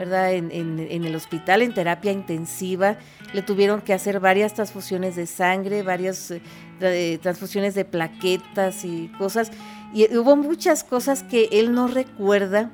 ¿verdad? 0.02 0.32
En, 0.32 0.50
el 0.50 1.14
hospital, 1.14 1.62
en 1.62 1.74
terapia 1.74 2.10
intensiva. 2.10 2.96
Le 3.32 3.42
tuvieron 3.42 3.80
que 3.82 3.92
hacer 3.94 4.18
varias 4.18 4.52
transfusiones 4.52 5.14
de 5.14 5.26
sangre, 5.26 5.84
varias 5.84 6.32
eh, 6.80 7.18
transfusiones 7.22 7.76
de 7.76 7.84
plaquetas 7.84 8.84
y 8.84 9.12
cosas. 9.16 9.52
Y 9.94 10.12
hubo 10.16 10.34
muchas 10.34 10.82
cosas 10.82 11.22
que 11.22 11.48
él 11.52 11.72
no 11.72 11.86
recuerda, 11.86 12.72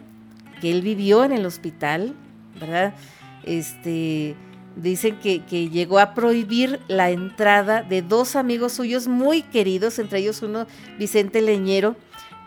que 0.62 0.70
él 0.70 0.81
vivió 0.81 1.22
en 1.22 1.33
el 1.33 1.45
hospital, 1.45 2.14
¿verdad? 2.59 2.95
Este 3.45 4.35
Dicen 4.74 5.18
que, 5.18 5.41
llegó 5.68 5.99
a 5.99 6.14
prohibir 6.14 6.81
la 6.87 7.11
entrada 7.11 7.83
de 7.83 8.01
dos 8.01 8.37
amigos 8.37 8.74
suyos 8.74 9.07
muy 9.09 9.43
queridos, 9.43 9.99
entre 9.99 10.20
ellos 10.20 10.41
uno 10.41 10.66
Vicente 10.99 11.43
Leñero, 11.43 11.97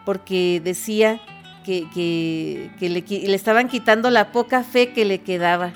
porque 0.05 0.61
decía 0.63 1.19
que, 1.64 2.72
le, 2.80 3.36
estaban 3.36 3.68
quitando 3.68 4.09
la 4.09 4.32
poca 4.32 4.64
fe 4.64 4.93
que 4.93 5.05
le 5.05 5.22
quedaba. 5.22 5.74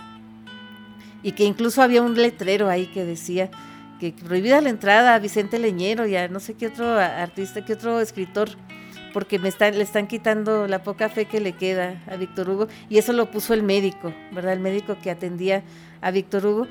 Y 1.24 1.32
que 1.32 1.44
incluso 1.44 1.82
había 1.82 2.02
un 2.02 2.16
letrero 2.16 2.70
ahí 2.70 2.86
que 2.88 3.04
decía 3.04 3.50
que 4.00 4.12
prohibida 4.12 4.62
la 4.62 4.70
entrada 4.70 5.16
a 5.16 5.20
Vicente 5.20 5.58
Leñero 5.58 6.06
y 6.06 6.16
a 6.16 6.28
no 6.28 6.40
sé 6.40 6.54
qué 6.54 6.68
otro 6.68 7.00
artista, 7.00 7.66
qué 7.66 7.74
otro 7.74 8.00
escritor, 8.00 8.50
porque 9.14 9.40
me 9.40 9.50
le 9.50 9.82
están 9.82 10.08
quitando 10.08 10.68
la 10.68 10.84
poca 10.84 11.10
fe 11.10 11.26
que 11.26 11.40
le 11.40 11.54
queda 11.54 12.04
a 12.08 12.16
Víctor 12.16 12.50
Hugo. 12.50 12.68
Y 12.90 12.98
eso 12.98 13.14
lo 13.14 13.32
puso 13.32 13.54
el 13.54 13.64
médico, 13.64 14.14
¿verdad? 14.34 14.54
El 14.54 14.60
médico 14.60 14.98
que 15.02 15.10
atendía 15.10 15.64
a 16.02 16.12
Víctor 16.12 16.46
Hugo. 16.46 16.68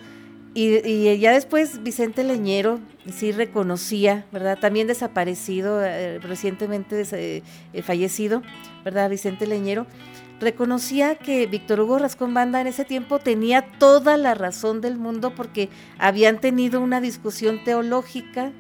Y, 0.56 1.18
ya 1.18 1.32
después 1.32 1.82
Vicente 1.82 2.22
Leñero 2.22 2.78
sí 3.12 3.32
reconocía, 3.32 4.24
¿verdad? 4.30 4.56
También 4.58 4.86
desaparecido, 4.86 5.84
eh, 5.84 6.20
recientemente 6.20 7.02
eh, 7.12 7.42
fallecido, 7.82 8.42
¿verdad? 8.84 9.10
Vicente 9.10 9.48
Leñero 9.48 9.86
reconocía 10.40 11.16
que 11.16 11.46
Víctor 11.46 11.80
Hugo 11.80 11.98
Rascón 11.98 12.34
Banda 12.34 12.60
en 12.60 12.66
ese 12.66 12.84
tiempo 12.84 13.18
tenía 13.18 13.62
toda 13.78 14.16
la 14.16 14.34
razón 14.34 14.80
del 14.80 14.96
mundo 14.96 15.34
porque 15.34 15.70
habían 15.98 16.40
tenido 16.40 16.80
una 16.80 17.00
discusión 17.00 17.64
teológica 17.64 18.52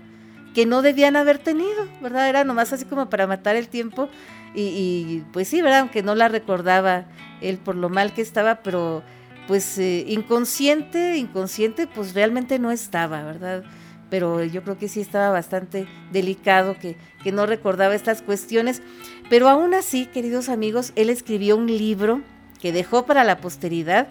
que 0.54 0.66
no 0.66 0.82
debían 0.82 1.16
haber 1.16 1.38
tenido, 1.38 1.88
¿verdad? 2.00 2.28
Era 2.28 2.44
nomás 2.44 2.72
así 2.72 2.84
como 2.84 3.10
para 3.10 3.26
matar 3.26 3.56
el 3.56 3.68
tiempo 3.68 4.08
y, 4.54 5.22
pues 5.32 5.48
sí, 5.48 5.62
¿verdad? 5.62 5.80
Aunque 5.80 6.02
no 6.02 6.14
la 6.14 6.28
recordaba 6.28 7.06
él 7.40 7.58
por 7.58 7.74
lo 7.74 7.88
mal 7.88 8.14
que 8.14 8.22
estaba, 8.22 8.62
pero 8.62 9.02
pues 9.46 9.78
eh, 9.78 10.04
inconsciente, 10.08 11.16
inconsciente, 11.16 11.86
pues 11.86 12.14
realmente 12.14 12.58
no 12.58 12.70
estaba, 12.70 13.22
¿verdad? 13.22 13.64
Pero 14.10 14.44
yo 14.44 14.62
creo 14.62 14.78
que 14.78 14.88
sí 14.88 15.00
estaba 15.00 15.30
bastante 15.30 15.86
delicado, 16.12 16.78
que, 16.78 16.96
que 17.22 17.32
no 17.32 17.46
recordaba 17.46 17.94
estas 17.94 18.22
cuestiones. 18.22 18.82
Pero 19.28 19.48
aún 19.48 19.74
así, 19.74 20.06
queridos 20.06 20.48
amigos, 20.48 20.92
él 20.96 21.10
escribió 21.10 21.56
un 21.56 21.66
libro 21.66 22.22
que 22.60 22.72
dejó 22.72 23.06
para 23.06 23.24
la 23.24 23.38
posteridad, 23.38 24.08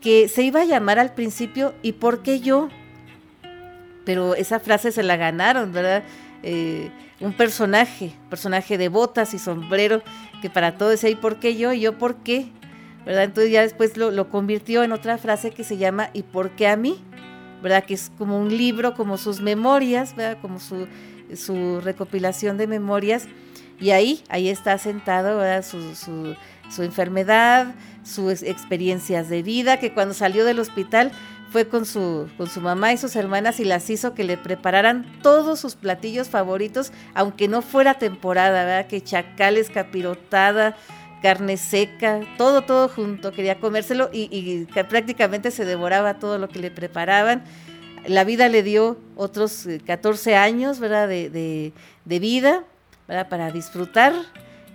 que 0.00 0.28
se 0.28 0.42
iba 0.42 0.60
a 0.60 0.64
llamar 0.64 0.98
al 0.98 1.14
principio 1.14 1.74
¿Y 1.82 1.92
por 1.92 2.22
qué 2.22 2.40
yo? 2.40 2.68
Pero 4.04 4.34
esa 4.34 4.60
frase 4.60 4.92
se 4.92 5.02
la 5.02 5.16
ganaron, 5.16 5.72
¿verdad? 5.72 6.02
Eh, 6.42 6.90
un 7.20 7.32
personaje, 7.32 8.12
personaje 8.30 8.78
de 8.78 8.88
botas 8.88 9.34
y 9.34 9.38
sombrero, 9.38 10.02
que 10.40 10.50
para 10.50 10.76
todo 10.78 10.90
decía 10.90 11.10
¿y 11.10 11.16
por 11.16 11.40
qué 11.40 11.56
yo? 11.56 11.72
¿Y 11.72 11.80
yo 11.80 11.98
por 11.98 12.16
qué? 12.16 12.48
Entonces 13.08 13.50
ya 13.50 13.62
después 13.62 13.96
lo, 13.96 14.28
convirtió 14.28 14.82
en 14.82 14.92
otra 14.92 15.16
frase 15.18 15.50
que 15.50 15.64
se 15.64 15.78
llama 15.78 16.10
¿y 16.12 16.22
por 16.22 16.50
qué 16.50 16.68
a 16.68 16.76
mí? 16.76 17.02
¿Verdad? 17.62 17.84
Que 17.84 17.94
es 17.94 18.12
como 18.18 18.38
un 18.38 18.56
libro, 18.56 18.94
como 18.94 19.16
sus 19.16 19.40
memorias, 19.40 20.14
¿verdad? 20.14 20.38
Como 20.42 20.60
su, 20.60 20.86
su 21.34 21.80
recopilación 21.80 22.58
de 22.58 22.66
memorias 22.66 23.26
y 23.80 23.90
ahí, 23.90 24.22
ahí 24.28 24.48
está 24.48 24.76
sentado 24.78 25.40
su, 25.62 25.94
su, 25.94 26.34
su, 26.68 26.82
enfermedad, 26.82 27.74
sus 28.02 28.42
experiencias 28.42 29.28
de 29.28 29.42
vida, 29.42 29.78
que 29.78 29.94
cuando 29.94 30.14
salió 30.14 30.44
del 30.44 30.58
hospital 30.58 31.12
fue 31.50 31.68
con 31.68 31.86
su, 31.86 32.28
con 32.36 32.48
su 32.48 32.60
mamá 32.60 32.92
y 32.92 32.98
sus 32.98 33.16
hermanas 33.16 33.60
y 33.60 33.64
las 33.64 33.88
hizo 33.88 34.14
que 34.14 34.24
le 34.24 34.36
prepararan 34.36 35.06
todos 35.22 35.60
sus 35.60 35.76
platillos 35.76 36.28
favoritos, 36.28 36.92
aunque 37.14 37.48
no 37.48 37.62
fuera 37.62 37.94
temporada, 37.94 38.64
¿verdad? 38.64 38.86
Que 38.88 39.00
chacales, 39.00 39.70
capirotada, 39.70 40.76
carne 41.22 41.56
seca, 41.56 42.20
todo, 42.36 42.62
todo 42.62 42.88
junto, 42.88 43.32
quería 43.32 43.60
comérselo 43.60 44.10
y, 44.12 44.28
y 44.30 44.64
prácticamente 44.84 45.50
se 45.50 45.64
devoraba 45.64 46.18
todo 46.18 46.38
lo 46.38 46.48
que 46.48 46.58
le 46.58 46.70
preparaban. 46.70 47.44
La 48.06 48.24
vida 48.24 48.48
le 48.48 48.62
dio 48.62 48.96
otros 49.16 49.66
14 49.86 50.30
eh, 50.30 50.36
años, 50.36 50.80
¿verdad? 50.80 51.08
De, 51.08 51.28
de, 52.04 52.18
vida, 52.18 52.64
para 53.06 53.50
disfrutar. 53.50 54.14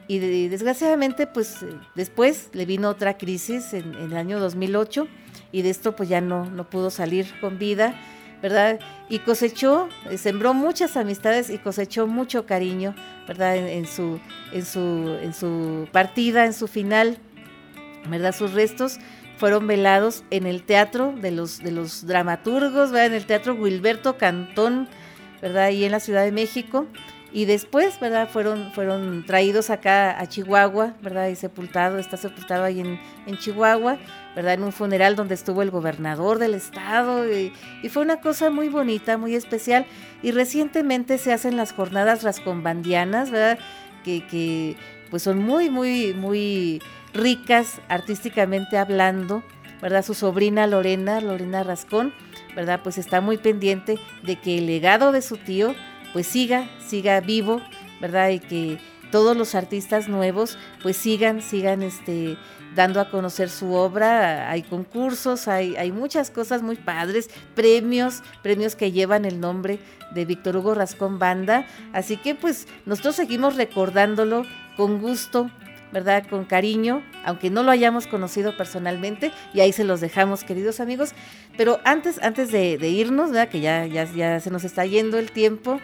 Y, 0.07 0.19
desgraciadamente, 0.49 1.27
pues 1.27 1.65
después 1.95 2.49
le 2.53 2.65
vino 2.65 2.89
otra 2.89 3.17
crisis 3.17 3.73
en, 3.73 3.95
el 3.95 4.15
año 4.15 4.39
2008 4.39 5.07
y 5.51 5.61
de 5.61 5.69
esto 5.69 5.95
pues 5.95 6.09
ya 6.09 6.19
no, 6.19 6.45
no 6.45 6.69
pudo 6.69 6.89
salir 6.89 7.27
con 7.39 7.57
vida, 7.57 7.95
¿verdad? 8.43 8.77
Y 9.07 9.19
cosechó, 9.19 9.87
eh, 10.09 10.17
sembró 10.17 10.53
muchas 10.53 10.97
amistades 10.97 11.49
y 11.49 11.57
cosechó 11.59 12.07
mucho 12.07 12.45
cariño, 12.45 12.93
¿verdad? 13.25 13.55
En, 13.55 13.87
su, 13.87 14.19
en, 14.51 14.65
su, 14.65 15.17
en 15.21 15.33
su 15.33 15.87
partida, 15.93 16.45
en 16.45 16.51
su 16.51 16.67
final, 16.67 17.17
¿verdad? 18.09 18.35
Sus 18.35 18.51
restos 18.51 18.99
fueron 19.37 19.65
velados 19.65 20.25
en 20.29 20.45
el 20.45 20.63
teatro 20.63 21.13
de 21.21 21.31
los, 21.31 21.59
de 21.59 21.71
los 21.71 22.05
dramaturgos, 22.05 22.91
¿verdad? 22.91 23.05
En 23.05 23.13
el 23.13 23.25
teatro 23.25 23.55
Wilberto 23.55 24.17
Cantón, 24.17 24.89
¿verdad? 25.41 25.63
Ahí 25.63 25.85
en 25.85 25.93
la 25.93 26.01
Ciudad 26.01 26.25
de 26.25 26.33
México 26.33 26.85
y 27.31 27.45
después, 27.45 27.97
¿verdad? 28.01 28.27
Fueron, 28.27 28.73
fueron 28.73 29.25
traídos 29.25 29.69
acá 29.69 30.19
a 30.19 30.27
Chihuahua, 30.27 30.95
¿verdad? 31.01 31.29
Y 31.29 31.37
sepultado, 31.37 31.97
está 31.97 32.17
sepultado 32.17 32.65
ahí 32.65 32.81
en, 32.81 32.99
en 33.25 33.37
Chihuahua, 33.37 33.99
¿verdad? 34.35 34.55
En 34.55 34.63
un 34.63 34.71
funeral 34.71 35.15
donde 35.15 35.35
estuvo 35.35 35.61
el 35.61 35.71
gobernador 35.71 36.39
del 36.39 36.53
estado 36.53 37.29
y, 37.31 37.53
fue 37.89 38.03
una 38.03 38.19
cosa 38.21 38.49
muy 38.49 38.69
bonita, 38.69 39.17
muy 39.17 39.35
especial. 39.35 39.85
Y 40.21 40.31
recientemente 40.31 41.17
se 41.17 41.33
hacen 41.33 41.57
las 41.57 41.73
jornadas 41.73 42.23
rascombandianas, 42.23 43.29
¿verdad? 43.31 43.59
Que, 44.03 44.25
que 44.27 44.75
pues 45.09 45.23
son 45.23 45.39
muy, 45.39 45.69
muy, 45.69 46.13
muy 46.13 46.81
ricas 47.13 47.81
artísticamente 47.87 48.77
hablando, 48.77 49.43
¿verdad? 49.81 50.03
Su 50.03 50.13
sobrina 50.13 50.65
Lorena, 50.65 51.21
Lorena 51.21 51.63
Rascón, 51.63 52.13
¿verdad? 52.55 52.81
Pues 52.83 52.97
está 52.97 53.21
muy 53.21 53.37
pendiente 53.37 53.99
de 54.23 54.37
que 54.37 54.57
el 54.57 54.67
legado 54.67 55.11
de 55.11 55.21
su 55.21 55.37
tío 55.37 55.75
pues 56.13 56.27
siga, 56.27 56.69
siga 56.79 57.19
vivo, 57.19 57.61
¿verdad? 57.99 58.29
Y 58.29 58.39
que 58.39 58.79
todos 59.11 59.37
los 59.37 59.55
artistas 59.55 60.07
nuevos 60.07 60.57
pues 60.81 60.97
sigan, 60.97 61.41
sigan 61.41 61.83
este 61.83 62.37
dando 62.75 62.99
a 62.99 63.09
conocer 63.09 63.49
su 63.49 63.73
obra, 63.73 64.49
hay 64.49 64.63
concursos, 64.63 65.47
hay, 65.47 65.75
hay 65.75 65.91
muchas 65.91 66.29
cosas 66.29 66.61
muy 66.61 66.75
padres, 66.75 67.29
premios, 67.55 68.21
premios 68.41 68.75
que 68.75 68.91
llevan 68.91 69.25
el 69.25 69.39
nombre 69.39 69.79
de 70.13 70.25
Víctor 70.25 70.57
Hugo 70.57 70.73
Rascón 70.73 71.19
Banda, 71.19 71.65
así 71.91 72.17
que 72.17 72.35
pues 72.35 72.67
nosotros 72.85 73.15
seguimos 73.15 73.55
recordándolo 73.55 74.45
con 74.77 74.99
gusto, 74.99 75.49
¿verdad? 75.91 76.25
Con 76.27 76.45
cariño, 76.45 77.03
aunque 77.23 77.49
no 77.49 77.63
lo 77.63 77.71
hayamos 77.71 78.07
conocido 78.07 78.57
personalmente, 78.57 79.31
y 79.53 79.59
ahí 79.59 79.71
se 79.71 79.83
los 79.83 80.01
dejamos, 80.01 80.43
queridos 80.43 80.79
amigos. 80.79 81.11
Pero 81.55 81.79
antes, 81.85 82.19
antes 82.23 82.51
de, 82.51 82.75
irnos, 82.89 83.29
¿verdad? 83.29 83.49
Que 83.49 83.61
ya, 83.61 83.85
ya, 83.85 84.05
ya 84.05 84.39
se 84.39 84.49
nos 84.49 84.63
está 84.63 84.85
yendo 84.85 85.19
el 85.19 85.31
tiempo, 85.31 85.79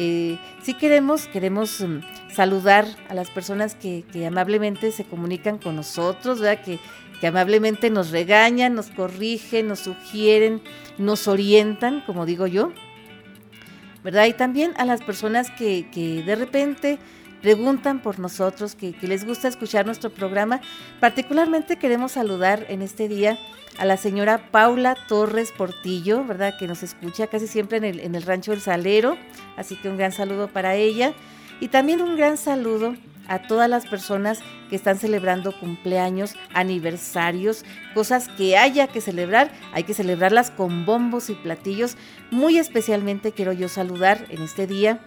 eh, 0.00 0.38
sí 0.62 0.74
queremos, 0.74 1.26
queremos 1.26 1.80
mm, 1.80 1.98
saludar 2.32 2.86
a 3.08 3.14
las 3.14 3.30
personas 3.30 3.74
que, 3.74 4.04
amablemente 4.24 4.92
se 4.92 5.02
comunican 5.02 5.58
con 5.58 5.74
nosotros, 5.74 6.38
¿verdad? 6.38 6.62
Que, 6.64 6.78
amablemente 7.26 7.90
nos 7.90 8.12
regañan, 8.12 8.74
nos 8.76 8.90
corrigen, 8.90 9.66
nos 9.66 9.80
sugieren, 9.80 10.62
nos 10.98 11.26
orientan, 11.26 12.02
como 12.06 12.26
digo 12.26 12.46
yo, 12.46 12.72
¿verdad? 14.04 14.26
Y 14.26 14.34
también 14.34 14.72
a 14.76 14.84
las 14.84 15.02
personas 15.02 15.50
que, 15.50 15.88
que 15.90 16.22
de 16.22 16.36
repente 16.36 17.00
preguntan 17.42 18.00
por 18.00 18.18
nosotros, 18.18 18.74
que, 18.74 18.94
les 19.02 19.24
gusta 19.24 19.48
escuchar 19.48 19.86
nuestro 19.86 20.10
programa. 20.10 20.60
Particularmente 21.00 21.76
queremos 21.76 22.12
saludar 22.12 22.66
en 22.68 22.82
este 22.82 23.08
día 23.08 23.38
a 23.78 23.84
la 23.84 23.96
señora 23.96 24.50
Paula 24.50 24.96
Torres 25.08 25.52
Portillo, 25.52 26.24
¿verdad? 26.24 26.54
Que 26.58 26.66
nos 26.66 26.82
escucha 26.82 27.26
casi 27.26 27.46
siempre 27.46 27.78
en 27.78 27.84
el, 27.84 28.00
en 28.00 28.14
el 28.14 28.22
Rancho 28.22 28.50
del 28.50 28.60
Salero. 28.60 29.16
Así 29.56 29.76
que 29.76 29.88
un 29.88 29.96
gran 29.96 30.12
saludo 30.12 30.48
para 30.48 30.74
ella. 30.74 31.12
Y 31.60 31.68
también 31.68 32.02
un 32.02 32.16
gran 32.16 32.36
saludo 32.36 32.94
a 33.28 33.42
todas 33.42 33.68
las 33.68 33.86
personas 33.86 34.40
que 34.70 34.76
están 34.76 34.98
celebrando 34.98 35.52
cumpleaños, 35.58 36.34
aniversarios, 36.54 37.64
cosas 37.94 38.28
que 38.28 38.56
haya 38.56 38.88
que 38.88 39.00
celebrar, 39.00 39.50
hay 39.72 39.84
que 39.84 39.94
celebrarlas 39.94 40.50
con 40.50 40.84
bombos 40.86 41.30
y 41.30 41.34
platillos. 41.34 41.96
Muy 42.30 42.58
especialmente 42.58 43.32
quiero 43.32 43.52
yo 43.52 43.68
saludar 43.68 44.26
en 44.30 44.42
este 44.42 44.66
día 44.66 45.00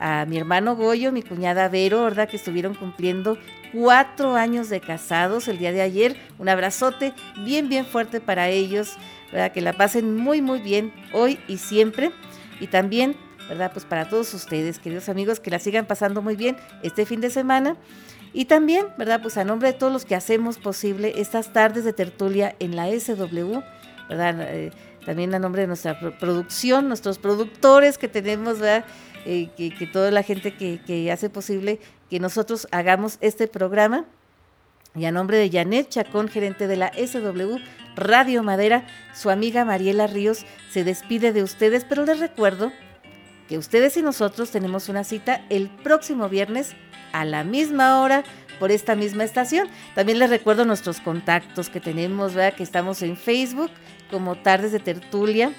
a 0.00 0.24
mi 0.24 0.38
hermano 0.38 0.74
Goyo, 0.76 1.12
mi 1.12 1.22
cuñada 1.22 1.68
Vero, 1.68 2.02
¿verdad? 2.02 2.28
Que 2.28 2.38
estuvieron 2.38 2.74
cumpliendo 2.74 3.36
cuatro 3.72 4.34
años 4.34 4.70
de 4.70 4.80
casados 4.80 5.46
el 5.46 5.58
día 5.58 5.72
de 5.72 5.82
ayer. 5.82 6.16
Un 6.38 6.48
abrazote 6.48 7.12
bien, 7.44 7.68
bien 7.68 7.84
fuerte 7.84 8.20
para 8.20 8.48
ellos, 8.48 8.96
¿verdad? 9.30 9.52
Que 9.52 9.60
la 9.60 9.74
pasen 9.74 10.16
muy, 10.16 10.40
muy 10.40 10.60
bien 10.60 10.92
hoy 11.12 11.38
y 11.46 11.58
siempre. 11.58 12.12
Y 12.60 12.68
también, 12.68 13.14
¿verdad? 13.50 13.72
Pues 13.72 13.84
para 13.84 14.08
todos 14.08 14.32
ustedes, 14.32 14.78
queridos 14.78 15.10
amigos, 15.10 15.38
que 15.38 15.50
la 15.50 15.58
sigan 15.58 15.84
pasando 15.84 16.22
muy 16.22 16.34
bien 16.34 16.56
este 16.82 17.04
fin 17.04 17.20
de 17.20 17.28
semana. 17.28 17.76
Y 18.32 18.46
también, 18.46 18.86
¿verdad? 18.96 19.20
Pues 19.20 19.36
a 19.36 19.44
nombre 19.44 19.72
de 19.72 19.78
todos 19.78 19.92
los 19.92 20.06
que 20.06 20.14
hacemos 20.14 20.56
posible 20.56 21.12
estas 21.16 21.52
tardes 21.52 21.84
de 21.84 21.92
tertulia 21.92 22.56
en 22.58 22.74
la 22.74 22.86
SW, 22.88 23.60
¿verdad? 24.08 24.36
Eh, 24.40 24.70
también 25.04 25.34
a 25.34 25.38
nombre 25.38 25.62
de 25.62 25.66
nuestra 25.66 25.98
producción, 26.18 26.88
nuestros 26.88 27.18
productores 27.18 27.98
que 27.98 28.08
tenemos, 28.08 28.60
¿verdad? 28.60 28.84
Eh, 29.26 29.50
que, 29.56 29.86
toda 29.86 30.10
la 30.10 30.22
gente 30.22 30.54
que, 30.54 31.12
hace 31.12 31.28
posible 31.30 31.78
que 32.08 32.20
nosotros 32.20 32.66
hagamos 32.70 33.18
este 33.20 33.48
programa. 33.48 34.04
Y 34.94 35.04
a 35.04 35.12
nombre 35.12 35.38
de 35.38 35.50
Janet 35.50 35.88
Chacón, 35.88 36.28
gerente 36.28 36.66
de 36.66 36.76
la 36.76 36.92
SW 36.92 37.58
Radio 37.94 38.42
Madera, 38.42 38.86
su 39.14 39.30
amiga 39.30 39.64
Mariela 39.64 40.06
Ríos 40.06 40.44
se 40.70 40.82
despide 40.82 41.32
de 41.32 41.42
ustedes, 41.42 41.84
pero 41.84 42.04
les 42.04 42.18
recuerdo 42.18 42.72
que 43.48 43.58
ustedes 43.58 43.96
y 43.96 44.02
nosotros 44.02 44.50
tenemos 44.50 44.88
una 44.88 45.04
cita 45.04 45.44
el 45.48 45.68
próximo 45.68 46.28
viernes 46.28 46.74
a 47.12 47.24
la 47.24 47.44
misma 47.44 48.00
hora 48.00 48.24
por 48.58 48.70
esta 48.70 48.94
misma 48.94 49.24
estación. 49.24 49.68
También 49.94 50.18
les 50.18 50.30
recuerdo 50.30 50.64
nuestros 50.64 51.00
contactos 51.00 51.70
que 51.70 51.80
tenemos, 51.80 52.34
¿verdad? 52.34 52.56
que 52.56 52.62
estamos 52.62 53.02
en 53.02 53.16
Facebook 53.16 53.70
como 54.10 54.36
Tardes 54.36 54.72
de 54.72 54.80
Tertulia, 54.80 55.52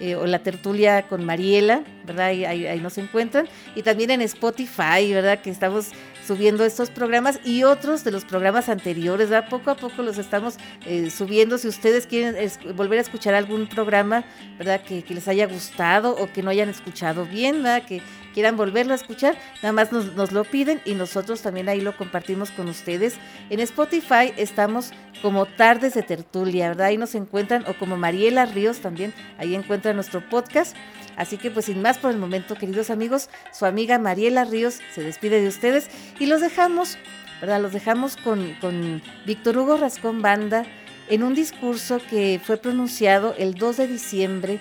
eh, 0.00 0.16
o 0.16 0.26
la 0.26 0.40
tertulia 0.40 1.02
con 1.02 1.24
Mariela, 1.24 1.84
¿verdad? 2.04 2.26
Ahí, 2.26 2.44
ahí, 2.44 2.80
nos 2.80 2.98
encuentran. 2.98 3.48
Y 3.76 3.82
también 3.82 4.10
en 4.10 4.22
Spotify, 4.22 5.12
¿verdad? 5.12 5.40
Que 5.40 5.50
estamos 5.50 5.92
subiendo 6.26 6.64
estos 6.64 6.90
programas 6.90 7.38
y 7.44 7.62
otros 7.64 8.02
de 8.02 8.10
los 8.10 8.24
programas 8.24 8.68
anteriores, 8.68 9.30
¿verdad? 9.30 9.48
Poco 9.48 9.70
a 9.70 9.76
poco 9.76 10.02
los 10.02 10.18
estamos 10.18 10.56
eh, 10.86 11.10
subiendo. 11.10 11.58
Si 11.58 11.68
ustedes 11.68 12.06
quieren 12.06 12.36
volver 12.74 12.98
a 12.98 13.02
escuchar 13.02 13.34
algún 13.34 13.68
programa, 13.68 14.24
¿verdad? 14.58 14.82
Que, 14.82 15.04
les 15.08 15.28
haya 15.28 15.46
gustado 15.46 16.16
o 16.16 16.32
que 16.32 16.42
no 16.42 16.50
hayan 16.50 16.68
escuchado 16.68 17.24
bien, 17.24 17.62
¿verdad? 17.62 17.84
Que 17.86 18.02
quieran 18.34 18.56
volverlo 18.56 18.92
a 18.92 18.96
escuchar, 18.96 19.36
nada 19.62 19.72
más 19.72 19.92
nos, 19.92 20.32
lo 20.32 20.44
piden 20.44 20.82
y 20.84 20.94
nosotros 20.94 21.40
también 21.40 21.68
ahí 21.68 21.80
lo 21.80 21.96
compartimos 21.96 22.50
con 22.50 22.68
ustedes. 22.68 23.14
En 23.48 23.60
Spotify 23.60 24.34
estamos 24.36 24.90
como 25.22 25.46
Tardes 25.46 25.94
de 25.94 26.02
Tertulia, 26.02 26.68
¿verdad? 26.68 26.88
Ahí 26.88 26.98
nos 26.98 27.14
encuentran, 27.14 27.64
o 27.66 27.74
como 27.78 27.96
Mariela 27.96 28.44
Ríos 28.44 28.80
también, 28.80 29.14
ahí 29.38 29.54
encuentran 29.54 29.94
nuestro 29.94 30.28
podcast. 30.28 30.76
Así 31.16 31.38
que 31.38 31.50
pues 31.50 31.66
sin 31.66 31.80
más 31.80 31.96
por 31.96 32.10
el 32.10 32.18
momento, 32.18 32.56
queridos 32.56 32.90
amigos, 32.90 33.30
su 33.52 33.64
amiga 33.64 33.98
Mariela 33.98 34.44
Ríos 34.44 34.80
se 34.92 35.02
despide 35.02 35.40
de 35.40 35.48
ustedes 35.48 35.88
y 36.18 36.26
los 36.26 36.40
dejamos, 36.40 36.98
¿verdad? 37.40 37.62
Los 37.62 37.72
dejamos 37.72 38.16
con, 38.16 38.54
con 38.60 39.00
Víctor 39.24 39.56
Hugo 39.56 39.76
Rascón 39.76 40.20
Banda 40.20 40.66
en 41.08 41.22
un 41.22 41.34
discurso 41.34 42.00
que 42.10 42.40
fue 42.42 42.56
pronunciado 42.56 43.34
el 43.38 43.54
2 43.54 43.76
de 43.76 43.86
diciembre 43.86 44.60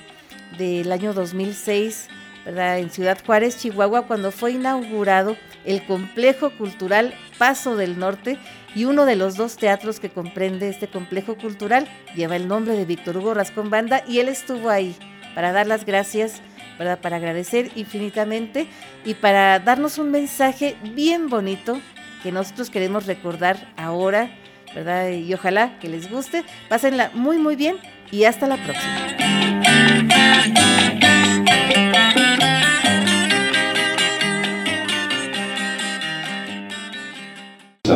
del 0.57 0.91
año 0.91 1.13
2006, 1.13 2.09
En 2.45 2.89
Ciudad 2.89 3.17
Juárez, 3.25 3.57
Chihuahua, 3.57 4.05
cuando 4.05 4.31
fue 4.31 4.51
inaugurado 4.51 5.37
el 5.65 5.85
complejo 5.85 6.51
cultural 6.51 7.13
Paso 7.37 7.77
del 7.77 7.97
Norte 7.97 8.37
y 8.75 8.85
uno 8.85 9.05
de 9.05 9.15
los 9.15 9.37
dos 9.37 9.55
teatros 9.55 9.99
que 9.99 10.09
comprende 10.09 10.67
este 10.67 10.87
complejo 10.87 11.35
cultural 11.35 11.87
lleva 12.15 12.35
el 12.35 12.47
nombre 12.47 12.75
de 12.75 12.85
Víctor 12.85 13.17
Hugo 13.17 13.33
Rascón 13.33 13.69
Banda 13.69 14.03
y 14.07 14.19
él 14.19 14.27
estuvo 14.27 14.69
ahí 14.69 14.95
para 15.35 15.51
dar 15.53 15.67
las 15.67 15.85
gracias, 15.85 16.41
¿verdad? 16.77 16.99
para 16.99 17.15
agradecer 17.15 17.71
infinitamente 17.75 18.67
y 19.05 19.13
para 19.13 19.59
darnos 19.59 19.97
un 19.97 20.11
mensaje 20.11 20.75
bien 20.93 21.29
bonito 21.29 21.79
que 22.23 22.31
nosotros 22.31 22.69
queremos 22.69 23.05
recordar 23.05 23.71
ahora, 23.77 24.29
¿verdad? 24.73 25.09
Y 25.09 25.33
ojalá 25.33 25.77
que 25.79 25.89
les 25.89 26.09
guste. 26.09 26.43
Pásenla 26.69 27.11
muy 27.13 27.37
muy 27.37 27.55
bien 27.55 27.77
y 28.11 28.25
hasta 28.25 28.47
la 28.47 28.57
próxima. 28.57 29.07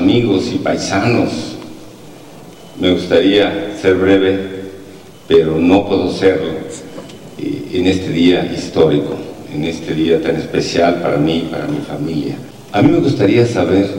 Amigos 0.08 0.50
y 0.56 0.60
paisanos, 0.60 1.58
me 2.80 2.94
gustaría 2.94 3.76
ser 3.82 3.96
breve, 3.96 4.40
pero 5.28 5.58
no 5.60 5.86
puedo 5.86 6.10
serlo 6.14 6.52
en 7.38 7.86
este 7.86 8.12
día 8.12 8.50
histórico, 8.58 9.18
en 9.54 9.66
este 9.66 9.94
día 9.94 10.22
tan 10.22 10.38
especial 10.38 11.02
para 11.02 11.18
mí 11.18 11.50
para 11.52 11.68
mi 11.68 11.80
familia. 11.80 12.38
A 12.72 12.82
mí 12.82 12.90
me 12.90 13.00
gustaría 13.00 13.46
saber 13.46 13.90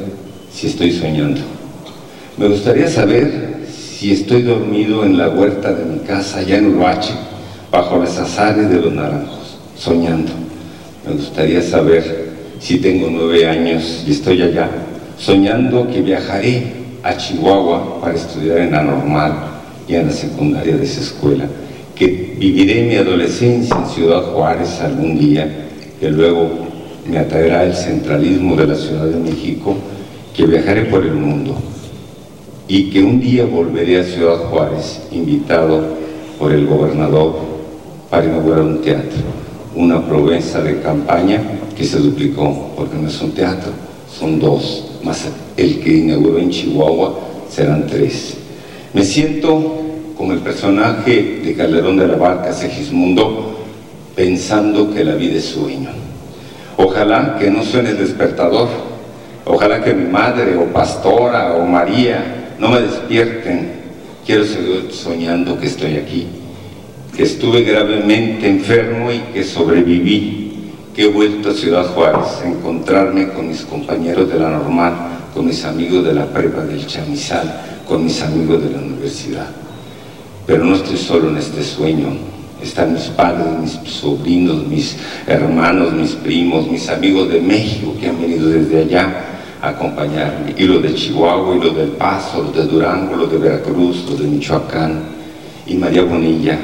si 0.50 0.68
estoy 0.68 0.92
soñando. 0.92 1.42
Me 2.38 2.48
gustaría 2.48 2.88
saber 2.88 3.58
si 3.70 4.10
estoy 4.12 4.44
dormido 4.44 5.04
en 5.04 5.18
la 5.18 5.28
huerta 5.28 5.74
de 5.74 5.84
mi 5.84 5.98
casa, 5.98 6.38
allá 6.38 6.56
en 6.56 6.74
Uruache, 6.74 7.12
bajo 7.70 7.98
las 7.98 8.16
azares 8.16 8.70
de 8.70 8.80
los 8.80 8.94
naranjos, 8.94 9.58
soñando. 9.76 10.32
Me 11.06 11.12
gustaría 11.12 11.60
saber 11.60 12.30
si 12.60 12.78
tengo 12.78 13.08
nueve 13.10 13.46
años 13.46 14.04
y 14.06 14.12
estoy 14.12 14.40
allá, 14.40 14.70
soñando 15.18 15.88
que 15.88 16.00
viajaré 16.00 16.72
a 17.02 17.16
Chihuahua 17.16 18.00
para 18.00 18.14
estudiar 18.14 18.58
en 18.58 18.72
la 18.72 18.82
normal 18.82 19.32
y 19.86 19.94
en 19.94 20.06
la 20.06 20.12
secundaria 20.12 20.76
de 20.76 20.84
esa 20.84 21.00
escuela 21.00 21.46
que 21.94 22.34
viviré 22.38 22.86
mi 22.86 22.94
adolescencia 22.94 23.76
en 23.76 23.88
Ciudad 23.88 24.22
Juárez 24.22 24.80
algún 24.80 25.18
día, 25.18 25.66
que 25.98 26.10
luego 26.10 26.48
me 27.10 27.18
atraerá 27.18 27.64
el 27.64 27.74
centralismo 27.74 28.54
de 28.54 28.68
la 28.68 28.76
Ciudad 28.76 29.06
de 29.06 29.18
México, 29.18 29.74
que 30.34 30.46
viajaré 30.46 30.84
por 30.84 31.04
el 31.04 31.14
mundo 31.14 31.56
y 32.68 32.90
que 32.90 33.02
un 33.02 33.18
día 33.20 33.46
volveré 33.46 33.98
a 33.98 34.04
Ciudad 34.04 34.36
Juárez 34.36 35.00
invitado 35.10 35.82
por 36.38 36.52
el 36.52 36.66
gobernador 36.66 37.34
para 38.08 38.26
inaugurar 38.26 38.62
un 38.62 38.80
teatro, 38.80 39.18
una 39.74 40.06
promesa 40.06 40.62
de 40.62 40.80
campaña 40.80 41.42
que 41.76 41.82
se 41.82 41.98
duplicó, 41.98 42.72
porque 42.76 42.96
no 42.96 43.08
es 43.08 43.20
un 43.20 43.32
teatro, 43.32 43.72
son 44.16 44.38
dos, 44.38 44.87
más 45.02 45.28
el 45.56 45.80
que 45.80 45.90
inauguró 45.90 46.38
en 46.38 46.50
Chihuahua 46.50 47.18
serán 47.50 47.86
tres. 47.86 48.36
Me 48.92 49.04
siento 49.04 49.78
como 50.16 50.32
el 50.32 50.40
personaje 50.40 51.40
de 51.44 51.54
Calderón 51.54 51.96
de 51.96 52.08
la 52.08 52.16
Barca, 52.16 52.52
Segismundo, 52.52 53.64
pensando 54.16 54.92
que 54.92 55.04
la 55.04 55.14
vida 55.14 55.36
es 55.36 55.44
sueño. 55.44 55.90
Ojalá 56.76 57.36
que 57.38 57.50
no 57.50 57.62
suene 57.62 57.90
el 57.90 57.98
despertador, 57.98 58.68
ojalá 59.44 59.82
que 59.82 59.94
mi 59.94 60.10
madre 60.10 60.56
o 60.56 60.64
pastora 60.66 61.54
o 61.54 61.64
María 61.64 62.54
no 62.58 62.70
me 62.70 62.80
despierten. 62.80 63.78
Quiero 64.26 64.44
seguir 64.44 64.88
soñando 64.90 65.58
que 65.58 65.66
estoy 65.66 65.96
aquí, 65.96 66.26
que 67.16 67.22
estuve 67.22 67.62
gravemente 67.62 68.48
enfermo 68.48 69.10
y 69.10 69.18
que 69.32 69.42
sobreviví, 69.42 70.37
que 70.98 71.04
he 71.04 71.08
vuelto 71.12 71.50
a 71.50 71.54
Ciudad 71.54 71.86
Juárez 71.94 72.42
a 72.42 72.48
encontrarme 72.48 73.28
con 73.28 73.46
mis 73.46 73.60
compañeros 73.60 74.28
de 74.32 74.36
la 74.36 74.50
normal, 74.50 74.94
con 75.32 75.46
mis 75.46 75.64
amigos 75.64 76.04
de 76.04 76.12
la 76.12 76.26
prepa 76.26 76.62
del 76.62 76.84
chamizal, 76.88 77.84
con 77.86 78.04
mis 78.04 78.20
amigos 78.20 78.64
de 78.64 78.70
la 78.70 78.78
universidad. 78.78 79.46
Pero 80.44 80.64
no 80.64 80.74
estoy 80.74 80.96
solo 80.96 81.28
en 81.28 81.36
este 81.36 81.62
sueño. 81.62 82.08
Están 82.60 82.94
mis 82.94 83.04
padres, 83.04 83.46
mis 83.60 83.92
sobrinos, 83.92 84.66
mis 84.66 84.96
hermanos, 85.28 85.92
mis 85.92 86.14
primos, 86.14 86.68
mis 86.68 86.88
amigos 86.88 87.28
de 87.28 87.42
México 87.42 87.94
que 88.00 88.08
han 88.08 88.20
venido 88.20 88.48
desde 88.48 88.80
allá 88.80 89.24
a 89.62 89.68
acompañarme. 89.68 90.52
Y 90.56 90.64
los 90.64 90.82
de 90.82 90.96
Chihuahua, 90.96 91.54
y 91.54 91.60
los 91.60 91.76
del 91.76 91.90
Paso, 91.90 92.42
los 92.42 92.56
de 92.56 92.64
Durango, 92.64 93.14
los 93.14 93.30
de 93.30 93.38
Veracruz, 93.38 94.04
los 94.10 94.18
de 94.18 94.26
Michoacán. 94.26 95.00
Y 95.64 95.76
María 95.76 96.02
Bonilla, 96.02 96.58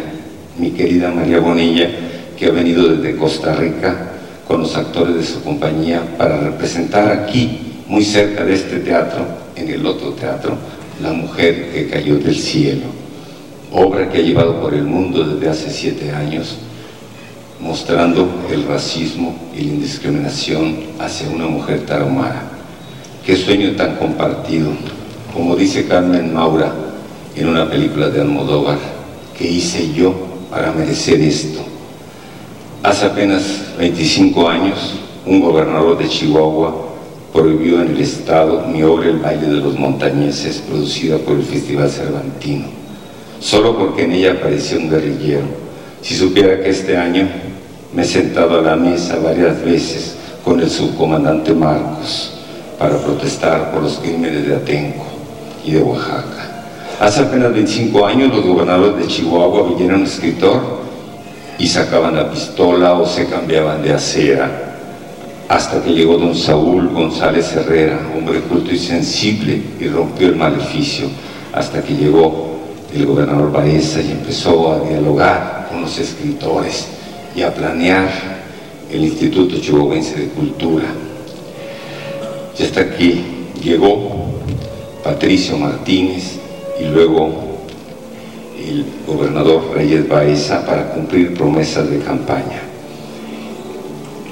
mi 0.58 0.72
querida 0.72 1.12
María 1.12 1.38
Bonilla, 1.38 1.88
que 2.36 2.46
ha 2.46 2.50
venido 2.50 2.88
desde 2.88 3.14
Costa 3.14 3.54
Rica 3.54 4.10
con 4.54 4.62
los 4.62 4.76
actores 4.76 5.16
de 5.16 5.24
su 5.24 5.42
compañía 5.42 6.00
para 6.16 6.38
representar 6.38 7.10
aquí, 7.10 7.58
muy 7.88 8.04
cerca 8.04 8.44
de 8.44 8.54
este 8.54 8.78
teatro, 8.78 9.26
en 9.56 9.68
el 9.68 9.84
otro 9.84 10.12
teatro, 10.12 10.56
la 11.02 11.12
mujer 11.12 11.72
que 11.72 11.88
cayó 11.88 12.18
del 12.18 12.36
cielo 12.36 12.84
obra 13.72 14.08
que 14.08 14.18
ha 14.18 14.20
llevado 14.20 14.60
por 14.60 14.72
el 14.72 14.84
mundo 14.84 15.24
desde 15.24 15.48
hace 15.48 15.70
siete 15.72 16.12
años, 16.12 16.54
mostrando 17.58 18.28
el 18.48 18.64
racismo 18.64 19.36
y 19.56 19.62
la 19.62 19.72
indiscriminación 19.72 20.76
hacia 21.00 21.28
una 21.30 21.48
mujer 21.48 21.84
tarahumara. 21.84 22.44
Qué 23.26 23.36
sueño 23.36 23.72
tan 23.72 23.96
compartido, 23.96 24.70
como 25.32 25.56
dice 25.56 25.88
Carmen 25.88 26.32
Maura 26.32 26.72
en 27.34 27.48
una 27.48 27.68
película 27.68 28.08
de 28.08 28.20
Almodóvar, 28.20 28.78
que 29.36 29.50
hice 29.50 29.92
yo 29.92 30.14
para 30.48 30.70
merecer 30.70 31.20
esto. 31.20 31.73
Hace 32.84 33.06
apenas 33.06 33.42
25 33.78 34.48
años, 34.48 34.94
un 35.24 35.40
gobernador 35.40 35.96
de 35.96 36.06
Chihuahua 36.06 36.72
prohibió 37.32 37.80
en 37.80 37.92
el 37.92 38.00
estado 38.00 38.66
mi 38.68 38.82
obra 38.82 39.08
El 39.08 39.18
baile 39.18 39.48
de 39.48 39.56
los 39.56 39.78
montañeses, 39.78 40.62
producida 40.68 41.16
por 41.16 41.36
el 41.36 41.44
Festival 41.44 41.90
Cervantino 41.90 42.84
solo 43.40 43.76
porque 43.76 44.04
en 44.04 44.12
ella 44.12 44.32
apareció 44.32 44.78
un 44.78 44.88
guerrillero. 44.88 45.44
Si 46.00 46.14
supiera 46.14 46.62
que 46.62 46.70
este 46.70 46.96
año 46.96 47.28
me 47.94 48.02
he 48.02 48.04
sentado 48.04 48.58
a 48.58 48.62
la 48.62 48.76
mesa 48.76 49.18
varias 49.22 49.62
veces 49.62 50.16
con 50.44 50.60
el 50.60 50.70
subcomandante 50.70 51.52
Marcos 51.52 52.32
para 52.78 52.98
protestar 52.98 53.70
por 53.70 53.82
los 53.82 53.98
crímenes 53.98 54.46
de 54.46 54.56
Atenco 54.56 55.04
y 55.64 55.72
de 55.72 55.82
Oaxaca. 55.82 56.66
Hace 57.00 57.20
apenas 57.20 57.52
25 57.52 58.06
años 58.06 58.34
los 58.34 58.44
gobernadores 58.44 58.96
de 58.98 59.06
Chihuahua 59.06 59.68
vinieron 59.68 60.00
un 60.00 60.06
escritor 60.06 60.83
y 61.58 61.66
sacaban 61.66 62.16
la 62.16 62.30
pistola 62.30 62.94
o 62.94 63.06
se 63.06 63.26
cambiaban 63.26 63.82
de 63.82 63.92
acera 63.92 64.74
hasta 65.48 65.82
que 65.82 65.92
llegó 65.92 66.16
don 66.16 66.34
Saúl 66.34 66.88
González 66.88 67.52
Herrera, 67.54 68.00
hombre 68.16 68.40
culto 68.40 68.72
y 68.72 68.78
sensible, 68.78 69.62
y 69.78 69.88
rompió 69.88 70.28
el 70.28 70.36
maleficio, 70.36 71.06
hasta 71.52 71.82
que 71.82 71.94
llegó 71.94 72.58
el 72.94 73.06
gobernador 73.06 73.52
Baeza 73.52 74.00
y 74.00 74.12
empezó 74.12 74.72
a 74.72 74.88
dialogar 74.88 75.68
con 75.70 75.82
los 75.82 75.98
escritores 75.98 76.86
y 77.36 77.42
a 77.42 77.52
planear 77.52 78.08
el 78.90 79.04
Instituto 79.04 79.58
Chihuahuense 79.60 80.16
de 80.16 80.28
Cultura. 80.28 80.86
Y 82.58 82.62
hasta 82.62 82.80
aquí 82.80 83.24
llegó 83.62 84.26
Patricio 85.02 85.58
Martínez 85.58 86.38
y 86.80 86.84
luego 86.84 87.53
el 88.58 88.84
gobernador 89.06 89.72
Reyes 89.74 90.08
Baeza 90.08 90.64
para 90.64 90.90
cumplir 90.90 91.34
promesas 91.34 91.90
de 91.90 91.98
campaña. 91.98 92.62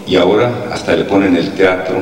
Y 0.07 0.17
ahora 0.17 0.69
hasta 0.73 0.97
le 0.97 1.05
ponen 1.05 1.37
el 1.37 1.53
teatro, 1.53 1.97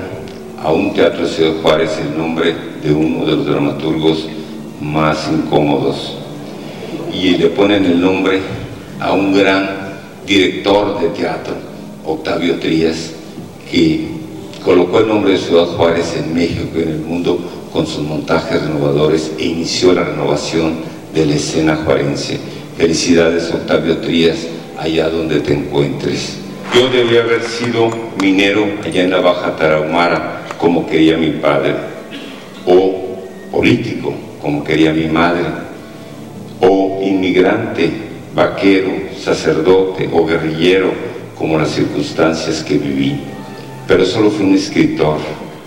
a 0.63 0.73
un 0.73 0.93
teatro 0.93 1.23
de 1.23 1.29
Ciudad 1.29 1.55
Juárez, 1.63 1.91
el 1.99 2.17
nombre 2.17 2.55
de 2.83 2.93
uno 2.93 3.25
de 3.25 3.37
los 3.37 3.47
dramaturgos 3.47 4.27
más 4.81 5.29
incómodos 5.31 6.17
y 7.13 7.37
le 7.37 7.49
ponen 7.49 7.85
el 7.85 8.01
nombre 8.01 8.41
a 9.01 9.13
un 9.13 9.33
gran 9.33 9.69
director 10.27 11.01
de 11.01 11.09
teatro, 11.09 11.55
Octavio 12.05 12.59
Trías, 12.59 13.13
que 13.71 14.09
colocó 14.65 14.99
el 14.99 15.09
nombre 15.09 15.33
de 15.33 15.39
Ciudad 15.39 15.67
Juárez 15.67 16.15
en 16.17 16.35
México 16.35 16.79
y 16.79 16.83
en 16.83 16.89
el 16.89 17.01
mundo 17.01 17.39
con 17.73 17.87
sus 17.87 18.03
montajes 18.03 18.63
renovadores 18.63 19.33
e 19.39 19.45
inició 19.45 19.93
la 19.93 20.05
renovación 20.05 21.00
de 21.15 21.27
la 21.27 21.35
escena 21.35 21.77
juarense. 21.77 22.39
Felicidades 22.77 23.51
Octavio 23.51 23.99
Trías, 23.99 24.39
allá 24.79 25.09
donde 25.09 25.41
te 25.41 25.53
encuentres. 25.53 26.39
Yo 26.75 26.89
debía 26.89 27.23
haber 27.23 27.43
sido 27.43 27.91
minero 28.21 28.65
allá 28.85 29.03
en 29.03 29.11
la 29.11 29.21
Baja 29.21 29.57
Tarahumara, 29.57 30.47
como 30.59 30.87
quería 30.87 31.17
mi 31.17 31.31
padre, 31.31 31.75
o 32.65 33.19
político, 33.51 34.15
como 34.41 34.63
quería 34.63 34.93
mi 34.93 35.07
madre, 35.07 35.45
o 36.61 37.01
inmigrante, 37.03 37.91
vaquero, 38.35 38.91
sacerdote 39.19 40.09
o 40.13 40.25
guerrillero, 40.25 40.93
como 41.37 41.59
las 41.59 41.71
circunstancias 41.71 42.63
que 42.63 42.79
viví. 42.79 43.21
Pero 43.89 44.05
solo 44.05 44.31
fui 44.31 44.47
un 44.47 44.55
escritor, 44.55 45.19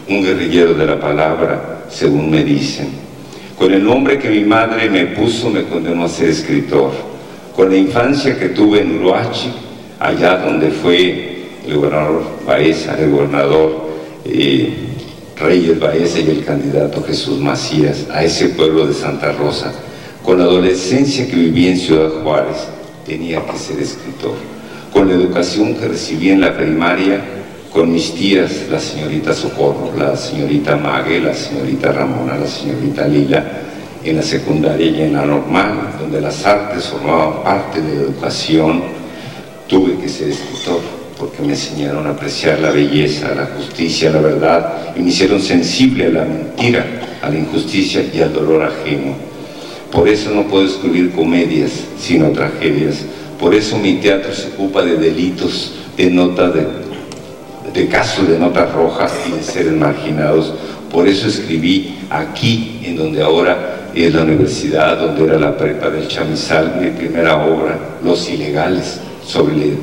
un 0.07 0.23
guerrillero 0.23 0.73
de 0.73 0.85
la 0.85 0.99
palabra, 0.99 1.85
según 1.89 2.31
me 2.31 2.43
dicen. 2.43 3.02
Con 3.63 3.73
el 3.73 3.81
nombre 3.81 4.19
que 4.19 4.29
mi 4.29 4.43
madre 4.43 4.89
me 4.89 5.05
puso 5.05 5.49
me 5.49 5.63
condenó 5.63 6.03
a 6.03 6.09
ser 6.09 6.27
escritor. 6.27 6.91
Con 7.55 7.69
la 7.69 7.77
infancia 7.77 8.37
que 8.37 8.49
tuve 8.49 8.81
en 8.81 8.99
Uruachi, 8.99 9.53
allá 10.01 10.39
donde 10.39 10.69
fue 10.69 11.45
el 11.65 11.77
gobernador 11.77 12.23
Baeza, 12.45 12.99
el 12.99 13.11
gobernador 13.11 13.89
eh, 14.25 14.73
Reyes 15.37 15.79
Baeza 15.79 16.19
y 16.19 16.29
el 16.31 16.43
candidato 16.43 17.01
Jesús 17.03 17.39
Macías, 17.39 18.05
a 18.11 18.21
ese 18.25 18.49
pueblo 18.49 18.85
de 18.85 18.93
Santa 18.93 19.31
Rosa. 19.31 19.71
Con 20.25 20.39
la 20.39 20.43
adolescencia 20.43 21.25
que 21.25 21.37
viví 21.37 21.69
en 21.69 21.77
Ciudad 21.77 22.09
Juárez, 22.21 22.67
tenía 23.05 23.45
que 23.45 23.57
ser 23.57 23.79
escritor. 23.79 24.35
Con 24.91 25.07
la 25.07 25.13
educación 25.13 25.75
que 25.75 25.87
recibí 25.87 26.31
en 26.31 26.41
la 26.41 26.53
primaria, 26.57 27.21
con 27.73 27.91
mis 27.91 28.13
tías, 28.13 28.67
la 28.69 28.79
señorita 28.79 29.33
Socorro, 29.33 29.91
la 29.97 30.15
señorita 30.15 30.75
Mague, 30.77 31.19
la 31.19 31.33
señorita 31.33 31.91
Ramona, 31.91 32.37
la 32.37 32.45
señorita 32.45 33.07
Lila, 33.07 33.43
en 34.03 34.15
la 34.15 34.21
secundaria 34.21 34.91
y 34.91 35.01
en 35.01 35.13
la 35.13 35.25
normal, 35.25 35.95
donde 35.99 36.21
las 36.21 36.45
artes 36.45 36.85
formaban 36.85 37.43
parte 37.43 37.81
de 37.81 37.95
la 37.95 38.01
educación, 38.03 38.83
tuve 39.67 39.97
que 39.97 40.07
ser 40.07 40.29
escritor 40.29 40.81
porque 41.17 41.41
me 41.41 41.53
enseñaron 41.53 42.05
a 42.05 42.11
apreciar 42.11 42.59
la 42.59 42.69
belleza, 42.69 43.33
la 43.33 43.45
justicia, 43.57 44.11
la 44.11 44.19
verdad 44.19 44.93
y 44.95 44.99
me 44.99 45.09
hicieron 45.09 45.41
sensible 45.41 46.07
a 46.07 46.09
la 46.09 46.25
mentira, 46.25 46.85
a 47.21 47.29
la 47.29 47.39
injusticia 47.39 48.05
y 48.13 48.21
al 48.21 48.33
dolor 48.33 48.63
ajeno. 48.63 49.15
Por 49.91 50.07
eso 50.07 50.31
no 50.31 50.43
puedo 50.43 50.65
escribir 50.65 51.11
comedias, 51.11 51.71
sino 51.99 52.29
tragedias. 52.29 53.05
Por 53.39 53.55
eso 53.55 53.77
mi 53.77 53.95
teatro 53.95 54.33
se 54.33 54.49
ocupa 54.49 54.83
de 54.83 54.97
delitos, 54.97 55.73
de 55.95 56.09
notas 56.09 56.53
de, 56.53 56.82
de 57.73 57.87
casos 57.87 58.27
de 58.27 58.37
notas 58.37 58.71
rojas 58.71 59.11
y 59.27 59.31
de 59.31 59.43
seres 59.43 59.73
marginados. 59.73 60.53
Por 60.91 61.07
eso 61.07 61.27
escribí 61.27 61.95
aquí, 62.09 62.81
en 62.83 62.95
donde 62.95 63.23
ahora 63.23 63.89
es 63.95 64.13
la 64.13 64.21
universidad, 64.21 64.97
donde 64.97 65.25
era 65.25 65.39
la 65.39 65.57
prepa 65.57 65.89
del 65.89 66.07
Chamizal, 66.07 66.79
mi 66.79 66.91
primera 66.91 67.43
obra, 67.45 67.79
Los 68.03 68.29
Ilegales 68.29 68.99
sobre 69.25 69.73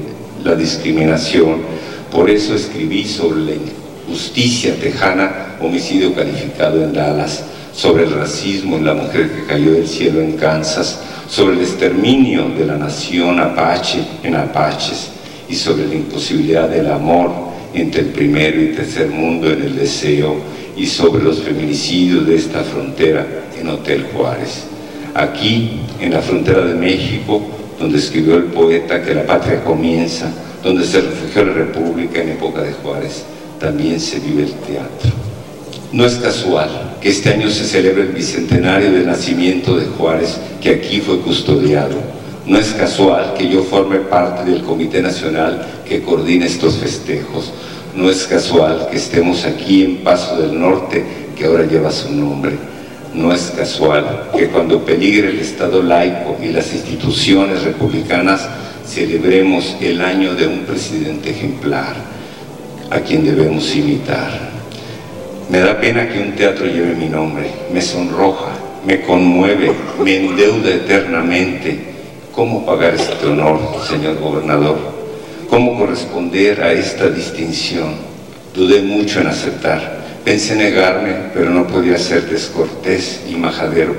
la 0.44 0.54
discriminación. 0.54 1.58
Por 2.12 2.30
eso 2.30 2.54
escribí 2.54 3.04
sobre 3.04 3.40
la 3.40 3.52
injusticia 4.06 4.74
tejana, 4.76 5.56
homicidio 5.60 6.14
calificado 6.14 6.82
en 6.82 6.92
Dallas, 6.92 7.44
sobre 7.72 8.04
el 8.04 8.12
racismo 8.12 8.76
en 8.76 8.84
la 8.84 8.94
mujer 8.94 9.30
que 9.30 9.46
cayó 9.46 9.72
del 9.72 9.86
cielo 9.86 10.20
en 10.20 10.32
Kansas, 10.32 11.00
sobre 11.28 11.54
el 11.54 11.60
exterminio 11.60 12.48
de 12.48 12.66
la 12.66 12.76
nación 12.76 13.38
apache 13.38 14.00
en 14.24 14.34
Apaches 14.34 15.10
y 15.48 15.54
sobre 15.54 15.86
la 15.86 15.94
imposibilidad 15.94 16.68
del 16.68 16.90
amor 16.90 17.49
entre 17.74 18.02
el 18.02 18.08
primero 18.08 18.60
y 18.60 18.68
tercer 18.68 19.08
mundo 19.08 19.50
en 19.50 19.62
el 19.62 19.76
deseo 19.76 20.36
y 20.76 20.86
sobre 20.86 21.22
los 21.22 21.40
feminicidios 21.40 22.26
de 22.26 22.36
esta 22.36 22.62
frontera 22.62 23.26
en 23.58 23.68
Hotel 23.68 24.06
Juárez. 24.14 24.64
Aquí, 25.14 25.80
en 26.00 26.12
la 26.12 26.22
frontera 26.22 26.64
de 26.64 26.74
México, 26.74 27.42
donde 27.78 27.98
escribió 27.98 28.36
el 28.36 28.44
poeta 28.44 29.02
que 29.02 29.14
la 29.14 29.26
patria 29.26 29.62
comienza, 29.64 30.30
donde 30.62 30.84
se 30.84 31.00
refugió 31.00 31.44
la 31.44 31.52
república 31.54 32.22
en 32.22 32.30
época 32.30 32.62
de 32.62 32.72
Juárez, 32.72 33.24
también 33.58 34.00
se 34.00 34.20
vive 34.20 34.44
el 34.44 34.52
teatro. 34.52 35.10
No 35.92 36.06
es 36.06 36.14
casual 36.14 36.98
que 37.00 37.08
este 37.08 37.30
año 37.30 37.50
se 37.50 37.64
celebre 37.64 38.02
el 38.02 38.12
bicentenario 38.12 38.92
del 38.92 39.06
nacimiento 39.06 39.76
de 39.76 39.86
Juárez, 39.86 40.38
que 40.60 40.70
aquí 40.70 41.00
fue 41.00 41.20
custodiado. 41.20 42.19
No 42.50 42.58
es 42.58 42.72
casual 42.72 43.34
que 43.38 43.48
yo 43.48 43.62
forme 43.62 44.00
parte 44.00 44.50
del 44.50 44.62
Comité 44.62 45.00
Nacional 45.00 45.64
que 45.86 46.02
coordina 46.02 46.46
estos 46.46 46.78
festejos. 46.78 47.52
No 47.94 48.10
es 48.10 48.24
casual 48.24 48.88
que 48.90 48.96
estemos 48.96 49.44
aquí 49.44 49.84
en 49.84 49.98
Paso 49.98 50.36
del 50.36 50.58
Norte, 50.58 51.04
que 51.38 51.44
ahora 51.44 51.64
lleva 51.64 51.92
su 51.92 52.10
nombre. 52.12 52.50
No 53.14 53.32
es 53.32 53.52
casual 53.56 54.30
que 54.36 54.48
cuando 54.48 54.84
peligre 54.84 55.30
el 55.30 55.38
Estado 55.38 55.80
laico 55.80 56.38
y 56.42 56.48
las 56.48 56.74
instituciones 56.74 57.62
republicanas 57.62 58.48
celebremos 58.84 59.76
el 59.80 60.00
año 60.00 60.34
de 60.34 60.48
un 60.48 60.64
presidente 60.64 61.30
ejemplar 61.30 61.94
a 62.90 62.98
quien 62.98 63.24
debemos 63.24 63.72
imitar. 63.76 64.50
Me 65.48 65.60
da 65.60 65.80
pena 65.80 66.08
que 66.08 66.18
un 66.18 66.32
teatro 66.32 66.66
lleve 66.66 66.96
mi 66.96 67.08
nombre, 67.08 67.48
me 67.72 67.80
sonroja, 67.80 68.50
me 68.84 69.02
conmueve, 69.02 69.70
me 70.02 70.16
endeuda 70.16 70.70
eternamente. 70.70 71.89
¿Cómo 72.34 72.64
pagar 72.64 72.94
este 72.94 73.26
honor, 73.26 73.58
señor 73.88 74.18
gobernador? 74.18 74.78
¿Cómo 75.48 75.78
corresponder 75.78 76.62
a 76.62 76.72
esta 76.72 77.08
distinción? 77.08 77.94
Dudé 78.54 78.82
mucho 78.82 79.20
en 79.20 79.26
aceptar 79.26 80.00
Pensé 80.24 80.54
negarme, 80.54 81.14
pero 81.32 81.50
no 81.50 81.66
podía 81.66 81.96
ser 81.98 82.28
descortés 82.28 83.22
y 83.28 83.36
majadero 83.36 83.94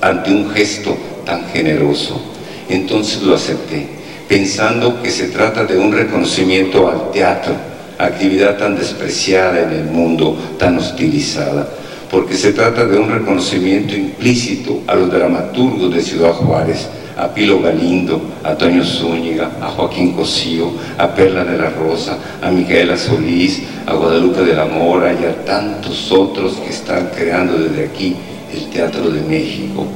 ante 0.00 0.30
un 0.30 0.50
gesto 0.50 0.96
tan 1.24 1.46
generoso. 1.46 2.20
Entonces 2.68 3.22
lo 3.22 3.34
acepté, 3.34 3.86
pensando 4.28 5.00
que 5.02 5.10
se 5.10 5.28
trata 5.28 5.64
de 5.64 5.78
un 5.78 5.92
reconocimiento 5.92 6.88
al 6.88 7.10
teatro, 7.10 7.54
actividad 7.98 8.58
tan 8.58 8.76
despreciada 8.76 9.62
en 9.62 9.70
el 9.70 9.84
mundo, 9.84 10.36
tan 10.58 10.76
hostilizada, 10.76 11.68
porque 12.10 12.36
se 12.36 12.52
trata 12.52 12.84
de 12.84 12.98
un 12.98 13.10
reconocimiento 13.10 13.94
implícito 13.94 14.82
a 14.86 14.94
los 14.94 15.10
dramaturgos 15.10 15.92
de 15.94 16.02
Ciudad 16.02 16.32
Juárez, 16.32 16.86
a 17.16 17.28
Pilo 17.28 17.60
Galindo, 17.60 18.20
a 18.42 18.54
Toño 18.54 18.84
Zúñiga, 18.84 19.50
a 19.60 19.68
Joaquín 19.68 20.12
Cosío, 20.12 20.72
a 20.98 21.08
Perla 21.14 21.44
de 21.44 21.58
la 21.58 21.70
Rosa, 21.70 22.18
a 22.42 22.50
Micaela 22.50 22.96
Solís, 22.96 23.62
a 23.86 23.94
Guadalupe 23.94 24.42
de 24.42 24.54
la 24.54 24.64
Mora 24.64 25.12
y 25.12 25.24
a 25.24 25.44
tantos 25.44 26.10
otros 26.10 26.54
que 26.54 26.70
están 26.70 27.10
creando 27.14 27.58
desde 27.58 27.86
aquí 27.86 28.16
el 28.52 28.70
Teatro 28.70 29.10
de 29.10 29.20
México. 29.22 29.86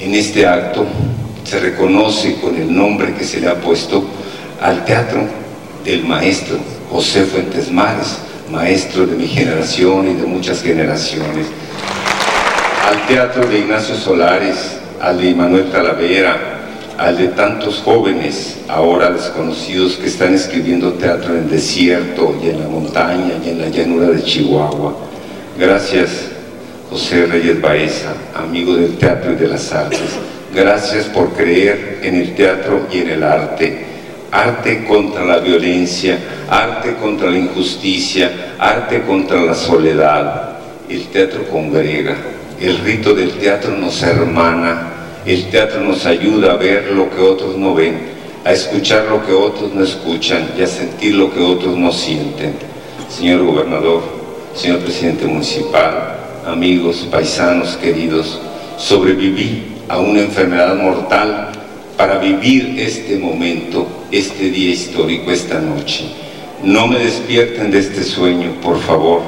En 0.00 0.14
este 0.14 0.46
acto 0.46 0.86
se 1.44 1.60
reconoce 1.60 2.36
con 2.40 2.56
el 2.56 2.74
nombre 2.74 3.14
que 3.14 3.24
se 3.24 3.40
le 3.40 3.48
ha 3.48 3.54
puesto 3.54 4.04
al 4.60 4.84
teatro 4.84 5.22
del 5.84 6.04
maestro 6.04 6.58
José 6.90 7.24
Fuentes 7.24 7.70
Mares, 7.70 8.18
maestro 8.50 9.06
de 9.06 9.16
mi 9.16 9.26
generación 9.26 10.08
y 10.10 10.14
de 10.14 10.26
muchas 10.26 10.62
generaciones, 10.62 11.46
al 12.86 13.06
teatro 13.06 13.46
de 13.46 13.60
Ignacio 13.60 13.94
Solares, 13.94 14.78
al 15.00 15.20
de 15.20 15.34
Manuel 15.34 15.70
Talavera, 15.70 16.58
al 16.96 17.16
de 17.16 17.28
tantos 17.28 17.80
jóvenes 17.84 18.58
ahora 18.68 19.10
desconocidos 19.10 19.96
que 19.96 20.08
están 20.08 20.34
escribiendo 20.34 20.94
teatro 20.94 21.34
en 21.34 21.44
el 21.44 21.50
desierto 21.50 22.36
y 22.42 22.48
en 22.48 22.60
la 22.60 22.68
montaña 22.68 23.34
y 23.44 23.50
en 23.50 23.60
la 23.60 23.68
llanura 23.68 24.08
de 24.08 24.22
Chihuahua. 24.22 24.96
Gracias, 25.58 26.30
José 26.90 27.26
Reyes 27.26 27.60
Baeza, 27.60 28.14
amigo 28.34 28.74
del 28.74 28.96
teatro 28.96 29.32
y 29.32 29.36
de 29.36 29.48
las 29.48 29.72
artes. 29.72 30.00
Gracias 30.54 31.04
por 31.06 31.34
creer 31.34 32.00
en 32.02 32.16
el 32.16 32.34
teatro 32.34 32.86
y 32.92 32.98
en 32.98 33.10
el 33.10 33.22
arte. 33.22 33.86
Arte 34.30 34.84
contra 34.84 35.24
la 35.24 35.38
violencia, 35.38 36.18
arte 36.50 36.94
contra 37.00 37.30
la 37.30 37.38
injusticia, 37.38 38.54
arte 38.58 39.02
contra 39.02 39.40
la 39.40 39.54
soledad. 39.54 40.58
El 40.88 41.06
teatro 41.06 41.46
congrega, 41.48 42.16
el 42.60 42.78
rito 42.78 43.14
del 43.14 43.32
teatro 43.32 43.76
nos 43.76 44.02
hermana, 44.02 44.88
el 45.24 45.48
teatro 45.50 45.80
nos 45.80 46.04
ayuda 46.06 46.52
a 46.52 46.56
ver 46.56 46.90
lo 46.92 47.08
que 47.10 47.20
otros 47.20 47.56
no 47.56 47.74
ven, 47.74 47.98
a 48.44 48.52
escuchar 48.52 49.04
lo 49.04 49.24
que 49.24 49.32
otros 49.32 49.72
no 49.74 49.84
escuchan 49.84 50.50
y 50.58 50.62
a 50.62 50.66
sentir 50.66 51.14
lo 51.14 51.32
que 51.32 51.40
otros 51.40 51.76
no 51.76 51.92
sienten. 51.92 52.54
Señor 53.08 53.44
gobernador, 53.44 54.02
señor 54.54 54.80
presidente 54.80 55.26
municipal, 55.26 56.18
amigos, 56.46 57.06
paisanos 57.10 57.76
queridos, 57.76 58.40
sobreviví 58.76 59.64
a 59.88 59.98
una 59.98 60.20
enfermedad 60.20 60.74
mortal 60.76 61.50
para 61.96 62.18
vivir 62.18 62.76
este 62.78 63.18
momento, 63.18 63.86
este 64.10 64.50
día 64.50 64.70
histórico, 64.70 65.30
esta 65.30 65.60
noche. 65.60 66.06
No 66.62 66.86
me 66.88 66.98
despierten 66.98 67.70
de 67.70 67.78
este 67.78 68.02
sueño, 68.02 68.52
por 68.62 68.80
favor. 68.80 69.20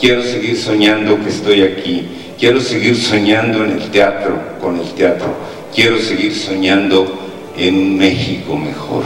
Quiero 0.00 0.22
seguir 0.22 0.56
soñando 0.56 1.22
que 1.22 1.28
estoy 1.28 1.62
aquí 1.62 2.19
Quiero 2.40 2.58
seguir 2.58 2.96
soñando 2.96 3.66
en 3.66 3.72
el 3.72 3.90
teatro, 3.90 4.40
con 4.62 4.80
el 4.80 4.90
teatro. 4.94 5.26
Quiero 5.74 5.98
seguir 5.98 6.34
soñando 6.34 7.06
en 7.54 7.74
un 7.74 7.98
México 7.98 8.56
mejor. 8.56 9.04